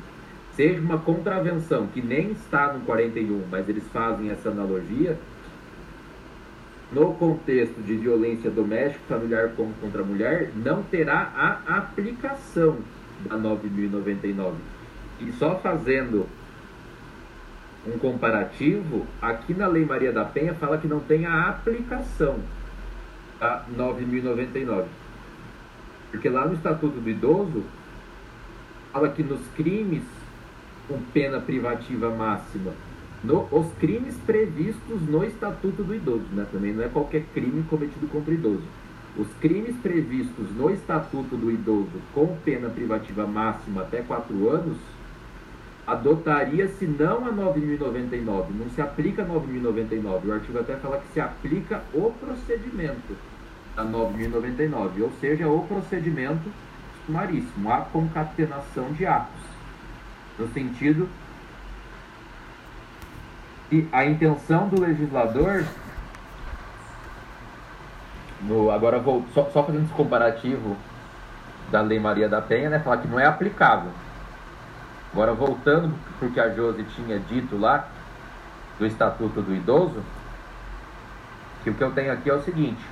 seja 0.54 0.80
uma 0.80 0.98
contravenção, 0.98 1.86
que 1.86 2.02
nem 2.02 2.32
está 2.32 2.72
no 2.72 2.80
41, 2.80 3.44
mas 3.50 3.66
eles 3.68 3.84
fazem 3.88 4.30
essa 4.30 4.50
analogia, 4.50 5.18
no 6.92 7.14
contexto 7.14 7.80
de 7.82 7.94
violência 7.94 8.50
doméstica 8.50 9.00
familiar 9.08 9.52
contra 9.56 10.02
a 10.02 10.04
mulher, 10.04 10.50
não 10.54 10.82
terá 10.82 11.32
a 11.34 11.78
aplicação 11.78 12.76
da 13.26 13.36
9.099. 13.36 14.71
E 15.26 15.32
só 15.38 15.56
fazendo 15.56 16.26
um 17.86 17.98
comparativo, 17.98 19.06
aqui 19.20 19.54
na 19.54 19.66
Lei 19.66 19.84
Maria 19.84 20.12
da 20.12 20.24
Penha 20.24 20.54
fala 20.54 20.78
que 20.78 20.86
não 20.86 21.00
tem 21.00 21.26
a 21.26 21.48
aplicação 21.48 22.36
da 23.40 23.64
9.099. 23.76 24.84
Porque 26.10 26.28
lá 26.28 26.46
no 26.46 26.54
Estatuto 26.54 27.00
do 27.00 27.08
Idoso, 27.10 27.62
fala 28.92 29.08
que 29.08 29.22
nos 29.22 29.40
crimes 29.56 30.02
com 30.86 30.98
pena 31.12 31.40
privativa 31.40 32.10
máxima, 32.10 32.72
no- 33.24 33.48
os 33.50 33.72
crimes 33.78 34.14
previstos 34.26 35.00
no 35.08 35.24
Estatuto 35.24 35.82
do 35.82 35.94
Idoso, 35.94 36.26
né? 36.32 36.46
Também 36.52 36.72
não 36.72 36.84
é 36.84 36.88
qualquer 36.88 37.24
crime 37.32 37.62
cometido 37.70 38.06
contra 38.08 38.30
o 38.30 38.34
idoso. 38.34 38.64
Os 39.16 39.28
crimes 39.40 39.76
previstos 39.76 40.50
no 40.56 40.70
Estatuto 40.70 41.36
do 41.36 41.50
Idoso 41.50 41.90
com 42.14 42.36
pena 42.44 42.68
privativa 42.68 43.26
máxima 43.26 43.82
até 43.82 44.02
4 44.02 44.48
anos, 44.50 44.76
adotaria-se 45.86 46.86
não 46.86 47.26
a 47.26 47.32
9.099, 47.32 48.46
não 48.50 48.70
se 48.70 48.80
aplica 48.80 49.22
a 49.22 49.26
9.099. 49.26 50.26
O 50.26 50.32
artigo 50.32 50.58
até 50.58 50.76
fala 50.76 50.98
que 50.98 51.12
se 51.12 51.20
aplica 51.20 51.82
o 51.92 52.12
procedimento 52.12 53.16
da 53.74 53.84
9.099, 53.84 55.02
ou 55.02 55.12
seja, 55.20 55.48
o 55.48 55.66
procedimento 55.66 56.50
sumaríssimo, 57.06 57.72
a 57.72 57.78
concatenação 57.78 58.92
de 58.92 59.06
atos. 59.06 59.42
No 60.38 60.48
sentido 60.48 61.08
e 63.70 63.88
a 63.90 64.04
intenção 64.04 64.68
do 64.68 64.80
legislador, 64.80 65.64
no, 68.42 68.70
agora 68.70 68.98
vou 68.98 69.24
só, 69.32 69.48
só 69.50 69.64
fazendo 69.64 69.84
esse 69.84 69.94
comparativo 69.94 70.76
da 71.70 71.80
Lei 71.80 71.98
Maria 71.98 72.28
da 72.28 72.42
Penha, 72.42 72.68
né, 72.68 72.78
falar 72.78 72.98
que 72.98 73.08
não 73.08 73.18
é 73.18 73.24
aplicável. 73.24 73.90
Agora 75.12 75.34
voltando 75.34 75.94
porque 76.18 76.40
a 76.40 76.48
Josi 76.48 76.84
tinha 76.84 77.18
dito 77.18 77.58
lá 77.58 77.86
do 78.78 78.86
Estatuto 78.86 79.42
do 79.42 79.54
Idoso, 79.54 80.02
que 81.62 81.70
o 81.70 81.74
que 81.74 81.84
eu 81.84 81.92
tenho 81.92 82.12
aqui 82.12 82.30
é 82.30 82.34
o 82.34 82.42
seguinte: 82.42 82.82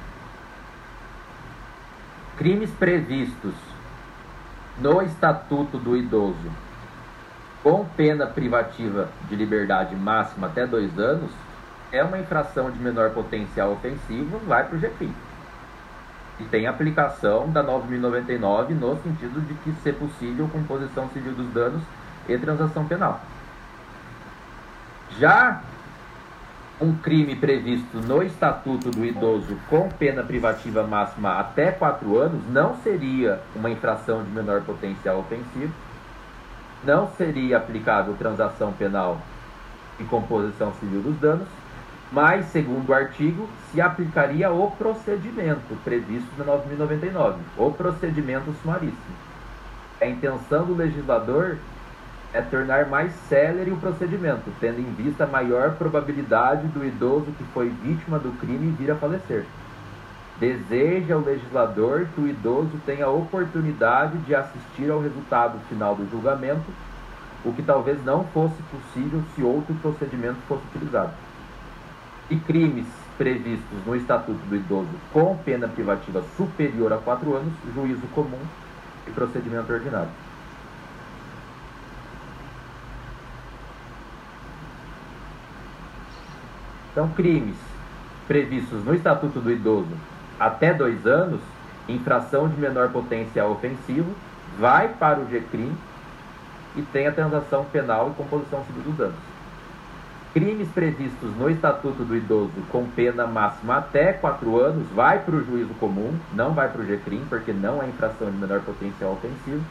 crimes 2.36 2.70
previstos 2.72 3.54
no 4.78 5.00
Estatuto 5.02 5.78
do 5.78 5.96
Idoso 5.96 6.50
com 7.62 7.84
pena 7.84 8.26
privativa 8.26 9.08
de 9.28 9.36
liberdade 9.36 9.94
máxima 9.94 10.46
até 10.46 10.66
dois 10.66 10.98
anos, 10.98 11.30
é 11.92 12.02
uma 12.02 12.18
infração 12.18 12.70
de 12.70 12.78
menor 12.78 13.10
potencial 13.10 13.72
ofensivo, 13.72 14.38
vai 14.46 14.64
para 14.64 14.76
o 14.76 14.78
GPI. 14.78 15.12
E 16.38 16.44
tem 16.44 16.66
aplicação 16.66 17.50
da 17.50 17.62
9.099 17.62 18.70
no 18.70 18.96
sentido 19.02 19.46
de 19.46 19.52
que, 19.54 19.72
se 19.82 19.92
possível, 19.92 20.48
composição 20.48 21.08
civil 21.10 21.32
dos 21.32 21.52
danos 21.52 21.82
e 22.28 22.38
transação 22.38 22.84
penal. 22.86 23.20
Já 25.18 25.62
um 26.80 26.94
crime 26.96 27.36
previsto 27.36 27.98
no 27.98 28.22
Estatuto 28.22 28.90
do 28.90 29.04
Idoso 29.04 29.56
com 29.68 29.88
pena 29.90 30.22
privativa 30.22 30.82
máxima 30.82 31.38
até 31.38 31.70
quatro 31.70 32.18
anos 32.18 32.40
não 32.48 32.76
seria 32.76 33.40
uma 33.54 33.70
infração 33.70 34.24
de 34.24 34.30
menor 34.30 34.62
potencial 34.62 35.18
ofensivo, 35.18 35.72
não 36.82 37.08
seria 37.18 37.58
aplicável 37.58 38.14
transação 38.14 38.72
penal 38.72 39.20
e 39.98 40.04
composição 40.04 40.72
civil 40.80 41.02
dos 41.02 41.18
danos, 41.18 41.46
mas, 42.10 42.46
segundo 42.46 42.88
o 42.88 42.94
artigo, 42.94 43.48
se 43.70 43.80
aplicaria 43.80 44.50
o 44.50 44.70
procedimento 44.72 45.76
previsto 45.84 46.28
na 46.38 46.44
9.099, 46.44 47.36
o 47.56 47.70
procedimento 47.70 48.52
sumaríssimo. 48.62 49.20
A 50.00 50.06
intenção 50.06 50.64
do 50.64 50.74
legislador 50.74 51.58
é 52.32 52.40
tornar 52.40 52.86
mais 52.86 53.12
célere 53.28 53.70
o 53.70 53.76
procedimento, 53.76 54.52
tendo 54.60 54.80
em 54.80 54.92
vista 54.94 55.24
a 55.24 55.26
maior 55.26 55.74
probabilidade 55.74 56.68
do 56.68 56.84
idoso 56.84 57.32
que 57.36 57.44
foi 57.52 57.68
vítima 57.68 58.18
do 58.18 58.30
crime 58.38 58.74
vir 58.78 58.90
a 58.90 58.96
falecer. 58.96 59.44
Deseja 60.38 61.16
o 61.16 61.24
legislador 61.24 62.06
que 62.14 62.20
o 62.20 62.28
idoso 62.28 62.80
tenha 62.86 63.04
a 63.04 63.10
oportunidade 63.10 64.16
de 64.18 64.34
assistir 64.34 64.90
ao 64.90 65.00
resultado 65.00 65.58
final 65.68 65.94
do 65.94 66.08
julgamento, 66.08 66.70
o 67.44 67.52
que 67.52 67.62
talvez 67.62 68.02
não 68.04 68.24
fosse 68.24 68.56
possível 68.70 69.22
se 69.34 69.42
outro 69.42 69.74
procedimento 69.76 70.38
fosse 70.46 70.62
utilizado. 70.72 71.12
E 72.30 72.36
crimes 72.36 72.86
previstos 73.18 73.84
no 73.84 73.96
Estatuto 73.96 74.40
do 74.46 74.56
Idoso 74.56 74.88
com 75.12 75.36
pena 75.38 75.68
privativa 75.68 76.22
superior 76.36 76.92
a 76.92 76.98
quatro 76.98 77.34
anos, 77.34 77.52
juízo 77.74 78.06
comum 78.14 78.40
e 79.06 79.10
procedimento 79.10 79.70
ordinário. 79.70 80.29
Então, 86.92 87.08
crimes 87.10 87.56
previstos 88.26 88.84
no 88.84 88.94
Estatuto 88.94 89.40
do 89.40 89.50
Idoso 89.50 89.92
até 90.38 90.72
dois 90.72 91.06
anos, 91.06 91.40
infração 91.88 92.48
de 92.48 92.58
menor 92.60 92.90
potencial 92.90 93.50
ofensivo, 93.50 94.14
vai 94.58 94.88
para 94.88 95.20
o 95.20 95.26
GCRIM 95.26 95.72
e 96.76 96.82
tem 96.82 97.06
a 97.06 97.12
transação 97.12 97.64
penal 97.64 98.10
e 98.10 98.14
composição 98.14 98.64
civil 98.64 98.82
dos 98.82 98.96
danos. 98.96 99.30
Crimes 100.32 100.68
previstos 100.68 101.36
no 101.36 101.50
Estatuto 101.50 102.04
do 102.04 102.16
Idoso 102.16 102.52
com 102.70 102.86
pena 102.86 103.26
máxima 103.26 103.78
até 103.78 104.12
quatro 104.12 104.60
anos, 104.60 104.86
vai 104.94 105.18
para 105.18 105.34
o 105.34 105.44
juízo 105.44 105.74
comum, 105.74 106.16
não 106.32 106.54
vai 106.54 106.68
para 106.68 106.82
o 106.82 106.86
GCRIM, 106.86 107.24
porque 107.28 107.52
não 107.52 107.82
é 107.82 107.88
infração 107.88 108.30
de 108.30 108.36
menor 108.36 108.60
potencial 108.60 109.12
ofensivo, 109.12 109.64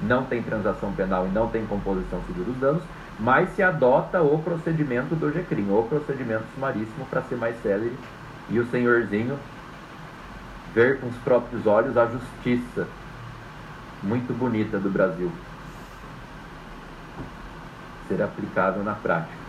não 0.00 0.24
tem 0.24 0.42
transação 0.42 0.92
penal 0.92 1.26
e 1.26 1.30
não 1.30 1.48
tem 1.48 1.64
composição 1.66 2.20
civil 2.26 2.44
dos 2.44 2.56
danos, 2.56 2.82
mas 3.18 3.48
se 3.54 3.62
adota 3.62 4.22
o 4.22 4.38
procedimento 4.42 5.14
do 5.14 5.30
GCRIM, 5.30 5.70
o 5.70 5.86
procedimento 5.88 6.44
sumaríssimo 6.54 7.06
para 7.06 7.22
ser 7.22 7.36
mais 7.36 7.60
célere 7.62 7.96
e 8.50 8.58
o 8.58 8.66
senhorzinho 8.66 9.38
ver 10.74 11.00
com 11.00 11.06
os 11.06 11.16
próprios 11.18 11.66
olhos 11.66 11.96
a 11.96 12.06
justiça 12.06 12.88
muito 14.02 14.36
bonita 14.36 14.78
do 14.78 14.90
Brasil 14.90 15.30
ser 18.08 18.22
aplicável 18.22 18.82
na 18.82 18.94
prática. 18.94 19.44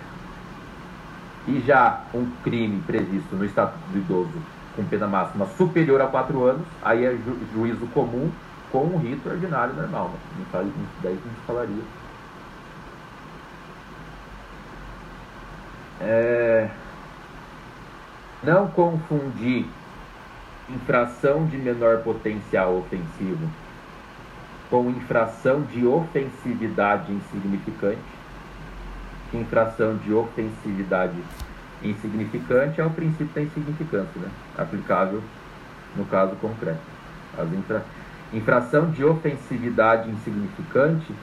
E 1.48 1.60
já 1.62 2.02
um 2.14 2.26
crime 2.44 2.82
previsto 2.82 3.36
no 3.36 3.46
Estatuto 3.46 3.84
do 3.92 3.98
Idoso 3.98 4.42
com 4.76 4.84
pena 4.84 5.08
máxima 5.08 5.46
superior 5.58 6.02
a 6.02 6.08
quatro 6.08 6.44
anos, 6.44 6.66
aí 6.82 7.06
é 7.06 7.12
ju 7.12 7.38
juízo 7.54 7.86
comum 7.88 8.30
com 8.72 8.84
um 8.84 8.98
rito 8.98 9.30
ordinário 9.30 9.74
normal. 9.74 10.12
Daí 10.52 10.72
a 11.04 11.10
gente 11.10 11.46
falaria 11.48 11.84
É, 16.02 16.70
não 18.44 18.68
confundir 18.68 19.66
infração 20.70 21.46
de 21.46 21.58
menor 21.58 22.00
potencial 22.00 22.78
ofensivo 22.78 23.48
com 24.70 24.90
infração 24.90 25.62
de 25.62 25.86
ofensividade 25.86 27.12
insignificante. 27.12 28.02
Infração 29.34 29.98
de 29.98 30.14
ofensividade 30.14 31.16
insignificante 31.84 32.82
é 32.82 32.86
o 32.86 32.90
princípio 32.90 33.28
da 33.34 33.42
insignificância, 33.42 34.22
né? 34.22 34.30
aplicável 34.58 35.22
no 35.96 36.06
caso 36.06 36.36
concreto. 36.38 36.80
As 37.38 37.52
infra... 37.52 37.84
Infração 38.34 38.90
de 38.90 39.04
ofensividade 39.04 40.10
insignificante 40.10 41.14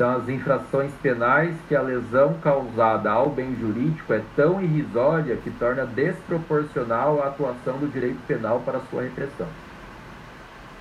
são 0.00 0.16
as 0.16 0.26
infrações 0.30 0.90
penais 1.02 1.54
que 1.68 1.76
a 1.76 1.82
lesão 1.82 2.32
causada 2.42 3.10
ao 3.10 3.28
bem 3.28 3.54
jurídico 3.60 4.14
é 4.14 4.22
tão 4.34 4.62
irrisória 4.62 5.36
que 5.36 5.50
torna 5.50 5.84
desproporcional 5.84 7.22
a 7.22 7.26
atuação 7.26 7.76
do 7.76 7.86
direito 7.86 8.18
penal 8.26 8.62
para 8.64 8.80
sua 8.88 9.02
repressão. 9.02 9.46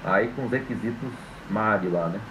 Aí 0.06 0.30
com 0.30 0.46
os 0.46 0.52
requisitos 0.54 1.10
MARI 1.50 1.90
lá, 1.90 2.08
né? 2.08 2.22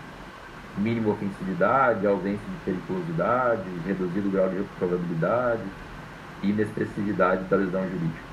Mínima 0.78 1.10
ofensividade, 1.10 2.06
ausência 2.06 2.38
de 2.38 2.64
periculosidade, 2.64 3.68
reduzido 3.86 4.30
grau 4.30 4.48
de 4.48 4.64
probabilidade 4.78 5.60
inexpressividade 6.42 7.44
da 7.44 7.56
lesão 7.56 7.82
jurídica. 7.82 8.28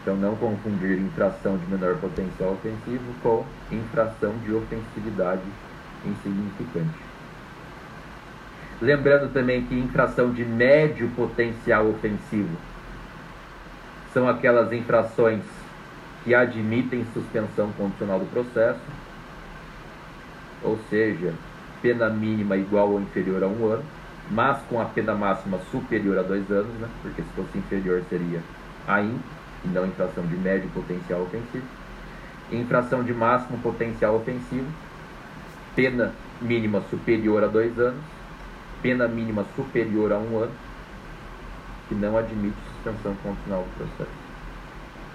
Então, 0.00 0.14
não 0.14 0.36
confundir 0.36 0.96
infração 0.96 1.56
de 1.56 1.66
menor 1.66 1.96
potencial 1.96 2.52
ofensivo 2.52 3.12
com 3.20 3.44
infração 3.72 4.32
de 4.44 4.52
ofensividade 4.52 5.42
insignificante. 6.08 6.98
Lembrando 8.80 9.32
também 9.32 9.64
que 9.64 9.74
infração 9.78 10.32
de 10.32 10.44
médio 10.44 11.08
potencial 11.10 11.86
ofensivo 11.88 12.56
são 14.12 14.28
aquelas 14.28 14.72
infrações 14.72 15.42
que 16.22 16.34
admitem 16.34 17.06
suspensão 17.12 17.70
condicional 17.72 18.18
do 18.18 18.26
processo, 18.26 18.80
ou 20.62 20.78
seja, 20.88 21.34
pena 21.82 22.08
mínima 22.08 22.56
igual 22.56 22.90
ou 22.90 23.00
inferior 23.00 23.42
a 23.42 23.46
um 23.46 23.66
ano, 23.66 23.84
mas 24.30 24.58
com 24.68 24.80
a 24.80 24.86
pena 24.86 25.14
máxima 25.14 25.58
superior 25.70 26.18
a 26.18 26.22
dois 26.22 26.50
anos, 26.50 26.72
né? 26.74 26.88
porque 27.02 27.22
se 27.22 27.28
fosse 27.36 27.58
inferior 27.58 28.02
seria 28.08 28.40
AIM, 28.86 29.18
e 29.64 29.68
não 29.68 29.86
infração 29.86 30.24
de 30.26 30.36
médio 30.36 30.68
potencial 30.70 31.22
ofensivo. 31.22 31.64
Infração 32.52 33.02
de 33.02 33.12
máximo 33.12 33.58
potencial 33.58 34.16
ofensivo 34.16 34.66
pena 35.74 36.12
mínima 36.40 36.82
superior 36.90 37.44
a 37.44 37.46
dois 37.46 37.78
anos, 37.78 38.02
pena 38.82 39.08
mínima 39.08 39.44
superior 39.56 40.12
a 40.12 40.18
um 40.18 40.38
ano, 40.38 40.52
que 41.88 41.94
não 41.94 42.16
admite 42.16 42.56
suspensão 42.72 43.14
condicional 43.22 43.62
do 43.62 43.76
processo. 43.76 44.24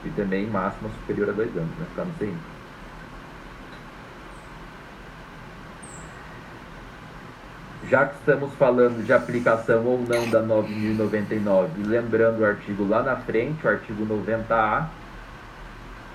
E 0.05 0.09
também 0.11 0.47
máxima 0.47 0.89
superior 1.01 1.29
a 1.29 1.33
dois 1.33 1.55
anos, 1.55 1.69
né? 1.77 1.85
Ficar 1.89 2.05
no 2.05 2.13
CI. 2.17 2.33
Já 7.89 8.05
que 8.05 8.15
estamos 8.19 8.53
falando 8.53 9.03
de 9.03 9.11
aplicação 9.11 9.83
ou 9.83 9.97
não 9.97 10.29
da 10.29 10.43
9.099, 10.43 11.69
lembrando 11.87 12.41
o 12.41 12.45
artigo 12.45 12.87
lá 12.87 13.01
na 13.01 13.15
frente, 13.15 13.65
o 13.65 13.69
artigo 13.69 14.05
90A, 14.05 14.85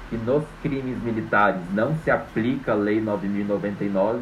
que 0.09 0.17
nos 0.17 0.45
crimes 0.63 1.03
militares 1.03 1.61
não 1.73 1.97
se 1.99 2.11
aplica 2.11 2.73
a 2.73 2.75
Lei 2.75 3.01
9099, 3.01 4.21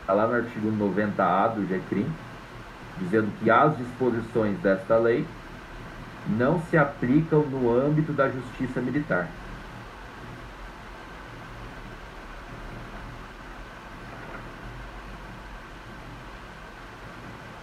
está 0.00 0.12
lá 0.12 0.26
no 0.26 0.34
artigo 0.34 0.70
90A 0.70 1.54
do 1.54 1.66
GCRIM, 1.66 2.06
dizendo 2.98 3.30
que 3.40 3.50
as 3.50 3.76
disposições 3.76 4.56
desta 4.58 4.96
lei 4.96 5.26
não 6.28 6.60
se 6.62 6.76
aplicam 6.76 7.42
no 7.42 7.72
âmbito 7.72 8.12
da 8.12 8.28
justiça 8.28 8.80
militar. 8.80 9.28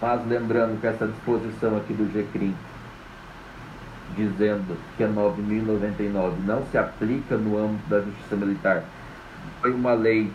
Mas 0.00 0.26
lembrando 0.26 0.78
que 0.80 0.86
essa 0.86 1.06
disposição 1.06 1.78
aqui 1.78 1.94
do 1.94 2.04
GCRIM 2.12 2.54
dizendo 4.16 4.76
que 4.96 5.04
a 5.04 5.08
9.099 5.08 6.32
não 6.44 6.64
se 6.66 6.78
aplica 6.78 7.36
no 7.36 7.58
âmbito 7.58 7.88
da 7.88 8.00
justiça 8.00 8.36
militar. 8.36 8.84
Foi 9.60 9.72
uma 9.72 9.92
lei 9.92 10.30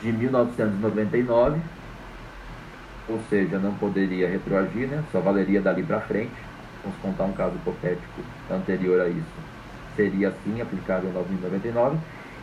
de 0.00 0.12
1999, 0.12 1.60
ou 3.08 3.20
seja, 3.28 3.58
não 3.58 3.74
poderia 3.74 4.28
retroagir, 4.28 4.88
né? 4.88 5.02
só 5.12 5.20
valeria 5.20 5.60
dali 5.60 5.82
para 5.82 6.00
frente. 6.00 6.32
Vamos 6.82 6.98
contar 7.00 7.24
um 7.24 7.32
caso 7.32 7.54
hipotético 7.54 8.22
anterior 8.50 9.00
a 9.00 9.08
isso. 9.08 9.52
Seria 9.94 10.28
assim 10.28 10.60
aplicável 10.60 11.10
em 11.10 11.12
999. 11.12 11.98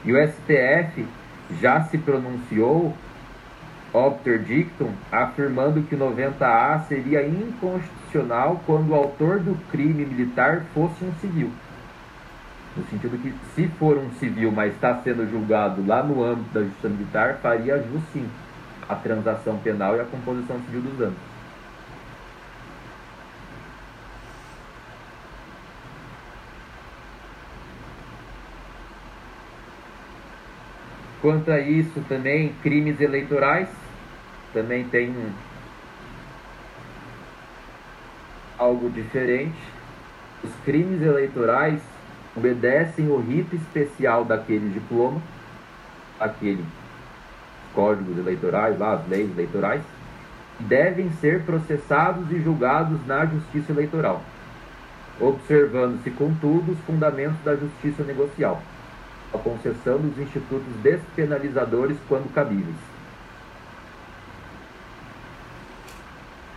E 0.05 0.13
o 0.13 0.27
STF 0.27 1.05
já 1.59 1.83
se 1.83 1.97
pronunciou 1.97 2.95
Opter 3.93 4.39
Dictum, 4.39 4.91
afirmando 5.11 5.81
que 5.83 5.95
o 5.95 5.97
90A 5.97 6.85
seria 6.87 7.27
inconstitucional 7.27 8.61
quando 8.65 8.89
o 8.89 8.95
autor 8.95 9.39
do 9.39 9.55
crime 9.71 10.05
militar 10.05 10.63
fosse 10.73 11.03
um 11.03 11.13
civil. 11.15 11.51
No 12.77 12.83
sentido 12.85 13.17
que, 13.17 13.33
se 13.55 13.67
for 13.79 13.97
um 13.97 14.11
civil, 14.13 14.51
mas 14.51 14.73
está 14.73 14.95
sendo 15.01 15.29
julgado 15.29 15.85
lá 15.85 16.03
no 16.03 16.23
âmbito 16.23 16.53
da 16.53 16.61
justiça 16.61 16.89
militar, 16.89 17.39
faria 17.41 17.77
jus 17.77 18.01
sim. 18.13 18.29
a 18.87 18.95
transação 18.95 19.57
penal 19.57 19.95
e 19.95 20.01
a 20.01 20.05
composição 20.05 20.59
civil 20.65 20.81
dos 20.81 20.97
danos. 20.97 21.28
Quanto 31.21 31.51
a 31.51 31.59
isso, 31.59 31.99
também 32.07 32.53
crimes 32.63 33.01
eleitorais, 33.01 33.67
também 34.53 34.85
tem 34.85 35.13
algo 38.57 38.89
diferente. 38.89 39.59
Os 40.41 40.51
crimes 40.63 41.01
eleitorais 41.01 41.81
obedecem 42.37 43.09
o 43.09 43.19
rito 43.19 43.53
especial 43.53 44.23
daquele 44.23 44.69
diploma, 44.69 45.21
aquele 46.17 46.63
códigos 47.73 48.17
eleitorais, 48.17 48.79
lá, 48.79 48.93
as 48.93 49.07
leis 49.09 49.29
eleitorais, 49.29 49.81
devem 50.57 51.09
ser 51.19 51.43
processados 51.43 52.31
e 52.31 52.41
julgados 52.41 53.05
na 53.05 53.25
justiça 53.25 53.73
eleitoral, 53.73 54.21
observando-se, 55.19 56.09
contudo, 56.11 56.71
os 56.71 56.79
fundamentos 56.79 57.39
da 57.43 57.57
justiça 57.57 58.03
negocial 58.03 58.61
a 59.33 59.37
concessão 59.37 59.97
dos 59.99 60.17
institutos 60.17 60.73
despenalizadores 60.81 61.97
quando 62.07 62.33
cabíveis. 62.33 62.75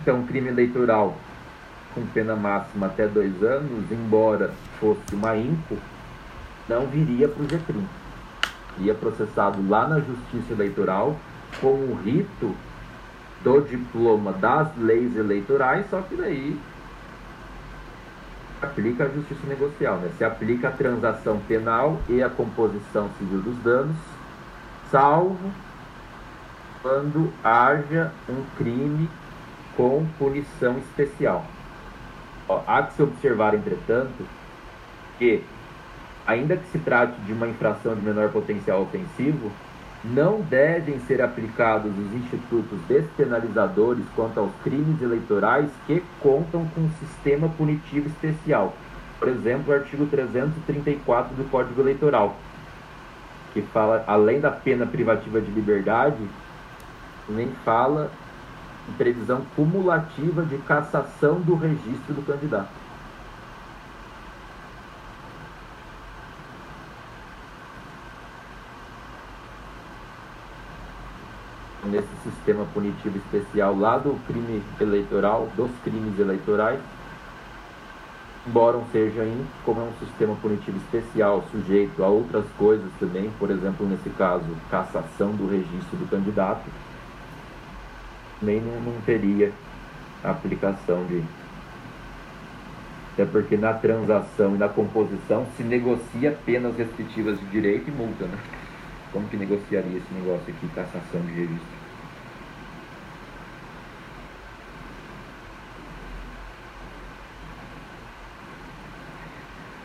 Então, 0.00 0.26
crime 0.26 0.48
eleitoral 0.48 1.16
com 1.94 2.04
pena 2.06 2.34
máxima 2.34 2.86
até 2.86 3.06
dois 3.06 3.42
anos, 3.42 3.90
embora 3.90 4.52
fosse 4.80 5.14
uma 5.14 5.36
INCO, 5.36 5.76
não 6.68 6.86
viria 6.86 7.28
para 7.28 7.42
o 7.42 7.46
G30. 7.46 7.84
Ia 8.78 8.94
processado 8.94 9.68
lá 9.68 9.86
na 9.86 10.00
Justiça 10.00 10.52
Eleitoral 10.52 11.16
com 11.60 11.74
o 11.74 12.00
rito 12.02 12.54
do 13.44 13.60
diploma 13.60 14.32
das 14.32 14.68
leis 14.78 15.16
eleitorais, 15.16 15.84
só 15.90 16.00
que 16.00 16.16
daí 16.16 16.58
aplica 18.62 19.04
a 19.04 19.08
justiça 19.08 19.46
negocial, 19.46 19.96
né? 19.96 20.10
se 20.16 20.24
aplica 20.24 20.68
a 20.68 20.72
transação 20.72 21.40
penal 21.48 22.00
e 22.08 22.22
a 22.22 22.30
composição 22.30 23.10
civil 23.18 23.40
dos 23.40 23.56
danos, 23.58 23.96
salvo 24.90 25.50
quando 26.80 27.32
haja 27.42 28.12
um 28.28 28.42
crime 28.56 29.08
com 29.76 30.06
punição 30.18 30.78
especial. 30.78 31.44
Ó, 32.48 32.62
há 32.66 32.82
que 32.82 32.94
se 32.94 33.02
observar, 33.02 33.54
entretanto, 33.54 34.26
que, 35.18 35.42
ainda 36.26 36.56
que 36.56 36.66
se 36.70 36.78
trate 36.78 37.20
de 37.22 37.32
uma 37.32 37.48
infração 37.48 37.94
de 37.94 38.02
menor 38.02 38.30
potencial 38.30 38.82
ofensivo, 38.82 39.50
não 40.04 40.40
devem 40.40 40.98
ser 41.00 41.22
aplicados 41.22 41.92
os 41.96 42.12
institutos 42.14 42.78
despenalizadores 42.88 44.04
quanto 44.16 44.40
aos 44.40 44.50
crimes 44.64 45.00
eleitorais 45.00 45.70
que 45.86 46.02
contam 46.20 46.66
com 46.74 46.80
um 46.80 46.90
sistema 46.98 47.48
punitivo 47.48 48.08
especial. 48.08 48.74
Por 49.18 49.28
exemplo, 49.28 49.72
o 49.72 49.76
artigo 49.76 50.06
334 50.06 51.36
do 51.36 51.48
Código 51.48 51.80
Eleitoral, 51.80 52.36
que 53.52 53.62
fala, 53.62 54.02
além 54.06 54.40
da 54.40 54.50
pena 54.50 54.84
privativa 54.84 55.40
de 55.40 55.50
liberdade, 55.52 56.28
nem 57.28 57.48
fala 57.64 58.10
em 58.88 58.92
previsão 58.94 59.42
cumulativa 59.54 60.42
de 60.42 60.58
cassação 60.58 61.40
do 61.40 61.54
registro 61.54 62.14
do 62.14 62.26
candidato. 62.26 62.81
Nesse 71.92 72.08
sistema 72.24 72.64
punitivo 72.72 73.18
especial 73.18 73.76
lá 73.76 73.98
do 73.98 74.18
crime 74.26 74.62
eleitoral, 74.80 75.48
dos 75.54 75.70
crimes 75.84 76.18
eleitorais, 76.18 76.80
embora 78.46 78.80
seja 78.90 79.24
em, 79.24 79.46
como 79.64 79.82
é 79.82 79.84
um 79.84 80.06
sistema 80.06 80.34
punitivo 80.36 80.78
especial, 80.78 81.44
sujeito 81.52 82.02
a 82.02 82.08
outras 82.08 82.46
coisas 82.56 82.90
também, 82.98 83.30
por 83.38 83.50
exemplo, 83.50 83.86
nesse 83.86 84.08
caso, 84.10 84.46
cassação 84.70 85.32
do 85.32 85.46
registro 85.46 85.98
do 85.98 86.08
candidato, 86.08 86.64
nem 88.40 88.60
não, 88.60 88.80
não 88.80 89.00
teria 89.02 89.52
aplicação 90.24 91.04
de. 91.04 91.22
Até 93.12 93.26
porque 93.26 93.58
na 93.58 93.74
transação 93.74 94.54
e 94.54 94.58
na 94.58 94.70
composição 94.70 95.46
se 95.54 95.62
negocia 95.62 96.36
penas 96.46 96.74
restritivas 96.76 97.38
de 97.38 97.44
direito 97.46 97.88
e 97.88 97.92
multa, 97.92 98.24
né? 98.24 98.38
Como 99.12 99.28
que 99.28 99.36
negociaria 99.36 99.98
esse 99.98 100.14
negócio 100.14 100.44
aqui, 100.48 100.66
cassação 100.74 101.20
de 101.20 101.32
registro? 101.32 101.81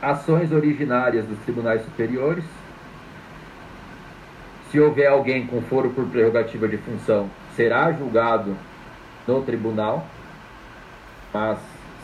Ações 0.07 0.53
originárias 0.53 1.25
dos 1.25 1.37
tribunais 1.39 1.83
superiores. 1.83 2.45
Se 4.71 4.79
houver 4.79 5.07
alguém 5.07 5.45
com 5.45 5.61
foro 5.63 5.89
por 5.89 6.05
prerrogativa 6.05 6.65
de 6.65 6.77
função, 6.77 7.29
será 7.57 7.91
julgado 7.91 8.55
no 9.27 9.41
tribunal, 9.41 10.07
mas 11.33 11.59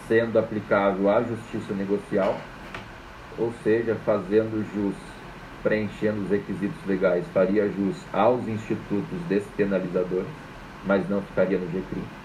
sendo 0.05 0.37
aplicável 0.37 1.09
à 1.09 1.23
justiça 1.23 1.73
negocial, 1.73 2.37
ou 3.37 3.53
seja, 3.63 3.95
fazendo 4.05 4.65
jus 4.75 4.95
preenchendo 5.63 6.23
os 6.23 6.29
requisitos 6.29 6.85
legais, 6.85 7.23
faria 7.33 7.69
jus 7.69 7.95
aos 8.11 8.45
institutos 8.49 9.17
despenalizadores, 9.29 10.27
mas 10.85 11.07
não 11.07 11.21
ficaria 11.21 11.57
no 11.57 11.67
GCRI. 11.67 12.22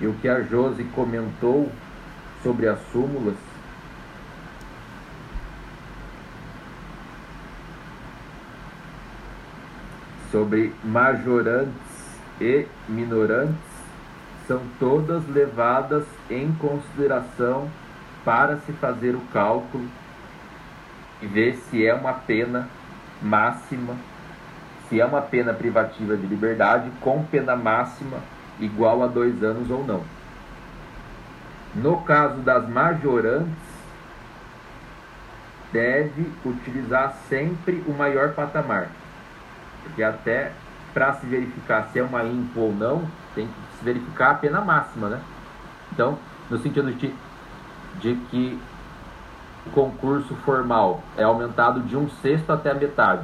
E 0.00 0.06
o 0.06 0.14
que 0.14 0.28
a 0.28 0.42
Josi 0.42 0.84
comentou 0.94 1.70
sobre 2.42 2.68
as 2.68 2.78
súmulas 2.92 3.36
sobre 10.30 10.74
majorantes 10.84 11.72
e 12.40 12.66
minorantes 12.88 13.56
são 14.46 14.60
todas 14.78 15.26
levadas 15.28 16.04
em 16.30 16.52
consideração 16.52 17.68
para 18.24 18.58
se 18.58 18.72
fazer 18.72 19.14
o 19.14 19.20
cálculo 19.32 19.88
e 21.20 21.26
ver 21.26 21.56
se 21.56 21.84
é 21.84 21.92
uma 21.92 22.12
pena 22.12 22.68
máxima, 23.20 23.96
se 24.88 25.00
é 25.00 25.04
uma 25.04 25.20
pena 25.20 25.52
privativa 25.52 26.16
de 26.16 26.26
liberdade 26.26 26.90
com 27.00 27.24
pena 27.24 27.56
máxima 27.56 28.18
igual 28.60 29.02
a 29.02 29.06
dois 29.06 29.42
anos 29.42 29.70
ou 29.70 29.84
não. 29.84 30.02
No 31.74 31.98
caso 31.98 32.40
das 32.40 32.68
majorantes, 32.68 33.68
deve 35.72 36.30
utilizar 36.44 37.14
sempre 37.28 37.84
o 37.86 37.92
maior 37.92 38.32
patamar, 38.32 38.88
porque 39.82 40.02
até 40.02 40.52
para 40.94 41.12
se 41.14 41.26
verificar 41.26 41.88
se 41.92 41.98
é 41.98 42.02
uma 42.02 42.24
INPO 42.24 42.60
ou 42.60 42.72
não, 42.74 43.02
tem 43.34 43.46
que 43.46 43.78
se 43.78 43.84
verificar 43.84 44.30
a 44.30 44.34
pena 44.34 44.60
máxima, 44.60 45.08
né? 45.08 45.20
Então, 45.92 46.18
no 46.50 46.58
sentido 46.58 46.90
de, 46.92 47.14
de 48.00 48.14
que 48.30 48.58
o 49.66 49.70
concurso 49.70 50.34
formal 50.36 51.02
é 51.16 51.22
aumentado 51.22 51.80
de 51.80 51.96
um 51.96 52.08
sexto 52.08 52.50
até 52.50 52.70
a 52.70 52.74
metade. 52.74 53.22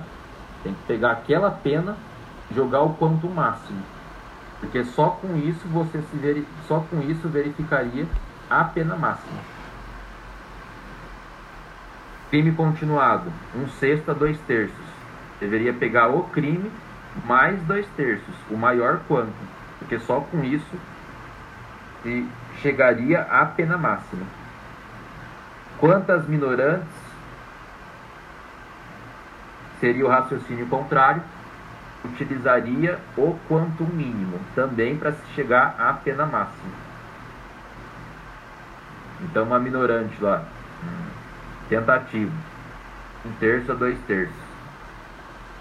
Tem 0.63 0.75
que 0.75 0.83
pegar 0.87 1.13
aquela 1.13 1.51
pena 1.51 1.97
e 2.51 2.55
jogar 2.55 2.83
o 2.83 2.95
quanto 2.95 3.27
máximo. 3.29 3.83
Porque 4.65 4.83
só 4.85 5.11
com 5.11 5.37
isso 5.37 5.69
você 5.69 6.01
se 6.01 6.17
veri... 6.17 6.47
só 6.67 6.81
com 6.81 7.01
isso 7.03 7.29
verificaria 7.29 8.07
a 8.49 8.65
pena 8.65 8.97
máxima. 8.97 9.39
Crime 12.31 12.51
continuado, 12.53 13.31
um 13.55 13.69
sexto 13.69 14.11
a 14.11 14.15
dois 14.15 14.39
terços. 14.41 14.85
Deveria 15.39 15.75
pegar 15.75 16.09
o 16.09 16.25
crime 16.25 16.73
mais 17.27 17.61
dois 17.65 17.87
terços, 17.95 18.35
o 18.51 18.57
maior 18.57 19.01
quanto, 19.07 19.35
porque 19.79 19.99
só 20.01 20.21
com 20.21 20.43
isso 20.43 20.77
se 22.03 22.27
chegaria 22.63 23.21
à 23.21 23.45
pena 23.45 23.77
máxima. 23.77 24.27
Quantas 25.79 26.27
minorantes 26.27 26.89
seria 29.79 30.07
o 30.07 30.09
raciocínio 30.09 30.67
contrário, 30.67 31.23
utilizaria 32.05 32.99
o 33.17 33.39
quanto 33.49 33.85
mínimo 33.85 34.39
também 34.55 34.97
para 34.97 35.13
se 35.13 35.27
chegar 35.35 35.77
à 35.79 35.93
pena 35.93 36.27
máxima. 36.27 36.85
Então, 39.23 39.45
uma 39.45 39.59
minorante 39.59 40.23
lá, 40.23 40.45
tentativa, 41.69 42.33
um 43.25 43.33
terço 43.41 43.73
a 43.73 43.75
dois 43.75 43.99
terços 44.07 44.45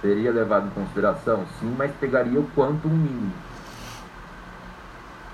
seria 0.04 0.34
levado 0.34 0.68
em 0.68 0.70
consideração? 0.72 1.46
Sim, 1.60 1.74
mas 1.78 1.92
pegaria 1.96 2.40
o 2.40 2.48
quanto 2.54 2.88
mínimo. 2.90 3.32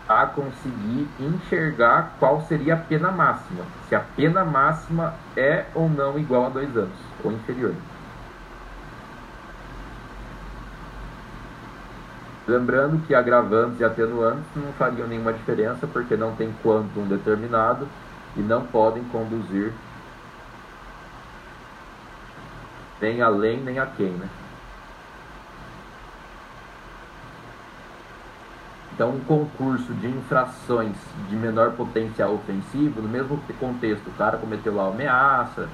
a 0.07 0.25
conseguir 0.25 1.07
enxergar 1.19 2.15
qual 2.19 2.41
seria 2.41 2.73
a 2.73 2.77
pena 2.77 3.11
máxima. 3.11 3.63
Se 3.87 3.93
a 3.93 3.99
pena 3.99 4.43
máxima 4.43 5.13
é 5.37 5.65
ou 5.75 5.87
não 5.87 6.17
igual 6.17 6.47
a 6.47 6.49
dois 6.49 6.75
anos, 6.75 6.97
ou 7.23 7.31
inferior. 7.31 7.75
Lembrando 12.49 13.05
que 13.05 13.13
agravantes 13.13 13.79
e 13.79 13.85
atenuantes 13.85 14.43
não 14.55 14.73
fariam 14.73 15.07
nenhuma 15.07 15.31
diferença 15.31 15.85
porque 15.85 16.17
não 16.17 16.35
tem 16.35 16.51
quantum 16.63 17.05
determinado 17.07 17.87
e 18.35 18.39
não 18.39 18.65
podem 18.65 19.03
conduzir 19.03 19.71
nem 22.99 23.21
além 23.21 23.61
nem 23.61 23.77
a 23.77 23.85
quem, 23.85 24.09
né? 24.13 24.27
Então, 28.95 29.11
um 29.11 29.19
concurso 29.19 29.93
de 29.93 30.07
infrações 30.07 30.97
de 31.29 31.35
menor 31.35 31.73
potencial 31.73 32.33
ofensivo, 32.33 32.99
no 32.99 33.07
mesmo 33.07 33.39
contexto, 33.59 34.07
o 34.07 34.13
cara 34.13 34.39
cometeu 34.39 34.73
lá 34.73 34.87
ameaça, 34.87 35.69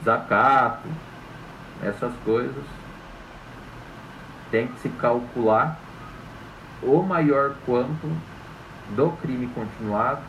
desacato, 0.00 0.86
essas 1.82 2.12
coisas, 2.22 2.64
tem 4.54 4.68
que 4.68 4.78
se 4.78 4.88
calcular 4.88 5.80
o 6.80 7.02
maior 7.02 7.56
quanto 7.66 8.08
do 8.90 9.10
crime 9.16 9.48
continuado, 9.48 10.22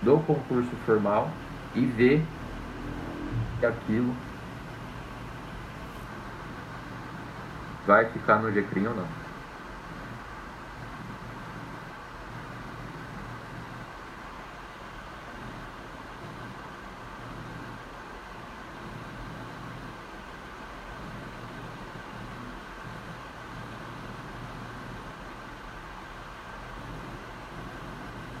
do 0.00 0.20
concurso 0.20 0.70
formal 0.86 1.32
e 1.74 1.84
ver 1.84 2.24
que 3.58 3.66
aquilo 3.66 4.14
vai 7.84 8.08
ficar 8.10 8.40
no 8.40 8.52
GCRIM 8.52 8.86
ou 8.86 8.94
não. 8.94 9.21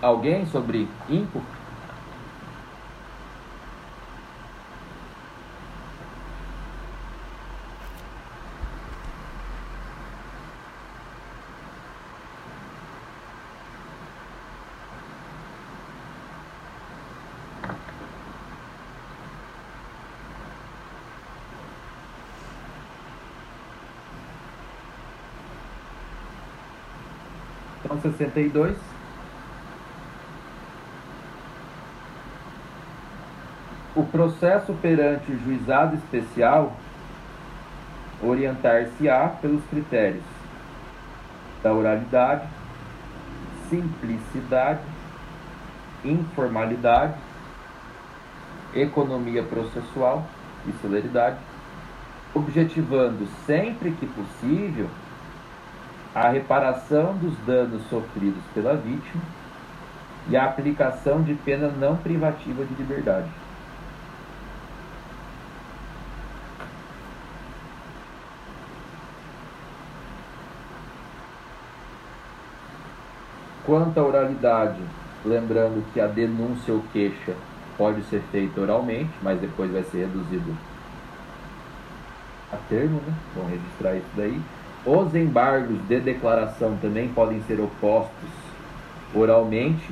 alguém 0.02 0.44
sobre 0.44 0.98
ímpio? 1.08 1.48
Então, 27.84 28.00
62. 28.00 28.91
O 33.94 34.04
processo 34.04 34.72
perante 34.80 35.30
o 35.30 35.38
juizado 35.38 35.96
especial 35.96 36.72
orientar-se-á 38.22 39.28
pelos 39.40 39.62
critérios 39.64 40.24
da 41.62 41.72
oralidade, 41.72 42.48
simplicidade, 43.68 44.80
informalidade, 46.04 47.14
economia 48.74 49.42
processual 49.42 50.26
e 50.66 50.72
celeridade, 50.80 51.36
objetivando 52.34 53.26
sempre 53.46 53.92
que 53.92 54.06
possível 54.06 54.88
a 56.14 56.28
reparação 56.28 57.16
dos 57.16 57.36
danos 57.46 57.82
sofridos 57.88 58.42
pela 58.54 58.74
vítima 58.74 59.22
e 60.28 60.36
a 60.36 60.44
aplicação 60.44 61.22
de 61.22 61.34
pena 61.34 61.68
não 61.68 61.96
privativa 61.96 62.64
de 62.64 62.74
liberdade. 62.74 63.41
Quanto 73.72 73.98
à 73.98 74.02
oralidade, 74.02 74.82
lembrando 75.24 75.82
que 75.94 76.00
a 76.02 76.06
denúncia 76.06 76.74
ou 76.74 76.84
queixa 76.92 77.34
pode 77.78 78.02
ser 78.02 78.20
feita 78.30 78.60
oralmente, 78.60 79.08
mas 79.22 79.40
depois 79.40 79.70
vai 79.70 79.82
ser 79.84 80.00
reduzido 80.00 80.54
a 82.52 82.56
termo, 82.68 83.00
né? 83.00 83.14
Vamos 83.34 83.50
registrar 83.52 83.94
isso 83.94 84.10
daí. 84.14 84.38
Os 84.84 85.14
embargos 85.14 85.78
de 85.88 86.00
declaração 86.00 86.76
também 86.82 87.08
podem 87.14 87.42
ser 87.44 87.60
opostos 87.60 88.28
oralmente. 89.14 89.90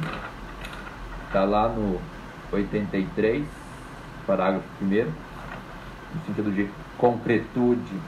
Está 1.29 1.45
lá 1.45 1.67
no 1.67 1.99
83, 2.53 3.47
parágrafo 4.27 4.67
1 4.83 4.85
no 4.85 6.27
sentido 6.27 6.55
de 6.55 6.69
concretude 6.99 7.99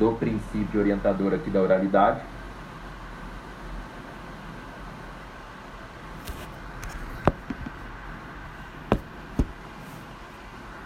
do 0.00 0.16
princípio 0.18 0.80
orientador 0.80 1.32
aqui 1.32 1.48
da 1.48 1.60
oralidade. 1.60 2.22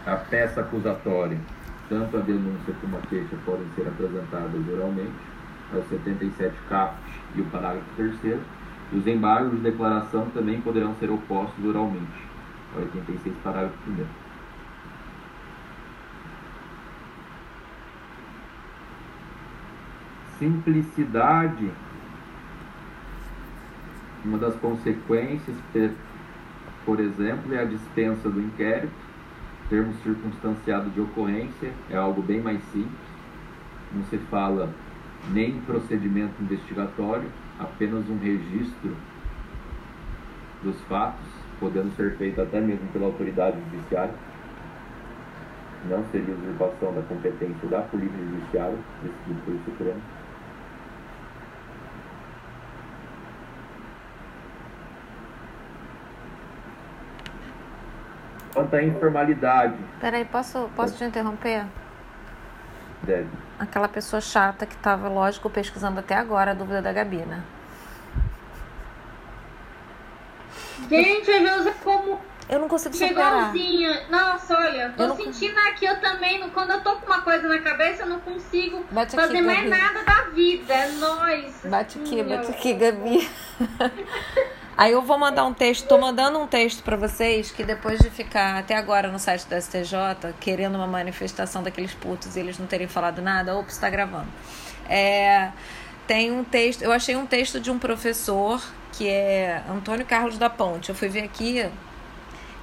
A 0.07 0.14
peça 0.31 0.61
acusatória, 0.61 1.39
tanto 1.89 2.17
a 2.17 2.21
denúncia 2.21 2.75
como 2.81 2.97
a 2.97 3.01
queixa 3.03 3.37
podem 3.45 3.67
ser 3.75 3.87
apresentadas 3.87 4.69
oralmente, 4.73 5.13
é 5.73 5.77
o 5.77 5.85
77 5.89 6.55
caput 6.69 7.03
e 7.35 7.41
o 7.41 7.45
parágrafo 7.47 7.87
3 7.97 8.41
os 8.93 9.07
embargos 9.07 9.53
de 9.53 9.59
declaração 9.59 10.29
também 10.31 10.61
poderão 10.61 10.95
ser 10.97 11.11
opostos 11.11 11.65
oralmente, 11.65 12.07
é 12.77 12.79
o 12.79 12.83
86 12.83 13.35
parágrafo 13.43 13.77
1 13.89 14.05
Simplicidade, 20.39 21.71
uma 24.25 24.37
das 24.39 24.55
consequências, 24.57 25.57
por 26.85 26.99
exemplo, 27.01 27.55
é 27.55 27.61
a 27.61 27.65
dispensa 27.65 28.29
do 28.29 28.41
inquérito, 28.41 29.04
termo 29.69 29.93
circunstanciado 30.03 30.91
de 30.91 31.01
ocorrência 31.01 31.73
é 31.91 31.97
algo 31.97 32.23
bem 32.23 32.41
mais 32.41 32.63
simples. 32.73 33.15
Não 33.93 34.03
se 34.05 34.19
fala 34.31 34.73
nem 35.31 35.61
procedimento 35.61 36.43
investigatório, 36.43 37.29
apenas 37.59 38.09
um 38.09 38.19
registro 38.19 38.97
dos 40.63 40.81
fatos, 40.83 41.27
podendo 41.61 41.95
ser 41.97 42.17
feito 42.17 42.41
até 42.41 42.61
mesmo 42.61 42.87
pela 42.93 43.07
autoridade 43.07 43.57
judiciária. 43.71 44.15
Não 45.89 46.05
seria 46.11 46.35
usurpação 46.35 46.95
da 46.95 47.03
competência 47.03 47.69
da 47.69 47.83
Polícia 47.83 48.17
Judiciária, 48.17 48.79
decidido 49.03 49.45
pelo 49.45 49.59
Supremo. 49.65 50.01
Quanto 58.55 58.75
à 58.77 58.83
informalidade. 58.83 59.75
Peraí, 60.01 60.25
posso, 60.25 60.71
posso 60.77 60.97
te 60.97 61.05
interromper? 61.05 61.65
Deve. 63.03 63.29
Aquela 63.59 63.89
pessoa 63.89 64.21
chata 64.21 64.65
que 64.65 64.75
estava, 64.75 65.09
lógico, 65.09 65.51
pesquisando 65.51 66.01
até 66.01 66.15
agora 66.15 66.53
a 66.53 66.55
dúvida 66.55 66.81
da 66.81 66.93
Gabi, 66.93 67.19
né? 67.19 67.43
Gente, 70.89 71.31
a 71.31 71.57
José 71.57 71.75
como 71.83 72.21
eu 72.49 72.59
não 72.59 72.69
consigo 72.69 72.95
superar. 72.95 73.53
Chegouzinha. 73.53 74.03
Nossa, 74.11 74.57
olha, 74.57 74.93
tô 74.97 75.17
sentindo 75.17 75.59
aqui, 75.61 75.87
eu 75.87 75.99
também, 76.01 76.49
quando 76.51 76.71
eu 76.71 76.81
tô 76.83 76.97
com 76.97 77.07
uma 77.07 77.23
coisa 77.23 77.49
na 77.49 77.59
cabeça, 77.61 78.03
eu 78.03 78.09
não 78.09 78.21
consigo 78.21 78.85
bate 78.91 79.17
fazer 79.17 79.39
aqui, 79.39 79.47
mais 79.47 79.69
Gabi. 79.69 79.71
nada 79.71 80.05
da 80.05 80.23
vida. 80.31 80.75
É 80.75 80.89
nóis. 80.93 81.61
Bate 81.65 81.99
aqui, 81.99 82.23
bate 82.23 82.51
aqui, 82.51 82.75
Gabi. 82.75 83.31
Aí 84.77 84.91
eu 84.91 85.03
vou 85.03 85.17
mandar 85.17 85.45
um 85.45 85.55
texto, 85.55 85.87
tô 85.87 85.97
mandando 85.97 86.37
um 86.37 86.49
texto 86.49 86.83
para 86.83 86.97
vocês 86.97 87.53
que 87.53 87.63
depois 87.63 88.01
de 88.01 88.11
ficar 88.11 88.59
até 88.59 88.75
agora 88.75 89.09
no 89.09 89.21
site 89.21 89.47
do 89.47 89.55
STJ 89.55 90.35
querendo 90.41 90.75
uma 90.75 90.87
manifestação 90.87 91.63
daqueles 91.63 91.95
putos 91.95 92.35
e 92.35 92.41
eles 92.41 92.59
não 92.59 92.67
terem 92.67 92.89
falado 92.89 93.23
nada, 93.23 93.57
ops, 93.57 93.75
está 93.75 93.89
gravando. 93.89 94.27
É, 94.89 95.53
tem 96.09 96.33
um 96.33 96.43
texto, 96.43 96.83
eu 96.83 96.91
achei 96.91 97.15
um 97.15 97.25
texto 97.25 97.61
de 97.61 97.71
um 97.71 97.79
professor 97.79 98.61
que 98.93 99.09
é 99.09 99.63
Antônio 99.69 100.05
Carlos 100.05 100.39
da 100.39 100.51
Ponte. 100.51 100.89
Eu 100.89 100.95
fui 100.95 101.09
ver 101.09 101.23
aqui 101.23 101.71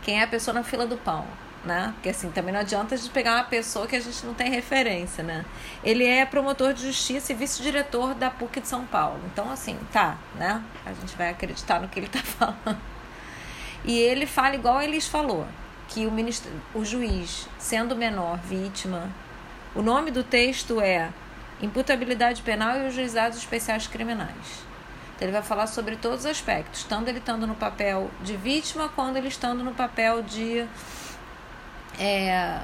quem 0.02 0.20
é 0.20 0.24
a 0.24 0.28
pessoa 0.28 0.54
na 0.54 0.64
fila 0.64 0.86
do 0.86 0.98
pão. 0.98 1.26
Né? 1.64 1.92
Porque 1.94 2.10
assim, 2.10 2.32
também 2.32 2.54
não 2.54 2.62
adianta 2.62 2.96
a 2.96 2.98
gente 2.98 3.10
pegar 3.12 3.36
uma 3.36 3.44
pessoa 3.44 3.88
que 3.88 3.96
a 3.96 4.00
gente 4.00 4.26
não 4.26 4.34
tem 4.34 4.50
referência, 4.50 5.24
né? 5.24 5.46
Ele 5.84 6.06
é 6.06 6.26
promotor 6.26 6.74
de 6.74 6.84
justiça 6.84 7.32
e 7.32 7.36
vice-diretor 7.36 8.16
da 8.16 8.30
PUC 8.32 8.62
de 8.62 8.68
São 8.68 8.86
Paulo. 8.86 9.20
Então, 9.32 9.52
assim, 9.52 9.78
tá, 9.92 10.18
né? 10.36 10.64
A 10.86 10.94
gente 10.94 11.16
vai 11.16 11.30
acreditar 11.30 11.80
no 11.80 11.88
que 11.88 12.00
ele 12.00 12.08
tá 12.08 12.20
falando. 12.24 12.78
E 13.86 13.98
ele 13.98 14.26
fala 14.26 14.56
igual 14.56 14.82
eles 14.82 15.08
falou, 15.08 15.48
que 15.88 16.06
o, 16.06 16.12
ministro, 16.12 16.52
o 16.74 16.86
juiz, 16.86 17.48
sendo 17.58 17.96
menor 17.96 18.38
vítima, 18.40 19.10
o 19.76 19.82
nome 19.82 20.10
do 20.10 20.24
texto 20.24 20.80
é 20.80 21.10
Imputabilidade 21.62 22.42
Penal 22.42 22.78
e 22.78 22.88
os 22.88 22.94
Juizados 22.94 23.38
Especiais 23.38 23.88
Criminais. 23.88 24.66
Então, 25.16 25.28
ele 25.28 25.32
vai 25.32 25.44
falar 25.44 25.68
sobre 25.68 25.96
todos 25.96 26.22
os 26.22 26.26
aspectos, 26.26 26.84
tanto 26.84 27.10
ele 27.10 27.20
estando 27.20 27.46
no 27.46 27.54
papel 27.54 28.10
de 28.22 28.36
vítima, 28.36 28.90
quanto 28.90 29.18
ele 29.18 29.28
estando 29.28 29.64
no 29.64 29.74
papel 29.74 30.24
de 30.24 30.66
é, 32.02 32.60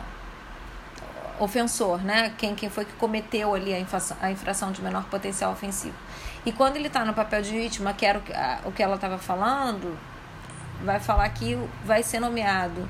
ofensor, 1.39 2.03
né? 2.03 2.33
Quem, 2.37 2.55
quem 2.55 2.69
foi 2.69 2.85
que 2.85 2.93
cometeu 2.93 3.53
ali 3.53 3.73
a 3.73 3.79
infração, 3.79 4.17
a 4.19 4.31
infração 4.31 4.71
de 4.71 4.81
menor 4.81 5.05
potencial 5.05 5.51
ofensivo. 5.51 5.95
E 6.43 6.51
quando 6.51 6.77
ele 6.77 6.87
está 6.87 7.05
no 7.05 7.13
papel 7.13 7.41
de 7.43 7.51
vítima, 7.51 7.93
que 7.93 8.05
era 8.05 8.17
o, 8.17 8.23
a, 8.33 8.67
o 8.67 8.71
que 8.71 8.81
ela 8.81 8.95
estava 8.95 9.19
falando, 9.19 9.97
vai 10.83 10.99
falar 10.99 11.29
que 11.29 11.57
vai 11.85 12.01
ser 12.01 12.19
nomeado 12.19 12.89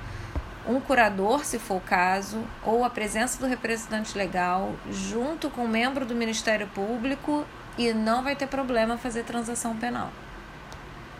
um 0.66 0.80
curador, 0.80 1.46
se 1.46 1.58
for 1.60 1.76
o 1.76 1.82
caso, 1.82 2.44
ou 2.64 2.84
a 2.84 2.90
presença 2.90 3.40
do 3.40 3.48
representante 3.48 4.18
legal, 4.18 4.74
junto 4.90 5.50
com 5.50 5.64
um 5.64 5.68
membro 5.68 6.06
do 6.06 6.14
Ministério 6.14 6.68
Público 6.68 7.46
e 7.78 7.94
não 7.94 8.24
vai 8.24 8.36
ter 8.36 8.48
problema 8.48 8.98
fazer 8.98 9.24
transação 9.24 9.76
penal. 9.78 10.10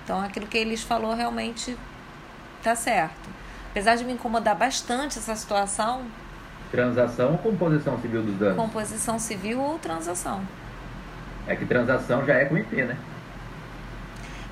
Então, 0.04 0.22
aquilo 0.22 0.48
que 0.48 0.58
eles 0.58 0.84
falou 0.84 1.14
realmente 1.14 1.78
tá 2.62 2.76
certo. 2.76 3.30
Apesar 3.78 3.96
de 3.96 4.04
me 4.06 4.14
incomodar 4.14 4.56
bastante 4.56 5.20
essa 5.20 5.36
situação. 5.36 6.02
Transação 6.72 7.34
ou 7.34 7.38
composição 7.38 8.02
civil 8.02 8.24
dos 8.24 8.34
danos? 8.34 8.56
Composição 8.58 9.20
civil 9.20 9.62
ou 9.62 9.78
transação. 9.78 10.42
É 11.46 11.56
que 11.56 11.64
transação 11.64 12.26
já 12.26 12.34
é 12.34 12.46
com 12.46 12.58
IP, 12.58 12.76
né? 12.76 12.98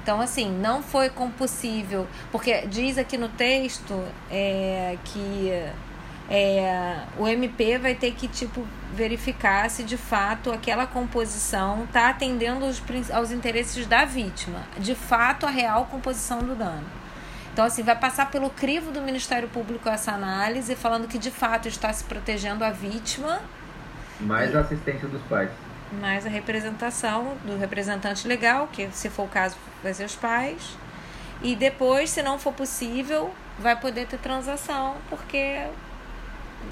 Então, 0.03 0.21
assim, 0.21 0.51
não 0.51 0.83
foi 0.83 1.09
possível, 1.39 2.05
porque 2.31 2.67
diz 2.67 2.99
aqui 2.99 3.17
no 3.17 3.27
texto 3.27 3.99
é, 4.29 4.95
que 5.03 5.51
é, 6.29 6.99
o 7.17 7.27
MP 7.27 7.79
vai 7.79 7.95
ter 7.95 8.11
que 8.11 8.27
tipo 8.27 8.63
verificar 8.93 9.67
se 9.71 9.81
de 9.81 9.97
fato 9.97 10.51
aquela 10.51 10.85
composição 10.85 11.85
está 11.85 12.09
atendendo 12.09 12.63
aos, 12.63 12.79
aos 13.11 13.31
interesses 13.31 13.87
da 13.87 14.05
vítima, 14.05 14.61
de 14.77 14.93
fato 14.93 15.47
a 15.47 15.49
real 15.49 15.85
composição 15.85 16.43
do 16.43 16.53
dano. 16.53 17.04
Então, 17.55 17.63
assim, 17.63 17.83
vai 17.83 17.95
passar 17.95 18.29
pelo 18.29 18.49
crivo 18.49 18.91
do 18.91 19.01
Ministério 19.01 19.47
Público 19.47 19.87
essa 19.87 20.11
análise, 20.11 20.75
falando 20.75 21.07
que 21.07 21.17
de 21.17 21.31
fato 21.31 21.69
está 21.69 21.93
se 21.93 22.03
protegendo 22.03 22.65
a 22.65 22.69
vítima. 22.69 23.41
Mais 24.19 24.51
e, 24.51 24.57
a 24.57 24.59
assistência 24.59 25.07
dos 25.07 25.21
pais. 25.21 25.49
Mais 26.01 26.25
a 26.25 26.29
representação 26.29 27.37
do 27.45 27.57
representante 27.57 28.27
legal, 28.27 28.67
que 28.67 28.89
se 28.91 29.09
for 29.09 29.23
o 29.23 29.29
caso 29.29 29.55
vai 29.81 29.93
ser 29.93 30.03
os 30.03 30.15
pais. 30.17 30.75
E 31.41 31.55
depois, 31.55 32.09
se 32.09 32.21
não 32.21 32.37
for 32.37 32.51
possível, 32.51 33.33
vai 33.57 33.79
poder 33.79 34.05
ter 34.05 34.17
transação, 34.17 34.97
porque 35.09 35.65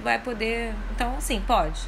vai 0.04 0.20
poder. 0.20 0.74
Então, 0.92 1.16
sim, 1.22 1.42
pode. 1.48 1.80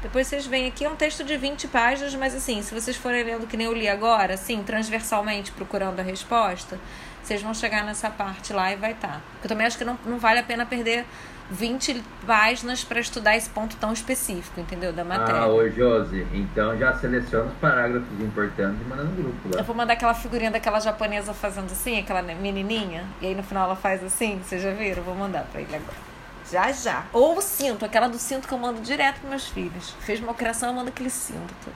Depois 0.00 0.28
vocês 0.28 0.46
veem 0.46 0.68
aqui, 0.68 0.84
é 0.84 0.88
um 0.88 0.94
texto 0.94 1.24
de 1.24 1.36
20 1.36 1.66
páginas, 1.66 2.14
mas 2.14 2.32
assim, 2.32 2.62
se 2.62 2.72
vocês 2.72 2.96
forem 2.96 3.24
lendo 3.24 3.48
que 3.48 3.56
nem 3.56 3.66
eu 3.66 3.74
li 3.74 3.88
agora, 3.88 4.34
assim, 4.34 4.62
transversalmente 4.62 5.50
procurando 5.50 5.98
a 5.98 6.04
resposta, 6.04 6.78
vocês 7.22 7.42
vão 7.42 7.54
chegar 7.54 7.84
nessa 7.84 8.10
parte 8.10 8.52
lá 8.52 8.72
e 8.72 8.76
vai 8.76 8.92
estar. 8.92 9.08
Tá. 9.08 9.20
Eu 9.42 9.48
também 9.48 9.66
acho 9.66 9.76
que 9.76 9.84
não, 9.84 9.98
não 10.04 10.18
vale 10.18 10.40
a 10.40 10.42
pena 10.42 10.64
perder 10.64 11.04
20 11.50 12.02
páginas 12.26 12.84
para 12.84 13.00
estudar 13.00 13.36
esse 13.36 13.48
ponto 13.48 13.76
tão 13.76 13.92
específico, 13.92 14.60
entendeu? 14.60 14.92
Da 14.92 15.04
matéria. 15.04 15.42
Ah, 15.42 15.48
ô 15.48 15.68
Josi, 15.68 16.26
então 16.32 16.76
já 16.76 16.94
seleciona 16.96 17.46
os 17.46 17.54
parágrafos 17.54 18.20
importantes 18.20 18.80
e 18.80 18.88
manda 18.88 19.04
no 19.04 19.12
grupo 19.12 19.48
lá. 19.48 19.60
Eu 19.60 19.64
vou 19.64 19.74
mandar 19.74 19.94
aquela 19.94 20.14
figurinha 20.14 20.50
daquela 20.50 20.78
japonesa 20.80 21.32
fazendo 21.32 21.72
assim, 21.72 21.98
aquela 21.98 22.22
menininha, 22.22 23.04
e 23.20 23.28
aí 23.28 23.34
no 23.34 23.42
final 23.42 23.64
ela 23.64 23.76
faz 23.76 24.04
assim, 24.04 24.40
vocês 24.44 24.62
já 24.62 24.72
viram? 24.72 24.98
Eu 24.98 25.04
vou 25.04 25.14
mandar 25.14 25.44
para 25.50 25.60
ele 25.60 25.74
agora. 25.74 26.08
Já, 26.50 26.72
já. 26.72 27.04
Ou 27.12 27.36
o 27.36 27.42
cinto, 27.42 27.84
aquela 27.84 28.08
do 28.08 28.18
cinto 28.18 28.48
que 28.48 28.54
eu 28.54 28.58
mando 28.58 28.80
direto 28.80 29.20
para 29.20 29.30
meus 29.30 29.48
filhos. 29.48 29.94
Fez 30.00 30.20
uma 30.20 30.34
criação, 30.34 30.70
eu 30.70 30.74
mando 30.74 30.88
aquele 30.88 31.10
cinto. 31.10 31.70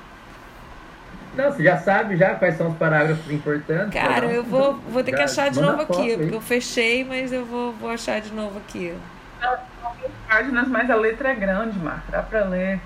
Não, 1.34 1.50
você 1.50 1.62
já 1.62 1.78
sabe 1.78 2.16
já 2.16 2.34
quais 2.34 2.56
são 2.56 2.68
os 2.68 2.76
parágrafos 2.76 3.30
importantes. 3.30 3.92
Cara, 3.92 4.26
eu 4.26 4.44
vou, 4.44 4.74
vou 4.74 5.02
ter 5.02 5.12
já, 5.12 5.16
que 5.16 5.22
achar 5.22 5.50
de 5.50 5.60
novo 5.60 5.82
aqui, 5.82 6.16
porque 6.16 6.34
eu 6.34 6.40
fechei, 6.40 7.04
mas 7.04 7.32
eu 7.32 7.44
vou, 7.44 7.72
vou 7.72 7.90
achar 7.90 8.20
de 8.20 8.32
novo 8.32 8.58
aqui. 8.58 8.94
páginas, 10.28 10.68
mas 10.68 10.90
a 10.90 10.94
letra 10.94 11.30
é 11.30 11.34
grande, 11.34 11.78
Marco. 11.78 12.10
Dá 12.10 12.22
pra 12.22 12.44
ler. 12.44 12.80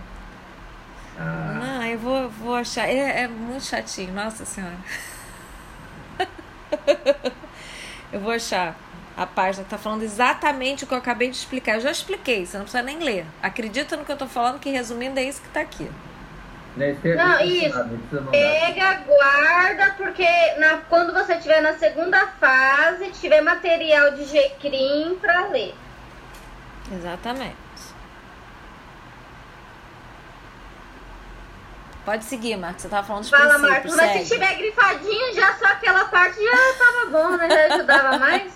Ah. 1.18 1.60
Não, 1.60 1.82
eu 1.84 1.98
vou, 1.98 2.28
vou 2.28 2.54
achar. 2.54 2.88
É, 2.88 3.22
é 3.22 3.28
muito 3.28 3.64
chatinho, 3.64 4.12
nossa 4.12 4.44
senhora. 4.44 4.76
eu 8.12 8.20
vou 8.20 8.32
achar 8.32 8.76
a 9.16 9.26
página 9.26 9.64
está 9.64 9.78
falando 9.78 10.02
exatamente 10.02 10.84
o 10.84 10.86
que 10.86 10.92
eu 10.92 10.98
acabei 10.98 11.30
de 11.30 11.36
explicar. 11.36 11.76
Eu 11.76 11.80
já 11.80 11.90
expliquei, 11.90 12.44
você 12.44 12.58
não 12.58 12.64
precisa 12.64 12.82
nem 12.82 12.98
ler. 12.98 13.24
Acredita 13.42 13.96
no 13.96 14.04
que 14.04 14.12
eu 14.12 14.14
estou 14.14 14.28
falando, 14.28 14.60
que 14.60 14.68
resumindo 14.68 15.18
é 15.18 15.24
isso 15.24 15.40
que 15.40 15.48
está 15.48 15.60
aqui. 15.60 15.90
Não, 16.76 17.40
isso. 17.40 17.84
Pega, 18.30 19.00
guarda, 19.06 19.94
porque 19.96 20.26
na, 20.58 20.78
quando 20.88 21.12
você 21.14 21.34
estiver 21.34 21.62
na 21.62 21.72
segunda 21.74 22.26
fase, 22.38 23.10
tiver 23.12 23.40
material 23.40 24.10
de 24.12 24.24
GCRIM 24.24 25.16
para 25.16 25.48
ler. 25.48 25.74
Exatamente. 26.92 27.56
Pode 32.04 32.24
seguir, 32.24 32.56
Marcos. 32.56 32.82
Você 32.82 32.88
tava 32.88 33.06
falando 33.06 33.22
dos 33.22 33.30
Fala, 33.30 33.58
princípios. 33.58 33.96
Marcos. 33.96 33.96
Mas 33.96 34.28
se 34.28 34.34
tiver 34.34 34.54
grifadinho, 34.54 35.34
já 35.34 35.54
só 35.54 35.64
aquela 35.66 36.04
parte 36.04 36.36
já 36.40 36.52
tava 36.78 37.10
bom, 37.10 37.36
né? 37.36 37.48
Já 37.50 37.74
ajudava 37.74 38.18
mais. 38.20 38.52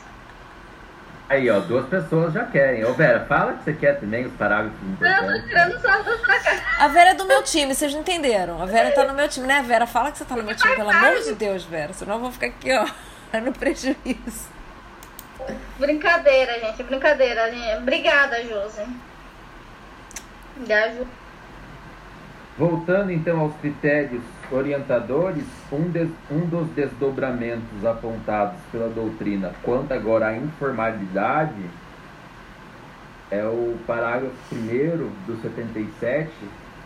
Aí, 1.30 1.48
ó, 1.48 1.60
duas 1.60 1.86
pessoas 1.88 2.34
já 2.34 2.44
querem. 2.44 2.84
Ô, 2.84 2.92
Vera, 2.92 3.24
fala 3.24 3.52
que 3.52 3.62
você 3.62 3.72
quer 3.72 4.00
também 4.00 4.26
os 4.26 4.32
parágrafos. 4.32 4.76
Eu 5.00 5.26
tô 5.40 5.46
tirando 5.46 5.80
só 5.80 6.02
duas 6.02 6.20
pra 6.22 6.40
cá. 6.40 6.60
A 6.80 6.88
Vera 6.88 7.10
é 7.10 7.14
do 7.14 7.24
meu 7.24 7.40
time, 7.44 7.72
vocês 7.72 7.92
não 7.92 8.00
entenderam. 8.00 8.60
A 8.60 8.66
Vera 8.66 8.90
tá 8.90 9.04
no 9.04 9.14
meu 9.14 9.28
time, 9.28 9.46
né, 9.46 9.62
Vera? 9.62 9.86
Fala 9.86 10.10
que 10.10 10.18
você 10.18 10.24
tá 10.24 10.34
no 10.34 10.42
meu 10.42 10.56
time, 10.56 10.74
pelo 10.74 10.90
amor 10.90 11.22
de 11.22 11.32
Deus, 11.36 11.62
Vera. 11.64 11.92
Senão 11.92 12.16
eu 12.16 12.20
vou 12.22 12.32
ficar 12.32 12.48
aqui, 12.48 12.72
ó, 12.72 12.84
no 13.38 13.52
prejuízo. 13.52 14.48
Brincadeira, 15.78 16.58
gente, 16.58 16.82
brincadeira. 16.82 17.48
Obrigada, 17.78 18.42
Josi. 18.42 18.84
Me 20.57 20.72
ajuda. 20.72 21.20
Voltando 22.58 23.10
então 23.10 23.40
aos 23.40 23.54
critérios 23.56 24.22
orientadores, 24.50 25.44
um, 25.72 25.90
um 26.30 26.46
dos 26.46 26.68
desdobramentos 26.70 27.84
apontados 27.84 28.58
pela 28.70 28.88
doutrina 28.88 29.52
quanto 29.62 29.92
agora 29.92 30.26
à 30.28 30.36
informalidade 30.36 31.64
é 33.30 33.44
o 33.44 33.78
parágrafo 33.86 34.34
1 34.52 34.56
do 35.26 35.40
77, 35.40 36.30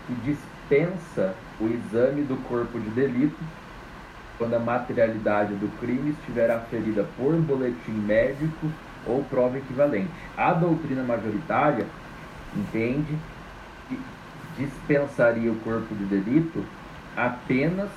que 0.06 0.14
dispensa 0.16 1.34
o 1.58 1.66
exame 1.66 2.22
do 2.22 2.36
corpo 2.48 2.78
de 2.78 2.90
delito 2.90 3.38
quando 4.36 4.54
a 4.54 4.58
materialidade 4.58 5.54
do 5.54 5.68
crime 5.80 6.10
estiver 6.10 6.50
aferida 6.50 7.06
por 7.16 7.34
boletim 7.36 7.92
médico 7.92 8.70
ou 9.06 9.24
prova 9.24 9.58
equivalente. 9.58 10.10
A 10.36 10.52
doutrina 10.52 11.02
majoritária 11.02 11.86
entende 12.54 13.16
dispensaria 14.58 15.50
o 15.50 15.56
corpo 15.56 15.94
de 15.94 16.04
delito 16.04 16.64
apenas 17.16 17.90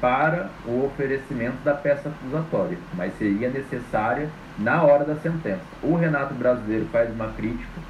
para 0.00 0.50
o 0.66 0.84
oferecimento 0.84 1.62
da 1.64 1.74
peça 1.74 2.08
acusatória, 2.08 2.76
mas 2.94 3.16
seria 3.18 3.48
necessária 3.48 4.28
na 4.58 4.82
hora 4.82 5.04
da 5.04 5.14
sentença. 5.16 5.62
O 5.82 5.94
Renato 5.94 6.34
Brasileiro 6.34 6.86
faz 6.86 7.08
uma 7.10 7.28
crítica 7.28 7.80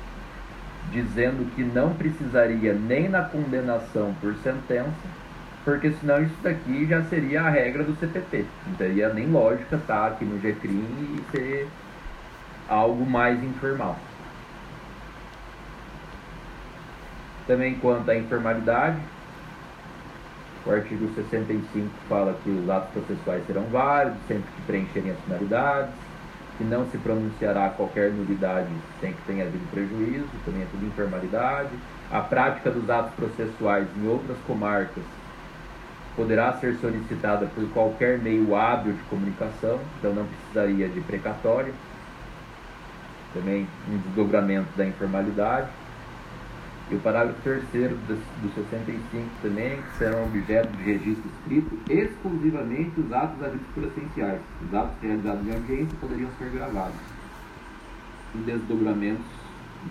dizendo 0.91 1.51
que 1.55 1.63
não 1.63 1.95
precisaria 1.95 2.75
nem 2.75 3.09
na 3.09 3.23
condenação 3.23 4.15
por 4.21 4.35
sentença, 4.37 4.93
porque 5.65 5.91
senão 5.93 6.23
isso 6.23 6.37
daqui 6.43 6.87
já 6.87 7.03
seria 7.05 7.43
a 7.43 7.49
regra 7.49 7.83
do 7.83 7.97
CPP. 7.97 8.45
Não 8.67 8.75
teria 8.75 9.09
nem 9.09 9.27
lógica 9.27 9.77
estar 9.77 10.09
aqui 10.09 10.25
no 10.25 10.39
GCRIM 10.39 10.85
e 11.17 11.25
ser 11.31 11.69
algo 12.69 13.07
mais 13.07 13.43
informal. 13.43 13.97
Também 17.47 17.75
quanto 17.77 18.11
à 18.11 18.17
informalidade, 18.17 18.99
o 20.65 20.71
artigo 20.71 21.13
65 21.15 21.91
fala 22.09 22.39
que 22.45 22.51
os 22.51 22.71
atos 22.71 22.91
processuais 22.93 23.45
serão 23.47 23.65
válidos 23.65 24.21
sempre 24.29 24.51
que 24.55 24.63
preencherem 24.63 25.11
as 25.11 25.21
finalidades, 25.21 25.95
que 26.57 26.65
não 26.65 26.89
se 26.89 26.99
pronunciará 26.99 27.71
qualquer 27.71 28.13
nulidade 28.13 28.69
sem 29.01 29.13
que 29.13 29.23
tenha 29.27 29.45
havido 29.45 29.67
prejuízo, 29.71 30.29
também 30.45 30.63
é 30.63 30.67
tudo 30.67 30.87
informalidade. 30.87 31.71
A 32.11 32.21
prática 32.21 32.71
dos 32.71 32.89
atos 32.89 33.13
processuais 33.15 33.89
em 33.97 34.07
outras 34.07 34.39
comarcas 34.47 35.03
poderá 36.15 36.53
ser 36.53 36.77
solicitada 36.77 37.47
por 37.47 37.69
qualquer 37.71 38.19
meio 38.19 38.55
hábil 38.55 38.93
de 38.93 39.03
comunicação, 39.05 39.81
então 39.99 40.15
não 40.15 40.27
precisaria 40.27 40.89
de 40.89 41.01
precatório. 41.01 41.75
também 43.35 43.67
um 43.89 43.97
desdobramento 43.97 44.69
da 44.77 44.87
informalidade. 44.87 45.69
E 46.93 46.95
o 46.95 47.01
parágrafo 47.01 47.41
terceiro 47.41 47.97
do, 48.07 48.17
do 48.43 48.55
65 48.55 49.27
também, 49.41 49.81
que 49.81 49.97
serão 49.97 50.27
objeto 50.27 50.77
de 50.77 50.83
registro 50.83 51.25
escrito 51.39 51.91
exclusivamente 51.91 53.01
os 53.01 53.11
atos 53.11 53.43
agrícolas 53.43 53.97
essenciais. 53.97 54.43
Os 54.61 54.75
atos 54.75 55.01
realizados 55.01 55.47
em 55.47 55.55
audiência 55.55 55.99
poderiam 55.99 56.31
ser 56.39 56.51
gravados. 56.51 57.01
E 58.35 58.39
desdobramentos 58.39 59.25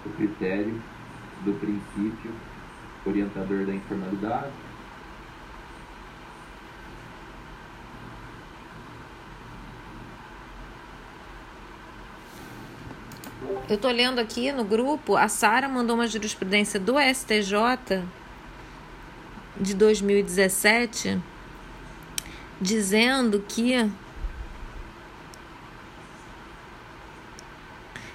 do 0.03 0.15
critério 0.15 0.80
do 1.44 1.60
princípio 1.60 2.32
orientador 3.03 3.65
da 3.65 3.73
informalidade. 3.73 4.52
Eu 13.68 13.77
tô 13.77 13.89
lendo 13.89 14.19
aqui 14.19 14.51
no 14.51 14.63
grupo, 14.63 15.15
a 15.15 15.27
Sara 15.27 15.68
mandou 15.68 15.95
uma 15.95 16.05
jurisprudência 16.05 16.80
do 16.80 16.95
STJ 16.99 18.03
de 19.59 19.73
2017 19.73 21.19
dizendo 22.59 23.43
que 23.47 23.73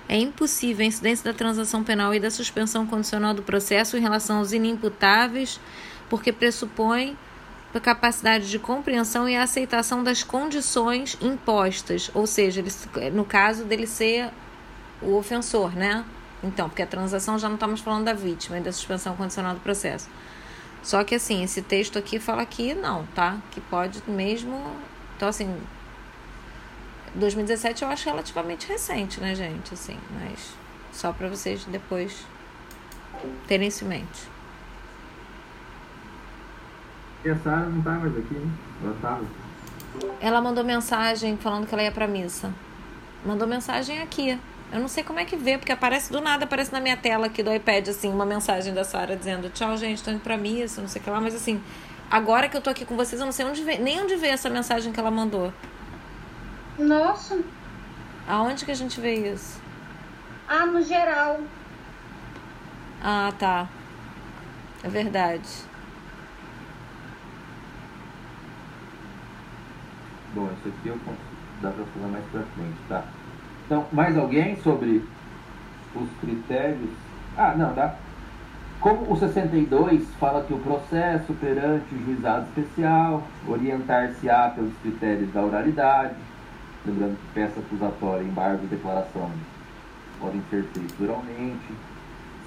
é 0.09 0.17
impossível 0.17 0.85
a 0.85 0.87
incidência 0.87 1.25
da 1.25 1.37
transação 1.37 1.83
penal 1.83 2.15
e 2.15 2.21
da 2.21 2.31
suspensão 2.31 2.87
condicional 2.87 3.35
do 3.35 3.43
processo 3.43 3.97
em 3.97 4.01
relação 4.01 4.39
aos 4.39 4.53
inimputáveis, 4.53 5.59
porque 6.09 6.33
pressupõe 6.33 7.17
a 7.75 7.81
capacidade 7.81 8.49
de 8.49 8.59
compreensão 8.59 9.29
e 9.29 9.37
aceitação 9.37 10.05
das 10.05 10.23
condições 10.23 11.19
impostas, 11.21 12.11
ou 12.15 12.27
seja, 12.27 12.65
no 13.13 13.25
caso 13.25 13.65
dele 13.65 13.87
ser 13.87 14.31
o 15.03 15.17
ofensor, 15.17 15.75
né? 15.75 16.05
Então, 16.43 16.69
porque 16.69 16.83
a 16.83 16.87
transação 16.87 17.39
já 17.39 17.49
não 17.49 17.57
estamos 17.57 17.81
falando 17.81 18.05
da 18.05 18.13
vítima 18.13 18.59
e 18.59 18.61
da 18.61 18.73
suspensão 18.73 19.17
condicional 19.17 19.55
do 19.55 19.61
processo. 19.61 20.09
Só 20.83 21.03
que 21.03 21.15
assim, 21.15 21.43
esse 21.43 21.63
texto 21.63 21.99
aqui 21.99 22.21
fala 22.21 22.45
que 22.47 22.75
não, 22.75 23.05
tá? 23.07 23.39
Que 23.51 23.61
pode 23.61 24.03
mesmo. 24.07 24.57
Então, 25.17 25.29
assim. 25.29 25.55
2017 27.15 27.83
eu 27.83 27.89
acho 27.89 28.05
relativamente 28.09 28.69
recente, 28.69 29.21
né, 29.21 29.35
gente? 29.35 29.73
Assim, 29.73 29.99
mas 30.21 30.55
só 30.93 31.13
para 31.13 31.29
vocês 31.29 31.65
depois 31.65 32.27
terem 33.49 33.69
isso 33.69 33.85
em 33.85 33.89
mente. 33.89 34.29
E 37.25 37.31
a 37.31 37.37
Sara 37.39 37.67
não 37.67 37.83
tá 37.83 37.93
mais 37.93 38.17
aqui, 38.17 38.35
né? 38.35 38.51
Ela 38.85 38.97
tava. 39.03 39.25
Ela 40.21 40.41
mandou 40.41 40.63
mensagem 40.63 41.37
falando 41.37 41.67
que 41.67 41.75
ela 41.75 41.83
ia 41.83 41.91
pra 41.91 42.07
missa. 42.07 42.55
Mandou 43.25 43.49
mensagem 43.49 44.01
aqui. 44.01 44.39
Eu 44.77 44.81
não 44.83 44.89
sei 44.89 45.03
como 45.03 45.19
é 45.19 45.25
que 45.25 45.37
vê, 45.37 45.57
porque 45.57 45.73
aparece 45.73 46.13
do 46.13 46.21
nada, 46.21 46.45
aparece 46.45 46.71
na 46.71 46.81
minha 46.81 46.99
tela 46.99 47.29
aqui 47.29 47.43
do 47.43 47.51
iPad, 47.51 47.89
assim, 47.89 48.11
uma 48.11 48.27
mensagem 48.27 48.75
da 48.75 48.85
Sara 48.85 49.17
dizendo 49.17 49.49
tchau, 49.49 49.75
gente, 49.75 50.05
tô 50.05 50.11
indo 50.11 50.21
pra 50.21 50.37
missa, 50.37 50.83
não 50.83 50.89
sei 50.89 51.01
o 51.01 51.05
que 51.05 51.09
lá, 51.09 51.19
mas 51.19 51.35
assim, 51.35 51.59
agora 52.11 52.47
que 52.47 52.55
eu 52.55 52.61
tô 52.61 52.69
aqui 52.69 52.85
com 52.85 52.95
vocês, 52.95 53.19
eu 53.19 53.25
não 53.25 53.33
sei 53.33 53.47
onde 53.47 53.65
nem 53.65 54.03
onde 54.03 54.17
vê 54.17 54.27
essa 54.27 54.51
mensagem 54.51 54.93
que 54.93 55.01
ela 55.01 55.11
mandou. 55.11 55.51
Nossa. 56.79 57.43
Aonde 58.29 58.67
que 58.67 58.71
a 58.71 58.75
gente 58.75 59.01
vê 59.01 59.15
isso? 59.33 59.59
Ah, 60.47 60.67
no 60.67 60.83
geral. 60.83 61.39
Ah, 63.03 63.33
tá. 63.39 63.67
É 64.85 64.89
verdade. 64.91 65.49
Bom, 70.35 70.51
isso 70.53 70.69
aqui 70.69 70.89
eu 70.89 70.99
consigo, 70.99 71.63
dá 71.63 71.71
pra 71.71 71.85
falar 71.87 72.09
mais 72.09 72.25
pra 72.27 72.43
frente, 72.43 72.77
tá? 72.91 73.16
Então, 73.67 73.85
mais 73.93 74.17
alguém 74.17 74.57
sobre 74.63 75.05
os 75.95 76.09
critérios? 76.21 76.91
Ah, 77.37 77.55
não, 77.57 77.75
dá. 77.75 77.97
Como 78.81 79.13
o 79.13 79.17
62 79.17 80.07
fala 80.21 80.45
que 80.45 80.55
o 80.55 80.59
processo 80.59 81.33
perante 81.35 81.93
o 81.95 82.05
juizado 82.05 82.47
especial 82.47 83.23
orientar-se-á 83.49 84.51
pelos 84.51 84.73
critérios 84.83 85.33
da 85.33 85.43
oralidade, 85.43 86.15
lembrando 86.85 87.17
que 87.17 87.35
peça 87.35 87.59
acusatória, 87.59 88.23
embargo 88.23 88.65
e 88.65 88.67
declaração 88.69 89.31
podem 90.21 90.43
ser 90.51 90.65
feitos 90.73 91.01
oralmente, 91.01 91.75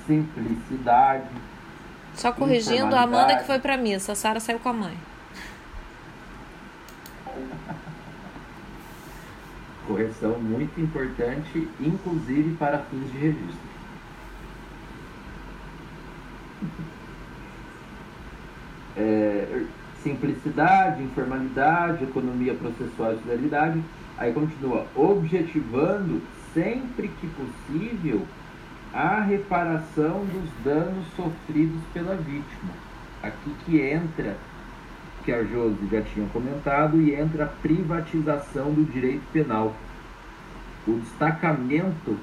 simplicidade. 0.07 1.27
Só 2.13 2.31
corrigindo, 2.31 2.95
a 2.95 3.01
Amanda 3.01 3.37
que 3.37 3.43
foi 3.43 3.59
pra 3.59 3.77
missa, 3.77 4.13
a 4.13 4.15
Sara 4.15 4.39
saiu 4.39 4.59
com 4.59 4.69
a 4.69 4.73
mãe. 4.73 4.97
correção 9.89 10.39
muito 10.39 10.79
importante, 10.79 11.67
inclusive 11.79 12.55
para 12.57 12.77
fins 12.77 13.11
de 13.11 13.17
registro. 13.17 13.69
É, 18.95 19.63
simplicidade, 20.03 21.01
informalidade, 21.01 22.03
economia 22.03 22.53
processual 22.53 23.15
e 23.15 23.17
fidelidade. 23.17 23.83
Aí 24.15 24.31
continua, 24.31 24.85
objetivando 24.95 26.21
sempre 26.53 27.07
que 27.07 27.27
possível 27.27 28.27
a 28.93 29.21
reparação 29.21 30.23
dos 30.25 30.49
danos 30.63 31.05
sofridos 31.15 31.81
pela 31.93 32.15
vítima. 32.15 32.73
Aqui 33.23 33.55
que 33.65 33.81
entra 33.81 34.37
que 35.29 35.33
a 35.33 35.43
Josi 35.43 35.87
já 35.91 36.01
tinha 36.01 36.27
comentado, 36.29 36.99
e 36.99 37.13
entra 37.13 37.43
a 37.43 37.47
privatização 37.47 38.73
do 38.73 38.83
direito 38.91 39.21
penal. 39.31 39.75
O 40.87 40.93
destacamento 40.93 42.17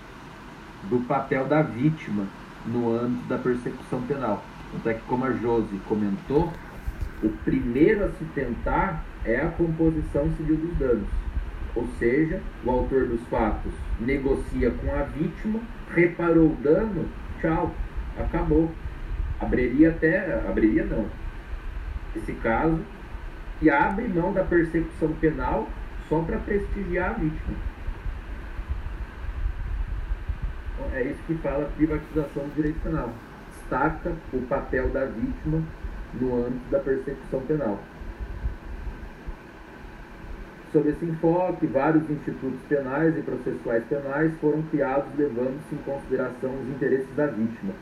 do 0.90 0.98
papel 1.06 1.46
da 1.46 1.62
vítima 1.62 2.24
no 2.66 2.92
âmbito 2.92 3.28
da 3.28 3.38
persecução 3.38 4.02
penal. 4.02 4.44
Tanto 4.72 4.88
é 4.88 4.94
que, 4.94 5.02
como 5.02 5.24
a 5.24 5.30
Josi 5.30 5.80
comentou, 5.88 6.52
o 7.22 7.28
primeiro 7.44 8.06
a 8.06 8.08
se 8.08 8.24
tentar 8.34 9.04
é 9.24 9.36
a 9.36 9.50
composição 9.50 10.28
civil 10.36 10.56
dos 10.56 10.76
danos. 10.76 11.08
Ou 11.76 11.86
seja, 12.00 12.42
o 12.64 12.70
autor 12.70 13.06
dos 13.06 13.20
fatos 13.28 13.72
negocia 14.00 14.72
com 14.72 14.92
a 14.92 15.04
vítima, 15.04 15.60
reparou 15.94 16.46
o 16.46 16.56
dano, 16.60 17.06
tchau, 17.40 17.72
acabou. 18.18 18.68
Abriria 19.38 19.90
até, 19.90 20.42
abriria 20.48 20.84
não, 20.84 21.06
esse 22.16 22.32
caso, 22.32 22.80
que 23.58 23.70
abre 23.70 24.06
mão 24.08 24.32
da 24.32 24.44
persecução 24.44 25.12
penal 25.14 25.68
só 26.08 26.20
para 26.20 26.38
prestigiar 26.38 27.10
a 27.10 27.14
vítima. 27.14 27.56
Então, 30.74 30.90
é 30.94 31.02
isso 31.04 31.20
que 31.26 31.34
fala 31.36 31.64
a 31.64 31.70
privatização 31.70 32.44
do 32.44 32.54
direito 32.54 32.80
penal. 32.82 33.12
Destaca 33.52 34.12
o 34.32 34.42
papel 34.42 34.90
da 34.90 35.06
vítima 35.06 35.62
no 36.14 36.46
âmbito 36.46 36.70
da 36.70 36.78
persecução 36.78 37.40
penal. 37.40 37.80
Sob 40.72 40.88
esse 40.90 41.04
enfoque, 41.04 41.66
vários 41.66 42.08
institutos 42.10 42.60
penais 42.68 43.16
e 43.16 43.22
processuais 43.22 43.84
penais 43.84 44.32
foram 44.40 44.62
criados 44.64 45.08
levando-se 45.16 45.74
em 45.74 45.78
consideração 45.78 46.50
os 46.50 46.68
interesses 46.68 47.08
da 47.16 47.26
vítima, 47.26 47.72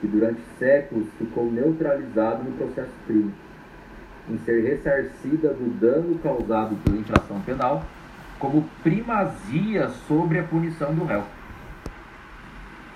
que 0.00 0.08
durante 0.08 0.40
séculos 0.58 1.06
ficou 1.18 1.50
neutralizado 1.50 2.42
no 2.42 2.52
processo 2.56 2.92
crime 3.06 3.32
em 4.30 4.38
ser 4.44 4.62
ressarcida 4.62 5.52
do 5.52 5.70
dano 5.78 6.18
causado 6.18 6.76
pela 6.84 6.96
infração 6.96 7.40
penal 7.40 7.84
como 8.38 8.64
primazia 8.82 9.88
sobre 10.06 10.38
a 10.38 10.44
punição 10.44 10.94
do 10.94 11.04
réu. 11.04 11.24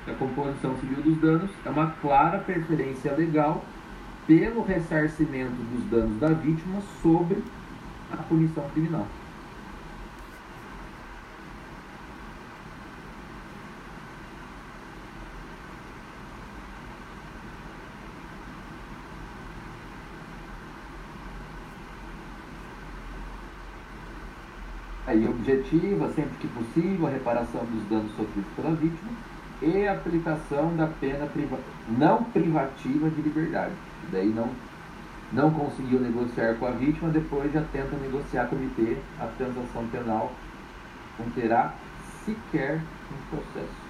A 0.07 0.13
composição 0.15 0.77
civil 0.79 1.03
dos 1.03 1.19
danos 1.19 1.51
é 1.65 1.69
uma 1.71 1.91
clara 2.01 2.39
preferência 2.39 3.13
legal 3.13 3.65
pelo 4.27 4.63
ressarcimento 4.63 5.53
dos 5.53 5.85
danos 5.91 6.19
da 6.19 6.29
vítima 6.29 6.81
sobre 7.03 7.43
a 8.13 8.17
punição 8.17 8.65
criminal. 8.71 9.07
Aí 25.07 25.29
objetiva, 25.45 26.11
sempre 26.13 26.35
que 26.41 26.49
possível, 26.49 27.07
a 27.07 27.11
reparação 27.11 27.65
dos 27.67 27.87
danos 27.89 28.11
sofridos 28.17 28.51
pela 28.57 28.75
vítima 28.75 29.13
e 29.61 29.87
a 29.87 29.93
aplicação 29.93 30.75
da 30.75 30.87
pena 30.87 31.27
priva 31.27 31.59
não 31.99 32.25
privativa 32.25 33.11
de 33.11 33.21
liberdade. 33.21 33.73
Daí 34.11 34.29
não, 34.29 34.49
não 35.33 35.51
conseguiu 35.51 36.01
negociar 36.01 36.55
com 36.55 36.67
a 36.67 36.71
vítima, 36.71 37.11
depois 37.11 37.53
já 37.53 37.63
tenta 37.73 37.97
negociar 37.97 38.47
com 38.47 38.57
o 38.57 38.59
comitê 38.59 38.97
a 39.21 39.27
transação 39.39 39.87
penal, 39.93 40.33
não 41.19 41.31
terá 41.31 41.75
sequer 42.25 42.81
um 43.13 43.37
processo. 43.37 43.84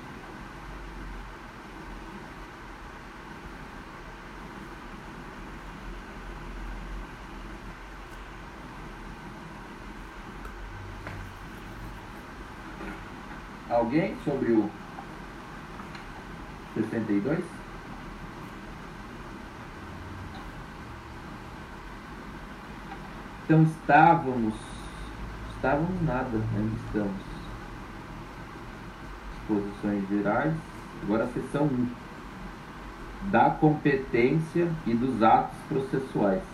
Alguém 13.84 14.16
sobre 14.24 14.50
o 14.52 14.70
62? 16.74 17.44
Então 23.44 23.62
estávamos, 23.64 24.54
estávamos 25.54 26.02
nada, 26.02 26.30
ainda 26.56 26.76
estamos. 26.86 27.22
Exposições 29.36 30.08
gerais, 30.08 30.54
agora 31.02 31.24
a 31.24 31.28
seção 31.28 31.66
1. 31.66 31.88
Da 33.30 33.50
competência 33.50 34.72
e 34.86 34.94
dos 34.94 35.22
atos 35.22 35.58
processuais. 35.68 36.53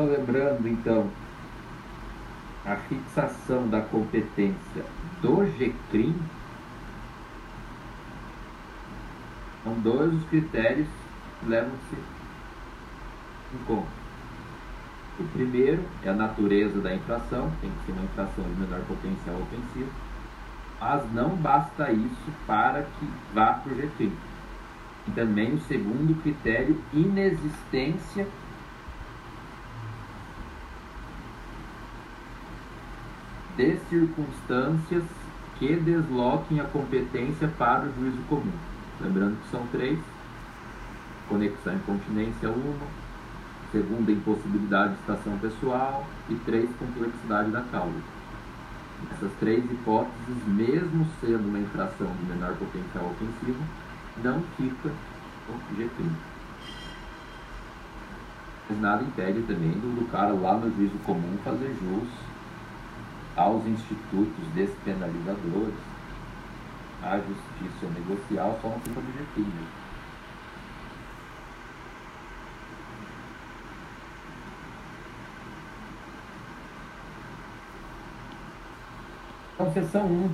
Estou 0.00 0.16
lembrando 0.16 0.66
então 0.66 1.10
a 2.64 2.74
fixação 2.74 3.68
da 3.68 3.82
competência 3.82 4.82
do 5.20 5.44
GCRIM 5.44 6.14
São 9.62 9.74
dois 9.80 10.14
os 10.14 10.24
critérios 10.30 10.88
que 11.38 11.46
levam-se 11.50 11.96
em 13.54 13.58
conta. 13.66 13.90
O 15.18 15.24
primeiro 15.34 15.84
é 16.02 16.08
a 16.08 16.14
natureza 16.14 16.80
da 16.80 16.94
infração, 16.94 17.52
tem 17.60 17.70
que 17.70 17.84
ser 17.84 17.92
uma 17.92 18.04
infração 18.04 18.44
de 18.44 18.58
menor 18.58 18.80
potencial 18.86 19.36
ofensivo, 19.36 19.90
mas 20.80 21.12
não 21.12 21.36
basta 21.36 21.92
isso 21.92 22.32
para 22.46 22.84
que 22.84 23.06
vá 23.34 23.52
para 23.52 23.70
o 23.70 23.76
GT. 23.76 24.10
E 25.08 25.10
também 25.10 25.52
o 25.52 25.60
segundo 25.60 26.18
critério, 26.22 26.80
inexistência 26.94 28.26
de 33.60 33.78
circunstâncias 33.90 35.04
que 35.58 35.76
desloquem 35.76 36.60
a 36.60 36.64
competência 36.64 37.46
para 37.58 37.84
o 37.84 37.94
juízo 37.94 38.22
comum. 38.28 38.52
Lembrando 39.00 39.36
que 39.42 39.50
são 39.50 39.66
três: 39.66 39.98
conexão 41.28 41.74
e 41.74 41.76
incontinência, 41.76 42.48
uma, 42.48 42.86
segunda, 43.70 44.10
impossibilidade 44.10 44.94
de 44.94 45.00
estação 45.00 45.38
pessoal, 45.38 46.06
e 46.30 46.34
três, 46.36 46.70
complexidade 46.78 47.50
da 47.50 47.60
causa. 47.60 48.00
Essas 49.12 49.32
três 49.38 49.62
hipóteses, 49.64 50.46
mesmo 50.46 51.06
sendo 51.20 51.48
uma 51.48 51.58
infração 51.58 52.06
de 52.06 52.24
menor 52.32 52.54
potencial 52.54 53.10
ofensivo, 53.10 53.62
não 54.22 54.42
fica 54.56 54.90
com 55.46 55.76
G30. 55.76 56.10
Mas 58.68 58.80
nada 58.80 59.02
impede 59.02 59.42
também 59.42 59.72
do, 59.72 60.00
do 60.00 60.10
cara 60.10 60.32
lá 60.32 60.54
no 60.54 60.74
juízo 60.74 60.96
comum 61.04 61.36
fazer 61.44 61.74
jus 61.80 62.29
aos 63.40 63.66
institutos 63.66 64.46
despenalizadores, 64.54 65.74
a 67.02 67.16
justiça 67.16 67.86
negocial 67.94 68.58
só 68.60 68.68
não 68.68 68.80
fica 68.80 69.00
objetivo. 69.00 69.50
Então, 79.54 79.72
seção 79.72 80.06
1. 80.06 80.30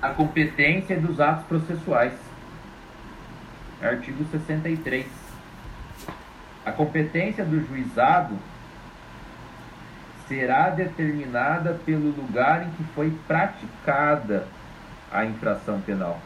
A 0.00 0.10
competência 0.10 1.00
dos 1.00 1.18
atos 1.18 1.46
processuais. 1.46 2.14
Artigo 3.82 4.24
63. 4.30 5.06
A 6.64 6.70
competência 6.70 7.44
do 7.44 7.66
juizado 7.66 8.38
será 10.28 10.70
determinada 10.70 11.78
pelo 11.84 12.10
lugar 12.10 12.66
em 12.66 12.70
que 12.70 12.84
foi 12.94 13.10
praticada 13.26 14.46
a 15.12 15.24
infração 15.24 15.80
penal. 15.80 16.20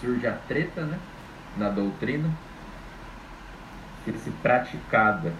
Surge 0.00 0.26
a 0.26 0.32
treta, 0.46 0.82
né? 0.82 0.98
Na 1.56 1.68
doutrina. 1.70 2.30
Se 4.04 4.12
se 4.12 4.30
praticada 4.30 5.32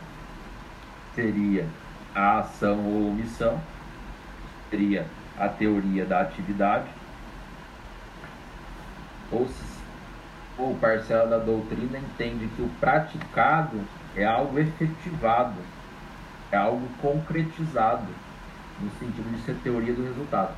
seria 1.15 1.67
a 2.15 2.41
ação 2.41 2.85
ou 2.85 3.11
omissão, 3.11 3.61
seria 4.69 5.07
a 5.39 5.49
teoria 5.49 6.05
da 6.05 6.21
atividade, 6.21 6.89
ou 9.31 9.47
ou 10.59 10.75
parcela 10.77 11.27
da 11.27 11.39
doutrina 11.39 11.99
entende 11.99 12.49
que 12.49 12.63
o 12.63 12.69
praticado 12.81 13.81
é 14.17 14.25
algo 14.25 14.59
efetivado, 14.59 15.55
é 16.51 16.57
algo 16.57 16.89
concretizado, 17.01 18.09
no 18.81 18.91
sentido 18.99 19.33
de 19.33 19.41
ser 19.43 19.55
teoria 19.63 19.95
do 19.95 20.03
resultado. 20.03 20.55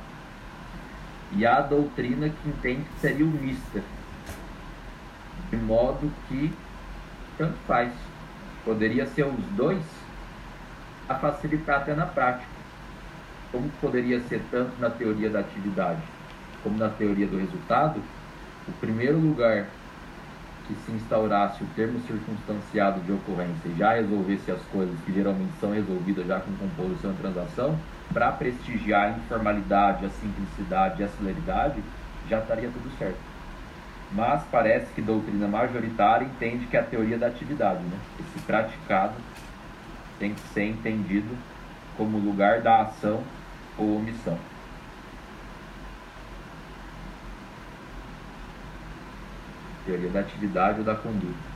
E 1.33 1.45
a 1.45 1.61
doutrina 1.61 2.29
que 2.29 2.49
entende 2.49 2.83
que 2.83 2.99
seria 2.99 3.25
o 3.25 3.29
mister, 3.29 3.83
de 5.51 5.57
modo 5.57 6.11
que 6.27 6.51
tanto 7.37 7.57
faz. 7.67 7.93
Poderia 8.65 9.05
ser 9.07 9.25
os 9.25 9.45
dois 9.55 9.83
a 11.09 11.15
facilitar 11.15 11.81
até 11.81 11.95
na 11.95 12.05
prática. 12.05 12.51
Como 13.51 13.69
poderia 13.81 14.19
ser 14.21 14.41
tanto 14.51 14.79
na 14.79 14.89
teoria 14.89 15.29
da 15.29 15.39
atividade 15.39 16.01
como 16.63 16.77
na 16.77 16.89
teoria 16.89 17.27
do 17.27 17.37
resultado, 17.37 18.01
o 18.67 18.71
primeiro 18.73 19.17
lugar 19.17 19.67
que 20.67 20.75
se 20.85 20.91
instaurasse 20.91 21.63
o 21.63 21.67
termo 21.75 21.99
circunstanciado 22.01 23.01
de 23.01 23.11
ocorrência 23.11 23.67
e 23.67 23.75
já 23.77 23.93
resolvesse 23.93 24.51
as 24.51 24.61
coisas 24.71 24.95
que 25.05 25.11
geralmente 25.11 25.51
são 25.59 25.71
resolvidas 25.71 26.25
já 26.27 26.39
com 26.39 26.51
composição 26.55 27.11
e 27.11 27.15
transação, 27.15 27.77
para 28.13 28.31
prestigiar 28.31 29.07
a 29.07 29.17
informalidade, 29.17 30.05
a 30.05 30.09
simplicidade 30.09 31.01
e 31.01 31.05
a 31.05 31.07
celeridade, 31.07 31.81
já 32.29 32.39
estaria 32.39 32.69
tudo 32.69 32.97
certo. 32.97 33.17
Mas 34.11 34.43
parece 34.51 34.87
que 34.93 35.01
doutrina 35.01 35.47
majoritária 35.47 36.25
entende 36.25 36.65
que 36.67 36.75
é 36.75 36.81
a 36.81 36.83
teoria 36.83 37.17
da 37.17 37.27
atividade, 37.27 37.81
né? 37.83 37.97
esse 38.19 38.45
praticado, 38.45 39.13
tem 40.19 40.33
que 40.33 40.41
ser 40.53 40.65
entendido 40.65 41.29
como 41.97 42.17
lugar 42.17 42.61
da 42.61 42.81
ação 42.81 43.23
ou 43.77 43.97
omissão. 43.97 44.37
Teoria 49.85 50.09
da 50.09 50.19
atividade 50.19 50.79
ou 50.79 50.85
da 50.85 50.95
conduta. 50.95 51.51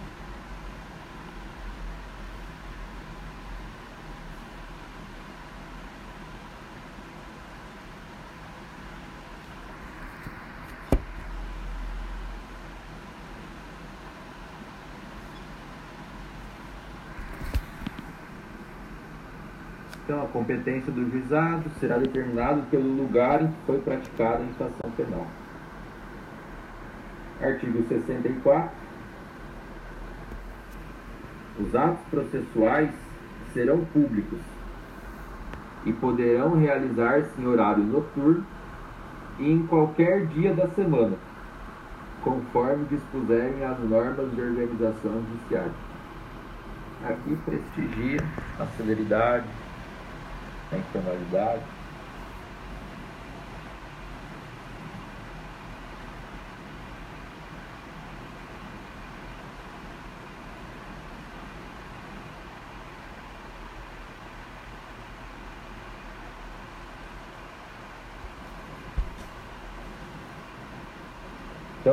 Então, 20.06 20.24
a 20.24 20.28
competência 20.28 20.92
do 20.92 21.10
juizado 21.10 21.68
será 21.80 21.98
determinada 21.98 22.62
pelo 22.70 22.88
lugar 22.96 23.42
em 23.42 23.48
que 23.48 23.58
foi 23.66 23.80
praticada 23.80 24.44
a 24.44 24.46
infração 24.46 24.92
penal. 24.96 25.26
Artigo 27.46 27.88
64. 27.88 28.72
Os 31.60 31.76
atos 31.76 32.06
processuais 32.10 32.90
serão 33.54 33.86
públicos 33.86 34.40
e 35.86 35.94
poderão 35.94 36.58
realizar-se 36.58 37.40
em 37.40 37.46
horário 37.46 37.84
noturno 37.84 38.46
e 39.40 39.52
em 39.52 39.66
qualquer 39.68 40.26
dia 40.28 40.54
da 40.54 40.68
semana, 40.70 41.16
conforme 42.24 42.86
dispuserem 42.86 43.64
as 43.64 43.80
normas 43.80 44.34
de 44.34 44.42
organização 44.42 45.24
judiciária. 45.30 45.72
Aqui 47.08 47.38
prestigia 47.46 48.20
a 48.60 48.66
celeridade, 48.78 49.46
a 50.72 50.78
informalidade, 50.78 51.64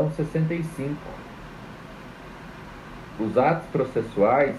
Então, 0.03 0.11
65. 0.11 0.97
Os 3.20 3.39
atos 3.39 3.69
processuais 3.70 4.57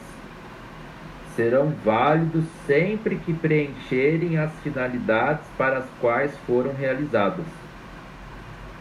serão 1.35 1.73
válidos 1.83 2.45
sempre 2.65 3.17
que 3.17 3.33
preencherem 3.33 4.37
as 4.37 4.53
finalidades 4.61 5.45
para 5.57 5.79
as 5.79 5.85
quais 5.99 6.31
foram 6.47 6.73
realizadas. 6.73 7.45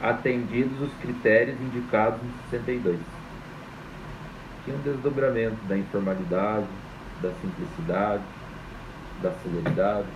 atendidos 0.01 0.80
os 0.80 0.93
critérios 1.01 1.60
indicados 1.60 2.20
no 2.20 2.32
62. 2.51 2.98
Tinha 4.64 4.76
um 4.76 4.80
desdobramento 4.80 5.64
da 5.68 5.78
informalidade, 5.78 6.66
da 7.22 7.30
simplicidade, 7.40 8.22
da 9.22 9.30
celeridade. 9.30 10.09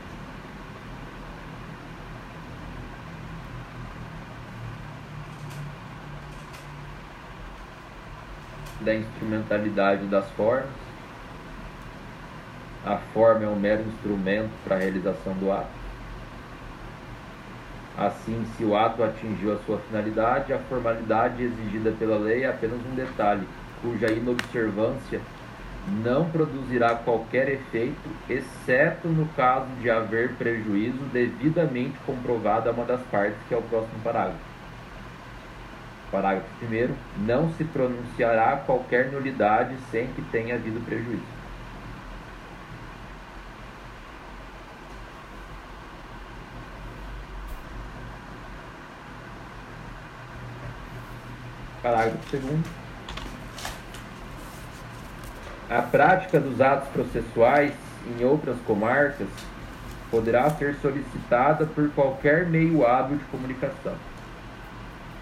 Da 8.87 8.95
instrumentalidade 8.95 10.07
das 10.07 10.31
formas. 10.31 10.71
A 12.85 12.99
forma 13.13 13.43
é 13.43 13.49
um 13.49 13.57
mero 13.57 13.83
instrumento 13.83 14.53
para 14.63 14.77
a 14.77 14.79
realização 14.79 15.33
do 15.35 15.51
ato. 15.51 15.67
Assim, 17.99 18.47
se 18.57 18.65
o 18.65 18.77
ato 18.77 19.03
atingiu 19.03 19.55
a 19.55 19.59
sua 19.67 19.79
finalidade, 19.79 20.53
a 20.53 20.59
formalidade 20.61 21.43
exigida 21.43 21.91
pela 21.99 22.17
lei 22.17 22.45
é 22.45 22.49
apenas 22.49 22.79
um 22.87 22.95
detalhe, 22.95 23.49
cuja 23.83 24.07
inobservância 24.13 25.21
não 26.05 26.31
produzirá 26.31 26.95
qualquer 26.95 27.49
efeito, 27.49 28.09
exceto 28.31 29.09
no 29.09 29.27
caso 29.31 29.67
de 29.81 29.91
haver 29.91 30.35
prejuízo 30.35 30.99
devidamente 31.13 31.99
comprovado 32.07 32.69
a 32.69 32.73
uma 32.73 32.85
das 32.85 33.01
partes, 33.11 33.39
que 33.49 33.55
é 33.55 33.59
o 33.59 33.63
próximo 33.63 33.99
parágrafo. 34.05 34.56
Parágrafo 36.11 36.47
1. 36.65 36.95
Não 37.27 37.53
se 37.55 37.65
pronunciará 37.65 38.57
qualquer 38.57 39.11
nulidade 39.11 39.77
sem 39.91 40.07
que 40.09 40.23
tenha 40.23 40.55
havido 40.55 40.81
prejuízo. 40.81 41.23
Parágrafo 51.83 52.37
2. 52.37 52.87
A 55.69 55.83
prática 55.83 56.39
dos 56.39 56.61
atos 56.61 56.89
processuais 56.91 57.73
em 58.07 58.25
outras 58.25 58.57
comarcas 58.61 59.27
poderá 60.11 60.49
ser 60.51 60.77
solicitada 60.77 61.67
por 61.67 61.91
qualquer 61.91 62.47
meio 62.47 62.87
hábil 62.87 63.19
de 63.19 63.25
comunicação. 63.25 63.97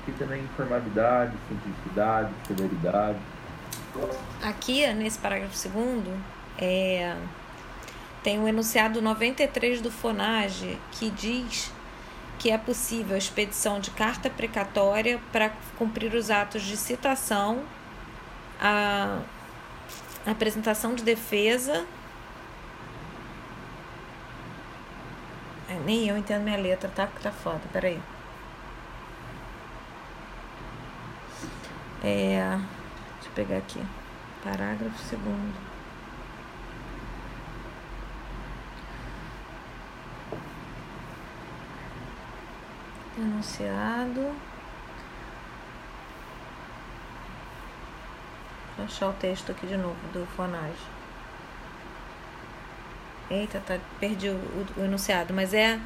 Aqui 0.04 0.12
também 0.18 0.42
informalidade, 0.42 1.32
simplicidade, 1.48 2.30
celeridade. 2.46 3.18
Aqui, 4.42 4.86
nesse 4.92 5.18
parágrafo 5.18 5.56
segundo, 5.56 6.22
é, 6.58 7.16
tem 8.22 8.38
o 8.38 8.46
enunciado 8.46 9.00
93 9.00 9.80
do 9.80 9.90
FONAGE 9.90 10.78
que 10.92 11.08
diz 11.08 11.72
que 12.38 12.50
é 12.50 12.58
possível 12.58 13.14
a 13.14 13.18
expedição 13.18 13.80
de 13.80 13.90
carta 13.92 14.28
precatória 14.28 15.18
para 15.32 15.50
cumprir 15.78 16.14
os 16.14 16.30
atos 16.30 16.60
de 16.60 16.76
citação, 16.76 17.64
a 18.60 19.20
apresentação 20.26 20.94
de 20.94 21.02
defesa. 21.02 21.86
É, 25.70 25.78
nem 25.86 26.06
eu 26.06 26.18
entendo 26.18 26.42
minha 26.42 26.58
letra, 26.58 26.90
tá? 26.94 27.08
Tá 27.22 27.32
foda, 27.32 27.62
peraí. 27.72 27.98
É, 32.06 32.58
deixa 33.14 33.28
eu 33.28 33.32
pegar 33.34 33.56
aqui. 33.56 33.82
Parágrafo 34.42 34.98
segundo. 34.98 35.54
Enunciado. 43.16 44.20
Vou 48.76 48.84
achar 48.84 49.08
o 49.08 49.12
texto 49.14 49.52
aqui 49.52 49.66
de 49.66 49.78
novo 49.78 49.96
do 50.12 50.26
Fonage. 50.36 50.74
Eita, 53.30 53.60
tá, 53.60 53.78
perdi 53.98 54.28
o, 54.28 54.34
o, 54.34 54.80
o 54.80 54.84
enunciado, 54.84 55.32
mas 55.32 55.54
é 55.54 55.80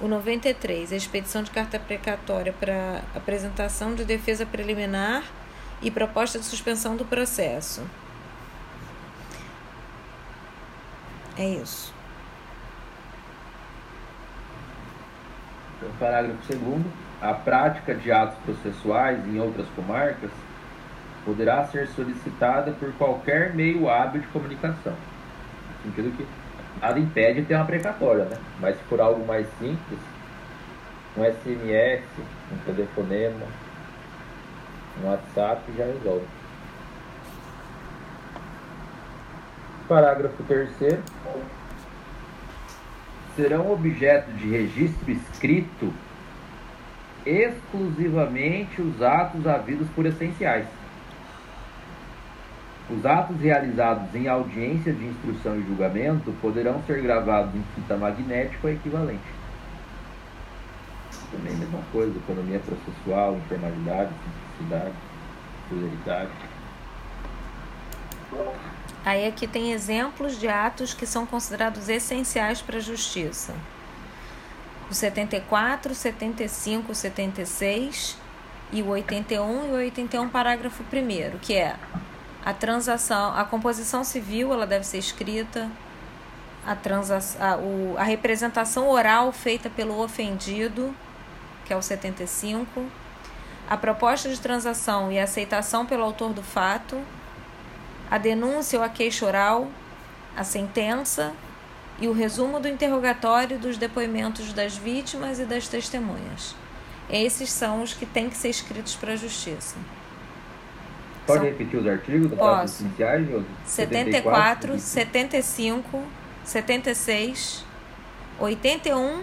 o 0.00 0.08
93, 0.08 0.92
a 0.92 0.96
expedição 0.96 1.42
de 1.42 1.50
carta 1.50 1.78
precatória 1.78 2.52
para 2.52 3.02
apresentação 3.14 3.94
de 3.94 4.04
defesa 4.04 4.44
preliminar 4.44 5.22
e 5.80 5.90
proposta 5.90 6.38
de 6.38 6.44
suspensão 6.44 6.96
do 6.96 7.04
processo. 7.04 7.82
É 11.36 11.46
isso. 11.48 11.92
Então, 15.76 15.90
parágrafo 15.98 16.38
2 16.54 16.84
a 17.20 17.32
prática 17.32 17.94
de 17.94 18.12
atos 18.12 18.36
processuais 18.44 19.18
em 19.26 19.40
outras 19.40 19.66
comarcas 19.74 20.30
poderá 21.24 21.64
ser 21.66 21.88
solicitada 21.88 22.72
por 22.72 22.92
qualquer 22.94 23.54
meio 23.54 23.88
hábil 23.88 24.20
de 24.20 24.26
comunicação. 24.26 24.92
No 24.92 25.90
sentido 25.90 26.14
que 26.16 26.26
nada 26.80 26.98
impede 26.98 27.40
de 27.40 27.46
ter 27.46 27.54
uma 27.54 27.64
precatória, 27.64 28.24
né? 28.24 28.36
Mas 28.60 28.76
for 28.88 29.00
algo 29.00 29.24
mais 29.26 29.46
simples, 29.58 29.98
um 31.16 31.24
SMS, 31.24 32.02
um 32.52 32.58
telefonema, 32.64 33.46
um 35.02 35.08
WhatsApp 35.08 35.62
já 35.76 35.84
resolve. 35.84 36.26
Parágrafo 39.88 40.42
3 40.44 40.70
serão 43.36 43.72
objeto 43.72 44.30
de 44.32 44.48
registro 44.48 45.10
escrito 45.10 45.92
exclusivamente 47.26 48.80
os 48.80 49.02
atos 49.02 49.46
havidos 49.46 49.88
por 49.90 50.06
essenciais. 50.06 50.66
Os 52.90 53.06
atos 53.06 53.40
realizados 53.40 54.14
em 54.14 54.28
audiência 54.28 54.92
de 54.92 55.06
instrução 55.06 55.58
e 55.58 55.62
julgamento 55.62 56.30
poderão 56.42 56.82
ser 56.86 57.00
gravados 57.00 57.54
em 57.54 57.64
fita 57.74 57.96
magnética 57.96 58.58
ou 58.66 58.72
equivalente. 58.72 59.22
Também 61.30 61.54
a 61.54 61.56
mesma 61.56 61.80
coisa, 61.90 62.16
economia 62.18 62.60
processual, 62.60 63.36
informalidade, 63.36 64.10
simplicidade, 64.22 64.94
celeridade. 65.68 66.30
Aí 69.04 69.26
aqui 69.26 69.46
tem 69.46 69.72
exemplos 69.72 70.38
de 70.38 70.48
atos 70.48 70.92
que 70.92 71.06
são 71.06 71.24
considerados 71.24 71.88
essenciais 71.88 72.60
para 72.60 72.76
a 72.76 72.80
justiça. 72.80 73.54
O 74.90 74.94
74, 74.94 75.94
75, 75.94 76.94
76 76.94 78.18
e 78.72 78.82
o 78.82 78.88
81 78.88 79.68
e 79.68 79.70
o 79.70 79.76
81 79.76 80.28
parágrafo 80.28 80.82
1 80.82 81.38
que 81.38 81.54
é 81.54 81.76
a 82.44 82.52
transação, 82.52 83.34
a 83.34 83.44
composição 83.44 84.04
civil, 84.04 84.52
ela 84.52 84.66
deve 84.66 84.84
ser 84.84 84.98
escrita, 84.98 85.70
a, 86.66 86.74
transação, 86.76 87.40
a, 87.42 87.56
o, 87.56 87.94
a 87.96 88.02
representação 88.02 88.88
oral 88.88 89.32
feita 89.32 89.70
pelo 89.70 90.02
ofendido, 90.02 90.94
que 91.64 91.72
é 91.72 91.76
o 91.76 91.82
75, 91.82 92.84
a 93.68 93.76
proposta 93.76 94.28
de 94.28 94.38
transação 94.38 95.10
e 95.10 95.18
aceitação 95.18 95.86
pelo 95.86 96.02
autor 96.02 96.34
do 96.34 96.42
fato, 96.42 97.00
a 98.10 98.18
denúncia 98.18 98.78
ou 98.78 98.84
a 98.84 98.88
queixa 98.88 99.24
oral, 99.24 99.68
a 100.36 100.44
sentença. 100.44 101.32
E 102.00 102.08
o 102.08 102.12
resumo 102.12 102.58
do 102.58 102.66
interrogatório 102.66 103.56
dos 103.56 103.76
depoimentos 103.76 104.52
das 104.52 104.76
vítimas 104.76 105.38
e 105.38 105.44
das 105.44 105.68
testemunhas. 105.68 106.56
Esses 107.08 107.52
são 107.52 107.84
os 107.84 107.94
que 107.94 108.04
têm 108.04 108.28
que 108.28 108.36
ser 108.36 108.48
escritos 108.48 108.96
para 108.96 109.12
a 109.12 109.16
justiça. 109.16 109.76
Pode 111.26 111.40
são... 111.40 111.48
repetir 111.48 111.78
os 111.78 111.86
artigos 111.86 112.30
do 112.30 112.36
Posso. 112.36 112.82
iniciais, 112.82 113.28
74, 113.64 114.78
75, 114.78 116.02
76, 116.44 117.64
81 118.38 119.22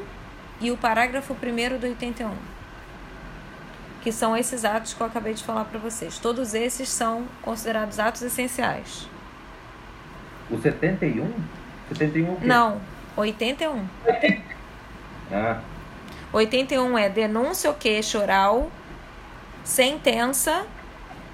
e 0.60 0.72
o 0.72 0.78
parágrafo 0.78 1.34
1 1.34 1.80
do 1.80 1.88
81 1.88 2.32
que 4.02 4.12
são 4.12 4.36
esses 4.36 4.66
atos 4.66 4.94
que 4.94 5.02
eu 5.02 5.08
acabei 5.08 5.34
de 5.34 5.44
falar 5.44 5.66
para 5.66 5.80
vocês. 5.80 6.18
Todos 6.18 6.54
esses 6.54 6.90
são 6.90 7.26
considerados 7.42 8.00
atos 8.00 8.22
essenciais. 8.24 9.08
O 10.50 10.60
71? 10.60 11.32
71 11.90 12.34
o 12.34 12.36
quê? 12.38 12.46
Não, 12.46 12.82
81. 13.16 13.86
Ah. 15.32 15.62
81 16.34 16.98
é 16.98 17.10
denúncia 17.10 17.70
ou 17.70 17.76
queixa 17.76 18.20
oral, 18.20 18.70
sentença 19.64 20.66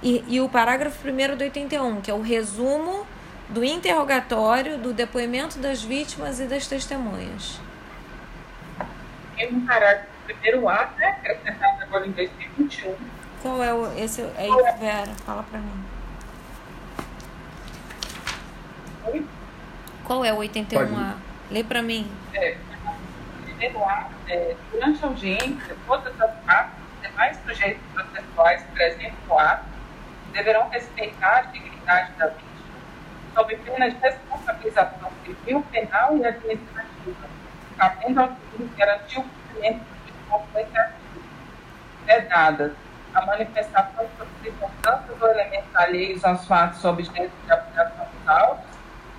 e, 0.01 0.23
e 0.27 0.41
o 0.41 0.47
parágrafo 0.47 1.07
1 1.07 1.35
do 1.35 1.43
81, 1.43 2.01
que 2.01 2.11
é 2.11 2.13
o 2.13 2.21
resumo 2.21 3.05
do 3.49 3.63
interrogatório, 3.63 4.77
do 4.77 4.93
depoimento 4.93 5.57
das 5.59 5.81
vítimas 5.81 6.39
e 6.39 6.45
das 6.45 6.67
testemunhas. 6.67 7.59
Tem 9.35 9.53
um 9.53 9.65
parágrafo 9.65 10.07
primeiro 10.25 10.67
ato, 10.67 10.99
né, 10.99 11.07
acrescentado 11.07 11.83
agora 11.83 12.05
em 12.05 12.11
2021. 12.11 12.95
Qual 13.41 13.63
é 13.63 13.73
o, 13.73 13.97
esse 13.97 14.21
aí, 14.37 14.49
é? 14.49 14.71
Vera? 14.73 15.13
Fala 15.25 15.43
para 15.43 15.59
mim. 15.59 15.83
Oi? 19.05 19.25
Qual 20.03 20.25
é 20.25 20.33
o 20.33 20.37
81A? 20.37 21.15
Lê 21.49 21.63
para 21.63 21.81
mim. 21.81 22.11
É, 22.33 22.57
primeiro 23.45 23.83
ato, 23.83 24.11
é, 24.27 24.55
durante 24.71 25.03
a 25.03 25.07
audiência, 25.07 25.77
todas 25.85 26.21
as 26.21 26.31
partes 26.45 26.73
demais 27.01 27.37
sujeitos 27.45 27.81
processuais 27.93 28.63
presentes 28.73 29.13
no 29.27 29.39
ato 29.39 29.76
deverão 30.37 30.69
respeitar 30.69 31.37
a 31.37 31.41
dignidade 31.41 32.11
da 32.13 32.27
vítima, 32.27 32.77
sob 33.33 33.55
pena 33.57 33.89
de 33.89 33.97
responsabilização 33.97 35.11
civil, 35.25 35.65
penal 35.71 36.15
e 36.15 36.25
administrativa, 36.25 37.27
cabendo 37.75 38.21
ao 38.21 38.27
juiz 38.27 38.71
garantir 38.75 39.19
o 39.19 39.23
cumprimento 39.23 39.79
do 39.79 40.05
disposto 40.05 40.57
artigo. 40.57 41.23
Vedadas 42.05 42.71
a 43.15 43.25
manifestação 43.25 44.05
de 44.05 44.43
circunstâncias 44.43 45.21
ou 45.21 45.27
elementos 45.27 45.75
alheios 45.75 46.23
aos 46.23 46.45
fatos 46.45 46.85
objeto 46.85 47.31
de 47.45 47.51
aplicação 47.51 48.05
dos 48.05 48.27
autos 48.27 48.77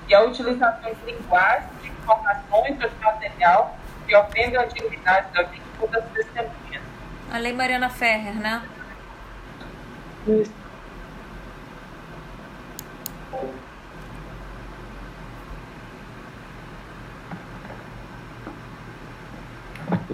e 0.08 0.14
a 0.14 0.22
utilização 0.22 0.94
de 0.94 1.12
linguagem, 1.12 1.68
de 1.82 1.88
informações 1.88 2.80
ou 2.80 2.88
de 2.88 3.04
material 3.04 3.76
que 4.06 4.16
ofendem 4.16 4.56
a 4.56 4.64
dignidade 4.66 5.32
da 5.32 5.42
vítima 5.42 5.66
ou 5.80 5.88
das 5.88 6.04
testemunhas. 6.12 6.82
A 7.32 7.38
Lei 7.38 7.52
Mariana 7.52 7.90
Ferrer, 7.90 8.36
né? 8.36 8.62
Isso. 10.28 10.67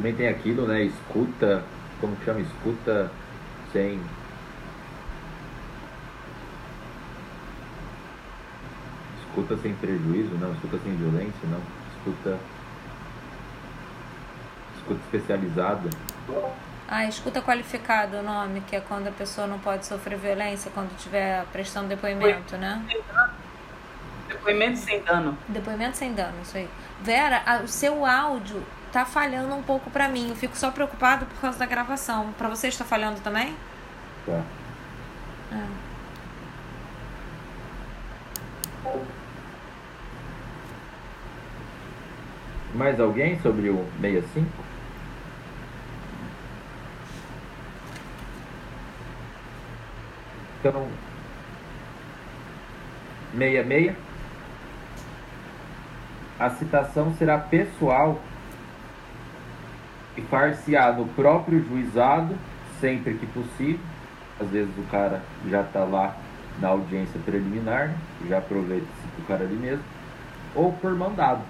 Também 0.05 0.15
tem 0.15 0.29
aquilo, 0.29 0.67
né? 0.67 0.83
Escuta, 0.83 1.65
como 2.01 2.17
chama? 2.25 2.41
Escuta 2.41 3.11
sem. 3.73 4.01
Escuta 9.21 9.57
sem 9.63 9.75
prejuízo, 9.75 10.35
não. 10.35 10.53
Escuta 10.53 10.79
sem 10.85 10.95
violência, 10.97 11.49
não. 11.49 11.61
Escuta. 11.97 12.39
Escuta 14.77 15.01
especializada. 15.05 15.91
Ah, 16.89 17.07
escuta 17.07 17.41
qualificada 17.41 18.19
o 18.19 18.23
nome, 18.23 18.61
que 18.61 18.77
é 18.77 18.81
quando 18.81 19.09
a 19.09 19.11
pessoa 19.11 19.47
não 19.47 19.59
pode 19.59 19.87
sofrer 19.87 20.19
violência 20.19 20.71
quando 20.75 20.91
estiver 20.97 21.45
prestando 21.47 21.89
depoimento, 21.89 22.57
né? 22.57 22.83
Depoimento 24.29 24.79
sem 24.79 25.03
dano. 25.03 25.37
Depoimento 25.49 25.97
sem 25.97 26.13
dano, 26.13 26.35
isso 26.43 26.57
aí. 26.57 26.69
Vera, 27.01 27.43
a- 27.47 27.57
o 27.63 27.69
seu 27.69 28.05
áudio 28.05 28.63
tá 28.93 29.05
falhando 29.05 29.55
um 29.55 29.63
pouco 29.63 29.91
pra 29.91 30.09
mim. 30.09 30.29
Eu 30.31 30.37
fico 30.37 30.57
só 30.57 30.71
preocupado 30.71 31.25
por 31.27 31.41
causa 31.41 31.59
da 31.59 31.67
gravação. 31.67 32.33
Pra 32.37 32.49
você 32.49 32.69
está 32.69 32.85
falhando 32.85 33.21
também? 33.21 33.57
Tá. 34.27 34.43
É. 35.53 35.85
Mais 42.75 42.99
alguém 42.99 43.41
sobre 43.41 43.69
o 43.71 43.87
65? 44.01 44.64
Então, 50.65 50.89
66. 53.37 53.95
A 56.41 56.49
citação 56.49 57.13
será 57.19 57.37
pessoal 57.37 58.19
e 60.17 60.23
far-se-á 60.23 60.91
no 60.93 61.07
próprio 61.09 61.63
juizado, 61.63 62.35
sempre 62.81 63.13
que 63.15 63.27
possível. 63.27 63.85
Às 64.41 64.49
vezes 64.49 64.73
o 64.79 64.91
cara 64.91 65.21
já 65.51 65.61
está 65.61 65.85
lá 65.85 66.17
na 66.59 66.69
audiência 66.69 67.21
preliminar, 67.27 67.95
já 68.27 68.39
aproveita-se 68.39 69.07
do 69.19 69.27
cara 69.29 69.45
ali 69.45 69.57
mesmo, 69.57 69.85
ou 70.55 70.73
por 70.73 70.95
mandado 70.95 71.43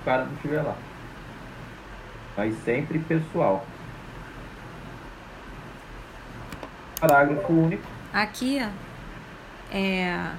o 0.00 0.04
cara 0.04 0.24
não 0.24 0.32
estiver 0.32 0.62
lá. 0.62 0.76
Mas 2.38 2.54
sempre 2.64 2.98
pessoal. 3.00 3.66
Parágrafo 6.98 7.52
único. 7.52 7.93
Aqui 8.14 8.64
é, 9.72 10.30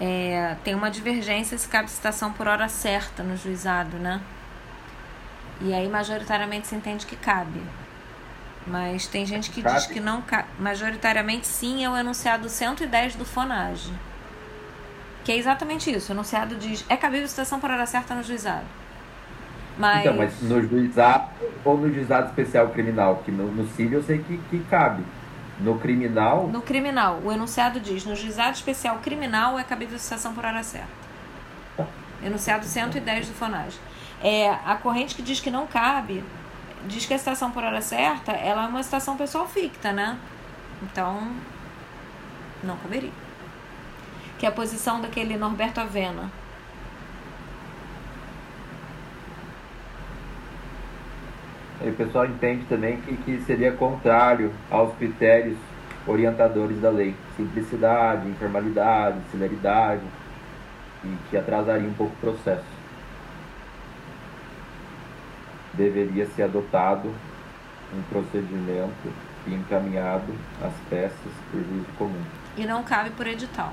é, 0.00 0.56
tem 0.64 0.74
uma 0.74 0.90
divergência 0.90 1.56
se 1.56 1.68
cabe 1.68 1.88
citação 1.88 2.32
por 2.32 2.48
hora 2.48 2.68
certa 2.68 3.22
no 3.22 3.36
juizado, 3.36 3.96
né? 3.96 4.20
E 5.60 5.72
aí 5.72 5.88
majoritariamente 5.88 6.66
se 6.66 6.74
entende 6.74 7.06
que 7.06 7.14
cabe. 7.14 7.62
Mas 8.66 9.06
tem 9.06 9.24
gente 9.24 9.50
que 9.50 9.62
diz 9.62 9.84
Cabe? 9.84 9.94
que 9.94 10.00
não 10.00 10.20
cabe. 10.20 10.48
Majoritariamente 10.58 11.46
sim 11.46 11.84
é 11.84 11.88
o 11.88 11.96
enunciado 11.96 12.48
110 12.48 13.14
do 13.14 13.24
FONAGE. 13.24 13.92
Que 15.24 15.30
é 15.30 15.36
exatamente 15.36 15.94
isso. 15.94 16.10
O 16.10 16.14
enunciado 16.14 16.56
diz 16.56 16.84
é 16.88 16.96
cabível 16.96 17.28
citação 17.28 17.60
por 17.60 17.70
hora 17.70 17.86
certa 17.86 18.16
no 18.16 18.22
juizado. 18.24 18.66
Mas, 19.78 20.00
Então, 20.00 20.16
mas 20.16 20.42
no 20.42 20.60
juizado 20.60 21.30
ou 21.64 21.78
no 21.78 21.92
juizado 21.92 22.30
especial 22.30 22.68
criminal? 22.70 23.22
Que 23.24 23.30
no, 23.30 23.46
no 23.46 23.68
civil 23.68 24.00
eu 24.00 24.04
sei 24.04 24.18
que, 24.18 24.38
que 24.50 24.58
cabe. 24.70 25.04
No 25.62 25.78
criminal, 25.78 26.48
no 26.48 26.62
criminal, 26.62 27.20
o 27.22 27.30
enunciado 27.30 27.78
diz 27.80 28.04
no 28.06 28.16
juizado 28.16 28.56
especial 28.56 28.98
criminal 28.98 29.58
é 29.58 29.62
cabível 29.62 29.98
citação 29.98 30.32
por 30.32 30.44
hora 30.44 30.62
certa. 30.62 30.88
Enunciado 32.22 32.64
110 32.64 33.28
do 33.28 33.34
FONAGE. 33.34 33.78
É, 34.22 34.50
a 34.50 34.74
corrente 34.76 35.14
que 35.14 35.22
diz 35.22 35.40
que 35.40 35.50
não 35.50 35.66
cabe, 35.66 36.24
diz 36.86 37.06
que 37.06 37.14
a 37.14 37.18
citação 37.18 37.50
por 37.50 37.62
hora 37.62 37.80
certa, 37.80 38.32
ela 38.32 38.64
é 38.64 38.68
uma 38.68 38.82
citação 38.82 39.16
pessoal 39.16 39.46
ficta, 39.46 39.92
né? 39.92 40.18
Então, 40.82 41.30
não 42.62 42.76
caberia. 42.76 43.12
Que 44.38 44.46
é 44.46 44.48
a 44.48 44.52
posição 44.52 45.00
daquele 45.00 45.36
Norberto 45.36 45.80
Avena. 45.80 46.30
O 51.88 51.94
pessoal 51.94 52.26
entende 52.26 52.64
também 52.68 53.00
que, 53.00 53.16
que 53.16 53.40
seria 53.42 53.72
contrário 53.72 54.52
aos 54.70 54.94
critérios 54.96 55.56
orientadores 56.06 56.80
da 56.80 56.90
lei. 56.90 57.14
Simplicidade, 57.36 58.28
informalidade, 58.28 59.18
celeridade, 59.30 60.02
e 61.04 61.16
que 61.30 61.36
atrasaria 61.36 61.88
um 61.88 61.94
pouco 61.94 62.12
o 62.14 62.20
processo. 62.20 62.64
Deveria 65.72 66.26
ser 66.26 66.42
adotado 66.42 67.10
um 67.94 68.02
procedimento 68.10 69.12
e 69.46 69.54
encaminhado 69.54 70.34
as 70.62 70.72
peças 70.88 71.32
por 71.50 71.60
juízo 71.60 71.86
comum. 71.96 72.22
E 72.56 72.66
não 72.66 72.82
cabe 72.82 73.10
por 73.10 73.26
edital. 73.26 73.72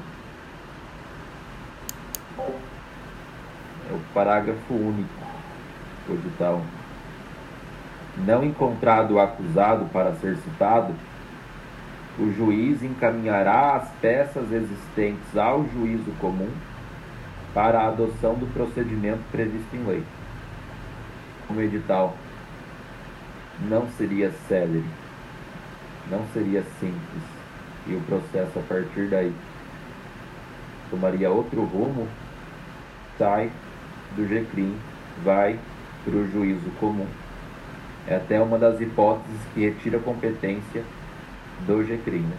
É 3.90 3.94
o 3.94 4.00
parágrafo 4.14 4.74
único 4.74 5.26
do 6.08 6.14
edital. 6.14 6.62
Não 8.26 8.44
encontrado 8.44 9.16
o 9.16 9.20
acusado 9.20 9.86
para 9.94 10.14
ser 10.16 10.38
citado, 10.38 10.94
o 12.18 12.32
juiz 12.34 12.82
encaminhará 12.82 13.76
as 13.76 13.90
peças 14.02 14.52
existentes 14.52 15.38
ao 15.38 15.64
juízo 15.70 16.12
comum 16.20 16.50
para 17.54 17.80
a 17.80 17.88
adoção 17.90 18.34
do 18.34 18.52
procedimento 18.54 19.22
previsto 19.32 19.76
em 19.76 19.86
lei. 19.86 20.04
O 21.50 21.62
edital 21.62 22.16
não 23.70 23.88
seria 23.98 24.32
célere, 24.48 24.84
não 26.10 26.26
seria 26.34 26.64
simples, 26.80 27.24
e 27.86 27.96
o 27.96 28.02
processo 28.02 28.60
a 28.60 28.62
partir 28.64 29.08
daí 29.10 29.34
tomaria 30.90 31.30
outro 31.30 31.64
rumo, 31.64 32.08
sai 33.18 33.52
do 34.16 34.28
GCRIM, 34.28 34.76
vai 35.24 35.60
para 36.04 36.16
o 36.16 36.28
juízo 36.32 36.70
comum. 36.80 37.08
É 38.08 38.16
até 38.16 38.40
uma 38.42 38.58
das 38.58 38.80
hipóteses 38.80 39.40
que 39.54 39.62
retira 39.62 39.98
a 39.98 40.02
competência 40.02 40.84
do 41.66 41.84
GCRIM, 41.84 42.22
né? 42.22 42.38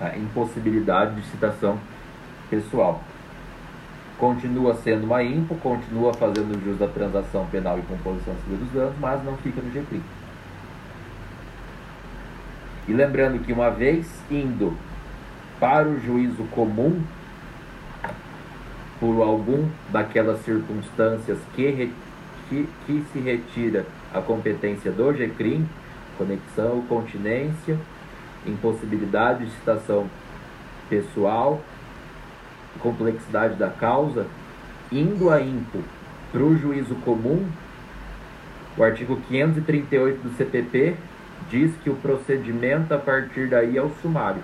a 0.00 0.16
impossibilidade 0.16 1.16
de 1.16 1.26
citação 1.26 1.78
pessoal. 2.48 3.02
Continua 4.18 4.74
sendo 4.76 5.04
uma 5.04 5.22
impo, 5.22 5.56
continua 5.56 6.14
fazendo 6.14 6.58
jus 6.64 6.78
da 6.78 6.88
transação 6.88 7.46
penal 7.46 7.78
e 7.78 7.82
composição 7.82 8.34
civil 8.44 8.58
dos 8.58 8.70
danos, 8.70 8.94
mas 8.98 9.22
não 9.24 9.36
fica 9.36 9.60
no 9.60 9.70
GCRIM. 9.70 10.02
E 12.88 12.92
lembrando 12.92 13.44
que 13.44 13.52
uma 13.52 13.70
vez 13.70 14.06
indo 14.30 14.76
para 15.60 15.88
o 15.88 16.00
juízo 16.00 16.44
comum, 16.50 17.02
por 19.00 19.22
algum 19.22 19.68
daquelas 19.90 20.40
circunstâncias 20.44 21.38
que, 21.54 21.92
que, 22.48 22.68
que 22.86 23.04
se 23.12 23.18
retira 23.18 23.84
a 24.14 24.20
competência 24.20 24.92
do 24.92 25.12
GCRIM, 25.12 25.68
conexão, 26.16 26.82
continência, 26.88 27.76
impossibilidade 28.46 29.44
de 29.44 29.50
citação 29.50 30.08
pessoal, 30.88 31.60
complexidade 32.78 33.56
da 33.56 33.68
causa, 33.68 34.26
indo 34.92 35.30
a 35.30 35.40
impo 35.40 35.82
para 36.30 36.42
o 36.42 36.56
juízo 36.56 36.94
comum, 36.96 37.48
o 38.76 38.84
artigo 38.84 39.16
538 39.28 40.22
do 40.22 40.36
CPP 40.36 40.96
diz 41.50 41.72
que 41.82 41.90
o 41.90 41.96
procedimento 41.96 42.92
a 42.94 42.98
partir 42.98 43.48
daí 43.48 43.76
é 43.76 43.82
o 43.82 43.90
sumário, 44.00 44.42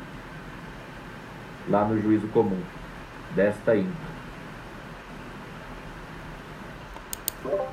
lá 1.69 1.85
no 1.85 2.01
juízo 2.01 2.27
comum, 2.29 2.61
desta 3.35 3.77
impo. 3.77 4.10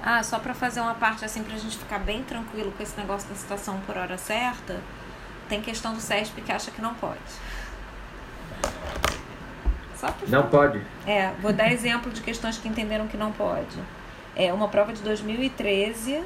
Ah, 0.04 0.24
só 0.24 0.40
para 0.40 0.54
fazer 0.54 0.80
uma 0.80 0.94
parte 0.94 1.26
assim, 1.26 1.44
pra 1.44 1.58
gente 1.58 1.78
ficar 1.78 2.00
bem 2.00 2.24
tranquilo 2.24 2.72
com 2.72 2.82
esse 2.82 2.98
negócio 2.98 3.28
da 3.28 3.36
citação 3.36 3.80
por 3.86 3.98
hora 3.98 4.18
certa, 4.18 4.80
tem 5.50 5.62
questão 5.62 5.94
do 5.94 6.00
CESP 6.00 6.42
que 6.42 6.52
acha 6.52 6.72
que 6.72 6.82
não 6.82 6.94
pode. 6.94 7.20
Só 9.96 10.12
pra 10.12 10.28
Não 10.28 10.48
pode. 10.48 10.82
É, 11.06 11.32
vou 11.42 11.52
dar 11.52 11.72
exemplo 11.72 12.12
de 12.12 12.22
questões 12.22 12.58
que 12.58 12.68
entenderam 12.68 13.08
que 13.08 13.18
não 13.18 13.32
pode. 13.32 13.78
É 14.36 14.54
uma 14.54 14.68
prova 14.68 14.94
de 14.94 15.02
2013 15.02 16.24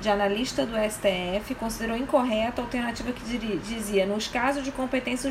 de 0.00 0.08
analista 0.08 0.66
do 0.66 0.74
STF 0.76 1.54
considerou 1.54 1.96
incorreta 1.96 2.60
a 2.60 2.64
alternativa 2.64 3.12
que 3.12 3.24
dizia 3.58 4.04
nos 4.04 4.26
casos 4.26 4.64
de 4.64 4.72
competência 4.72 5.30